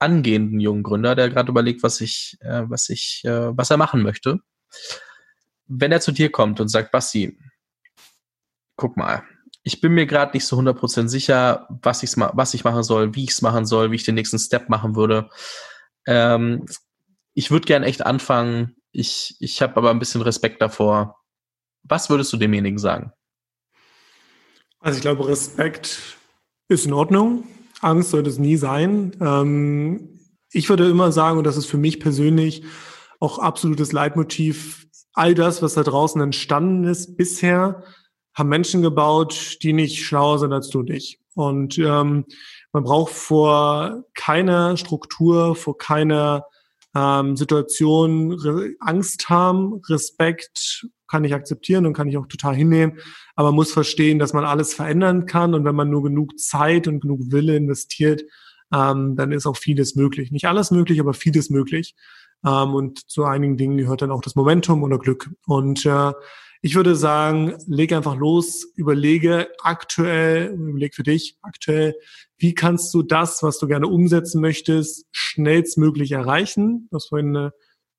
angehenden 0.00 0.58
jungen 0.58 0.82
Gründer, 0.82 1.14
der 1.14 1.30
gerade 1.30 1.48
überlegt, 1.48 1.84
was 1.84 2.00
ich, 2.00 2.36
äh, 2.40 2.64
was 2.66 2.88
ich, 2.88 3.22
äh, 3.24 3.56
was 3.56 3.70
er 3.70 3.76
machen 3.76 4.02
möchte, 4.02 4.40
wenn 5.66 5.92
er 5.92 6.00
zu 6.00 6.12
dir 6.12 6.30
kommt 6.30 6.60
und 6.60 6.68
sagt, 6.68 6.90
Basti, 6.92 7.38
guck 8.76 8.96
mal, 8.96 9.22
ich 9.62 9.80
bin 9.80 9.92
mir 9.92 10.06
gerade 10.06 10.36
nicht 10.36 10.46
so 10.46 10.58
100% 10.58 11.08
sicher, 11.08 11.66
was, 11.82 12.02
ich's 12.02 12.16
ma 12.16 12.30
was 12.34 12.54
ich 12.54 12.64
machen 12.64 12.82
soll, 12.82 13.14
wie 13.14 13.24
ich 13.24 13.30
es 13.30 13.42
machen 13.42 13.64
soll, 13.64 13.90
wie 13.90 13.96
ich 13.96 14.04
den 14.04 14.14
nächsten 14.14 14.38
Step 14.38 14.68
machen 14.68 14.94
würde. 14.94 15.30
Ähm, 16.06 16.66
ich 17.32 17.50
würde 17.50 17.66
gern 17.66 17.82
echt 17.82 18.04
anfangen. 18.04 18.76
Ich, 18.92 19.36
ich 19.40 19.62
habe 19.62 19.76
aber 19.76 19.90
ein 19.90 19.98
bisschen 19.98 20.20
Respekt 20.20 20.60
davor. 20.60 21.18
Was 21.82 22.10
würdest 22.10 22.32
du 22.32 22.36
demjenigen 22.36 22.78
sagen? 22.78 23.12
Also 24.80 24.98
ich 24.98 25.02
glaube, 25.02 25.26
Respekt 25.26 26.18
ist 26.68 26.84
in 26.84 26.92
Ordnung. 26.92 27.44
Angst 27.80 28.10
sollte 28.10 28.28
es 28.30 28.38
nie 28.38 28.56
sein. 28.56 29.16
Ähm, 29.20 30.20
ich 30.52 30.68
würde 30.68 30.88
immer 30.88 31.10
sagen, 31.10 31.38
und 31.38 31.44
das 31.44 31.56
ist 31.56 31.66
für 31.66 31.78
mich 31.78 32.00
persönlich 32.00 32.64
auch 33.18 33.38
absolutes 33.38 33.92
Leitmotiv, 33.92 34.86
all 35.14 35.34
das, 35.34 35.62
was 35.62 35.74
da 35.74 35.82
draußen 35.82 36.20
entstanden 36.20 36.84
ist 36.84 37.16
bisher, 37.16 37.84
haben 38.34 38.48
Menschen 38.48 38.82
gebaut, 38.82 39.58
die 39.62 39.72
nicht 39.72 40.04
schlauer 40.04 40.38
sind 40.38 40.52
als 40.52 40.68
du 40.68 40.80
und 40.80 40.90
ich. 40.90 41.20
Und 41.34 41.78
ähm, 41.78 42.26
man 42.72 42.84
braucht 42.84 43.12
vor 43.12 44.04
keiner 44.14 44.76
Struktur, 44.76 45.54
vor 45.54 45.78
keiner 45.78 46.44
ähm, 46.94 47.36
Situation 47.36 48.76
Angst 48.80 49.28
haben, 49.28 49.80
Respekt 49.88 50.86
kann 51.08 51.24
ich 51.24 51.34
akzeptieren 51.34 51.86
und 51.86 51.92
kann 51.92 52.08
ich 52.08 52.16
auch 52.16 52.26
total 52.26 52.54
hinnehmen. 52.54 52.98
Aber 53.36 53.48
man 53.48 53.56
muss 53.56 53.72
verstehen, 53.72 54.18
dass 54.18 54.32
man 54.32 54.44
alles 54.44 54.74
verändern 54.74 55.26
kann 55.26 55.54
und 55.54 55.64
wenn 55.64 55.74
man 55.74 55.90
nur 55.90 56.02
genug 56.02 56.38
Zeit 56.38 56.88
und 56.88 57.00
genug 57.00 57.20
Wille 57.30 57.56
investiert, 57.56 58.22
ähm, 58.72 59.14
dann 59.16 59.30
ist 59.32 59.46
auch 59.46 59.56
vieles 59.56 59.94
möglich. 59.94 60.32
Nicht 60.32 60.46
alles 60.46 60.70
möglich, 60.70 61.00
aber 61.00 61.14
vieles 61.14 61.50
möglich. 61.50 61.94
Ähm, 62.44 62.74
und 62.74 63.10
zu 63.10 63.24
einigen 63.24 63.56
Dingen 63.56 63.78
gehört 63.78 64.02
dann 64.02 64.10
auch 64.10 64.22
das 64.22 64.34
Momentum 64.34 64.82
oder 64.82 64.98
Glück. 64.98 65.30
Und 65.46 65.86
äh, 65.86 66.12
ich 66.62 66.74
würde 66.76 66.96
sagen, 66.96 67.56
leg 67.66 67.92
einfach 67.92 68.16
los, 68.16 68.72
überlege 68.74 69.48
aktuell, 69.60 70.54
überleg 70.54 70.94
für 70.94 71.02
dich 71.02 71.36
aktuell, 71.42 71.94
wie 72.38 72.54
kannst 72.54 72.92
du 72.94 73.02
das, 73.02 73.42
was 73.42 73.58
du 73.58 73.66
gerne 73.66 73.86
umsetzen 73.86 74.40
möchtest, 74.40 75.06
schnellstmöglich 75.12 76.12
erreichen? 76.12 76.88
Du 76.90 76.96
hast 76.96 77.10
vorhin 77.10 77.36
eine 77.36 77.52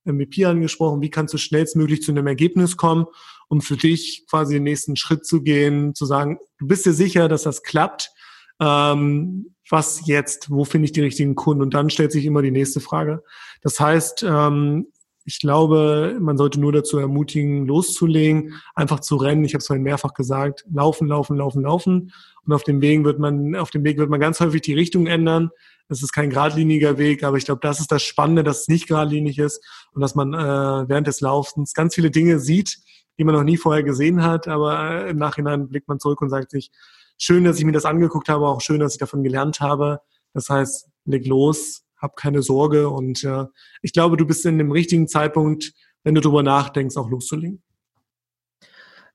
MVP 0.05 0.45
angesprochen, 0.45 1.01
wie 1.01 1.09
kannst 1.09 1.33
du 1.33 1.37
schnellstmöglich 1.37 2.01
zu 2.01 2.11
einem 2.11 2.27
Ergebnis 2.27 2.77
kommen, 2.77 3.05
um 3.49 3.61
für 3.61 3.77
dich 3.77 4.25
quasi 4.29 4.55
den 4.55 4.63
nächsten 4.63 4.95
Schritt 4.95 5.25
zu 5.25 5.41
gehen, 5.41 5.93
zu 5.93 6.05
sagen, 6.05 6.39
du 6.57 6.67
bist 6.67 6.85
dir 6.85 6.93
sicher, 6.93 7.27
dass 7.27 7.43
das 7.43 7.63
klappt. 7.63 8.11
Ähm, 8.59 9.55
was 9.69 10.07
jetzt? 10.07 10.49
Wo 10.51 10.63
finde 10.63 10.85
ich 10.85 10.91
die 10.91 11.01
richtigen 11.01 11.35
Kunden? 11.35 11.61
Und 11.61 11.73
dann 11.73 11.89
stellt 11.89 12.11
sich 12.11 12.25
immer 12.25 12.41
die 12.41 12.51
nächste 12.51 12.79
Frage. 12.79 13.23
Das 13.65 13.79
heißt, 13.79 14.21
ähm, 14.21 14.91
ich 15.23 15.39
glaube, 15.39 16.17
man 16.21 16.37
sollte 16.37 16.59
nur 16.59 16.71
dazu 16.71 16.99
ermutigen, 16.99 17.65
loszulegen, 17.65 18.53
einfach 18.75 18.99
zu 18.99 19.15
rennen. 19.15 19.43
Ich 19.43 19.55
habe 19.55 19.61
es 19.61 19.65
vorhin 19.65 19.81
mehrfach 19.81 20.13
gesagt, 20.13 20.63
laufen, 20.71 21.07
laufen, 21.07 21.35
laufen, 21.35 21.63
laufen. 21.63 22.11
Und 22.45 22.53
auf 22.53 22.63
dem 22.63 22.79
Weg 22.79 23.03
wird 23.03 23.17
man, 23.17 23.55
auf 23.55 23.71
dem 23.71 23.83
Weg 23.83 23.97
wird 23.97 24.11
man 24.11 24.19
ganz 24.19 24.39
häufig 24.39 24.61
die 24.61 24.75
Richtung 24.75 25.07
ändern. 25.07 25.49
Es 25.89 26.03
ist 26.03 26.11
kein 26.11 26.29
geradliniger 26.29 26.99
Weg, 26.99 27.23
aber 27.23 27.37
ich 27.37 27.45
glaube, 27.45 27.61
das 27.61 27.79
ist 27.79 27.91
das 27.91 28.03
Spannende, 28.03 28.43
dass 28.43 28.61
es 28.61 28.67
nicht 28.67 28.87
geradlinig 28.87 29.39
ist 29.39 29.65
und 29.93 30.01
dass 30.01 30.13
man 30.13 30.35
äh, 30.35 30.87
während 30.87 31.07
des 31.07 31.21
Laufens 31.21 31.73
ganz 31.73 31.95
viele 31.95 32.11
Dinge 32.11 32.39
sieht, 32.39 32.77
die 33.17 33.23
man 33.23 33.33
noch 33.33 33.43
nie 33.43 33.57
vorher 33.57 33.81
gesehen 33.81 34.21
hat. 34.21 34.47
Aber 34.47 35.07
äh, 35.07 35.09
im 35.09 35.17
Nachhinein 35.17 35.69
blickt 35.69 35.87
man 35.87 35.99
zurück 35.99 36.21
und 36.21 36.29
sagt 36.29 36.51
sich, 36.51 36.69
schön, 37.17 37.43
dass 37.43 37.57
ich 37.57 37.65
mir 37.65 37.71
das 37.71 37.85
angeguckt 37.85 38.29
habe, 38.29 38.47
auch 38.47 38.61
schön, 38.61 38.79
dass 38.79 38.93
ich 38.93 38.99
davon 38.99 39.23
gelernt 39.23 39.59
habe. 39.59 40.01
Das 40.35 40.49
heißt, 40.49 40.87
leg 41.05 41.25
los, 41.25 41.84
hab 42.05 42.15
keine 42.15 42.41
Sorge 42.41 42.89
und 42.89 43.23
äh, 43.23 43.45
ich 43.81 43.93
glaube, 43.93 44.17
du 44.17 44.25
bist 44.25 44.45
in 44.45 44.57
dem 44.57 44.71
richtigen 44.71 45.07
Zeitpunkt 45.07 45.73
wenn 46.05 46.15
du 46.15 46.21
drüber 46.21 46.43
nachdenkst, 46.43 46.95
auch 46.95 47.09
loszulegen. 47.09 47.61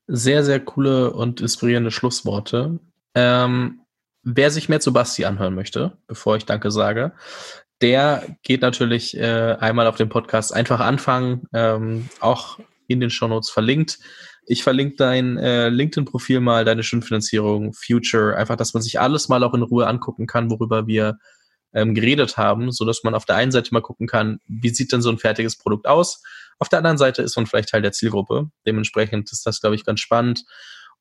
Sehr, 0.07 0.43
sehr 0.43 0.59
coole 0.59 1.13
und 1.13 1.41
inspirierende 1.41 1.89
Schlussworte. 1.89 2.79
Ähm, 3.15 3.81
wer 4.23 4.51
sich 4.51 4.69
mehr 4.69 4.81
zu 4.81 4.93
Basti 4.93 5.25
anhören 5.25 5.55
möchte, 5.55 5.97
bevor 6.05 6.35
ich 6.35 6.45
Danke 6.45 6.69
sage, 6.69 7.13
der 7.81 8.35
geht 8.43 8.61
natürlich 8.61 9.17
äh, 9.17 9.55
einmal 9.59 9.87
auf 9.87 9.95
dem 9.95 10.09
Podcast 10.09 10.53
einfach 10.53 10.81
anfangen, 10.81 11.47
ähm, 11.53 12.09
auch 12.19 12.59
in 12.87 12.99
den 12.99 13.09
Shownotes 13.09 13.49
verlinkt. 13.49 13.99
Ich 14.45 14.63
verlinke 14.63 14.97
dein 14.97 15.37
äh, 15.37 15.69
LinkedIn-Profil 15.69 16.41
mal, 16.41 16.65
deine 16.65 16.83
Stundenfinanzierung, 16.83 17.73
Future, 17.73 18.35
einfach, 18.35 18.57
dass 18.57 18.73
man 18.73 18.83
sich 18.83 18.99
alles 18.99 19.29
mal 19.29 19.43
auch 19.45 19.53
in 19.53 19.63
Ruhe 19.63 19.87
angucken 19.87 20.27
kann, 20.27 20.51
worüber 20.51 20.87
wir 20.87 21.17
ähm, 21.73 21.93
geredet 21.95 22.37
haben, 22.37 22.71
so 22.71 22.85
dass 22.85 23.03
man 23.03 23.15
auf 23.15 23.25
der 23.25 23.35
einen 23.35 23.51
Seite 23.51 23.73
mal 23.73 23.81
gucken 23.81 24.07
kann, 24.07 24.39
wie 24.47 24.69
sieht 24.69 24.91
denn 24.91 25.01
so 25.01 25.09
ein 25.09 25.17
fertiges 25.17 25.57
Produkt 25.57 25.87
aus. 25.87 26.21
Auf 26.59 26.69
der 26.69 26.79
anderen 26.79 26.97
Seite 26.97 27.21
ist 27.21 27.35
man 27.35 27.47
vielleicht 27.47 27.69
Teil 27.69 27.81
der 27.81 27.91
Zielgruppe. 27.91 28.49
Dementsprechend 28.65 29.31
ist 29.31 29.45
das, 29.45 29.61
glaube 29.61 29.75
ich, 29.75 29.85
ganz 29.85 29.99
spannend. 29.99 30.43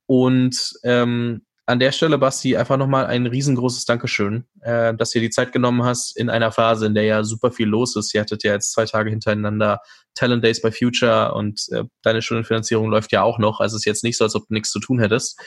Und 0.06 0.72
ähm, 0.82 1.42
an 1.70 1.78
der 1.78 1.92
Stelle, 1.92 2.18
Basti, 2.18 2.56
einfach 2.56 2.76
nochmal 2.76 3.06
ein 3.06 3.26
riesengroßes 3.26 3.84
Dankeschön, 3.84 4.44
äh, 4.60 4.92
dass 4.94 5.10
dir 5.10 5.20
die 5.20 5.30
Zeit 5.30 5.52
genommen 5.52 5.84
hast 5.84 6.16
in 6.16 6.28
einer 6.28 6.50
Phase, 6.50 6.86
in 6.86 6.94
der 6.94 7.04
ja 7.04 7.22
super 7.22 7.52
viel 7.52 7.68
los 7.68 7.94
ist. 7.94 8.12
Ihr 8.12 8.22
hattet 8.22 8.42
ja 8.42 8.52
jetzt 8.52 8.72
zwei 8.72 8.86
Tage 8.86 9.10
hintereinander 9.10 9.80
Talent 10.14 10.42
Days 10.42 10.60
by 10.60 10.72
Future 10.72 11.32
und 11.34 11.68
äh, 11.70 11.84
deine 12.02 12.22
Stundenfinanzierung 12.22 12.90
läuft 12.90 13.12
ja 13.12 13.22
auch 13.22 13.38
noch. 13.38 13.60
Also 13.60 13.76
es 13.76 13.82
ist 13.82 13.86
jetzt 13.86 14.02
nicht 14.02 14.16
so, 14.16 14.24
als 14.24 14.34
ob 14.34 14.48
du 14.48 14.54
nichts 14.54 14.70
zu 14.72 14.80
tun 14.80 14.98
hättest. 14.98 15.38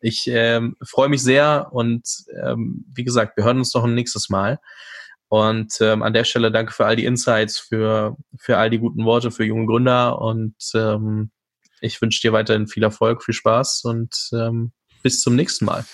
Ich 0.00 0.26
ähm, 0.28 0.76
freue 0.82 1.08
mich 1.08 1.22
sehr 1.22 1.68
und 1.72 2.06
ähm, 2.42 2.84
wie 2.94 3.04
gesagt, 3.04 3.36
wir 3.36 3.44
hören 3.44 3.58
uns 3.58 3.74
noch 3.74 3.84
ein 3.84 3.94
nächstes 3.94 4.28
Mal. 4.28 4.60
Und 5.28 5.74
ähm, 5.80 6.02
an 6.02 6.14
der 6.14 6.24
Stelle 6.24 6.50
danke 6.50 6.72
für 6.72 6.86
all 6.86 6.96
die 6.96 7.04
Insights, 7.04 7.58
für, 7.58 8.16
für 8.38 8.56
all 8.56 8.70
die 8.70 8.78
guten 8.78 9.04
Worte 9.04 9.30
für 9.30 9.44
junge 9.44 9.66
Gründer 9.66 10.20
und 10.20 10.56
ähm, 10.74 11.30
ich 11.80 12.00
wünsche 12.00 12.20
dir 12.20 12.32
weiterhin 12.32 12.66
viel 12.66 12.82
Erfolg, 12.82 13.22
viel 13.22 13.34
Spaß 13.34 13.84
und 13.84 14.30
ähm, 14.32 14.72
bis 15.02 15.20
zum 15.20 15.36
nächsten 15.36 15.64
Mal. 15.64 15.84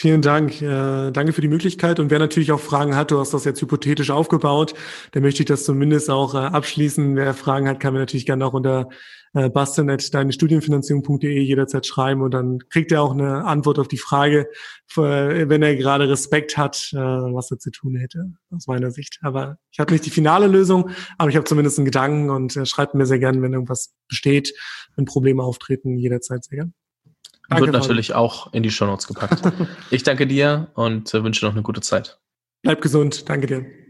Vielen 0.00 0.22
Dank. 0.22 0.62
Äh, 0.62 1.10
danke 1.10 1.32
für 1.32 1.40
die 1.40 1.48
Möglichkeit. 1.48 1.98
Und 1.98 2.12
wer 2.12 2.20
natürlich 2.20 2.52
auch 2.52 2.60
Fragen 2.60 2.94
hat, 2.94 3.10
du 3.10 3.18
hast 3.18 3.34
das 3.34 3.44
jetzt 3.44 3.60
hypothetisch 3.60 4.10
aufgebaut, 4.10 4.74
dann 5.10 5.24
möchte 5.24 5.42
ich 5.42 5.48
das 5.48 5.64
zumindest 5.64 6.08
auch 6.08 6.36
äh, 6.36 6.38
abschließen. 6.38 7.16
Wer 7.16 7.34
Fragen 7.34 7.66
hat, 7.66 7.80
kann 7.80 7.94
mir 7.94 7.98
natürlich 7.98 8.24
gerne 8.24 8.46
auch 8.46 8.52
unter 8.52 8.90
äh, 9.34 9.50
bastian.deinestudienfinanzierung.de 9.50 11.40
jederzeit 11.40 11.84
schreiben 11.84 12.22
und 12.22 12.32
dann 12.32 12.60
kriegt 12.70 12.92
er 12.92 13.02
auch 13.02 13.10
eine 13.10 13.44
Antwort 13.44 13.80
auf 13.80 13.88
die 13.88 13.98
Frage, 13.98 14.46
wenn 14.94 15.62
er 15.62 15.74
gerade 15.74 16.08
Respekt 16.08 16.56
hat, 16.56 16.92
äh, 16.92 16.96
was 16.96 17.50
er 17.50 17.58
zu 17.58 17.72
tun 17.72 17.96
hätte, 17.96 18.34
aus 18.54 18.68
meiner 18.68 18.92
Sicht. 18.92 19.18
Aber 19.22 19.58
ich 19.72 19.80
habe 19.80 19.90
nicht 19.90 20.06
die 20.06 20.10
finale 20.10 20.46
Lösung, 20.46 20.90
aber 21.18 21.30
ich 21.30 21.34
habe 21.34 21.44
zumindest 21.44 21.76
einen 21.76 21.86
Gedanken 21.86 22.30
und 22.30 22.56
äh, 22.56 22.66
schreibt 22.66 22.94
mir 22.94 23.04
sehr 23.04 23.18
gerne, 23.18 23.42
wenn 23.42 23.52
irgendwas 23.52 23.96
besteht, 24.06 24.54
wenn 24.94 25.06
Probleme 25.06 25.42
auftreten, 25.42 25.96
jederzeit 25.96 26.44
sehr 26.44 26.58
gerne. 26.58 26.72
Danke, 27.48 27.66
Wird 27.66 27.72
natürlich 27.72 28.14
auch 28.14 28.52
in 28.52 28.62
die 28.62 28.70
Show 28.70 28.84
Notes 28.84 29.06
gepackt. 29.06 29.40
ich 29.90 30.02
danke 30.02 30.26
dir 30.26 30.70
und 30.74 31.12
äh, 31.14 31.24
wünsche 31.24 31.46
noch 31.46 31.52
eine 31.52 31.62
gute 31.62 31.80
Zeit. 31.80 32.18
Bleib 32.62 32.82
gesund. 32.82 33.28
Danke 33.28 33.46
dir. 33.46 33.87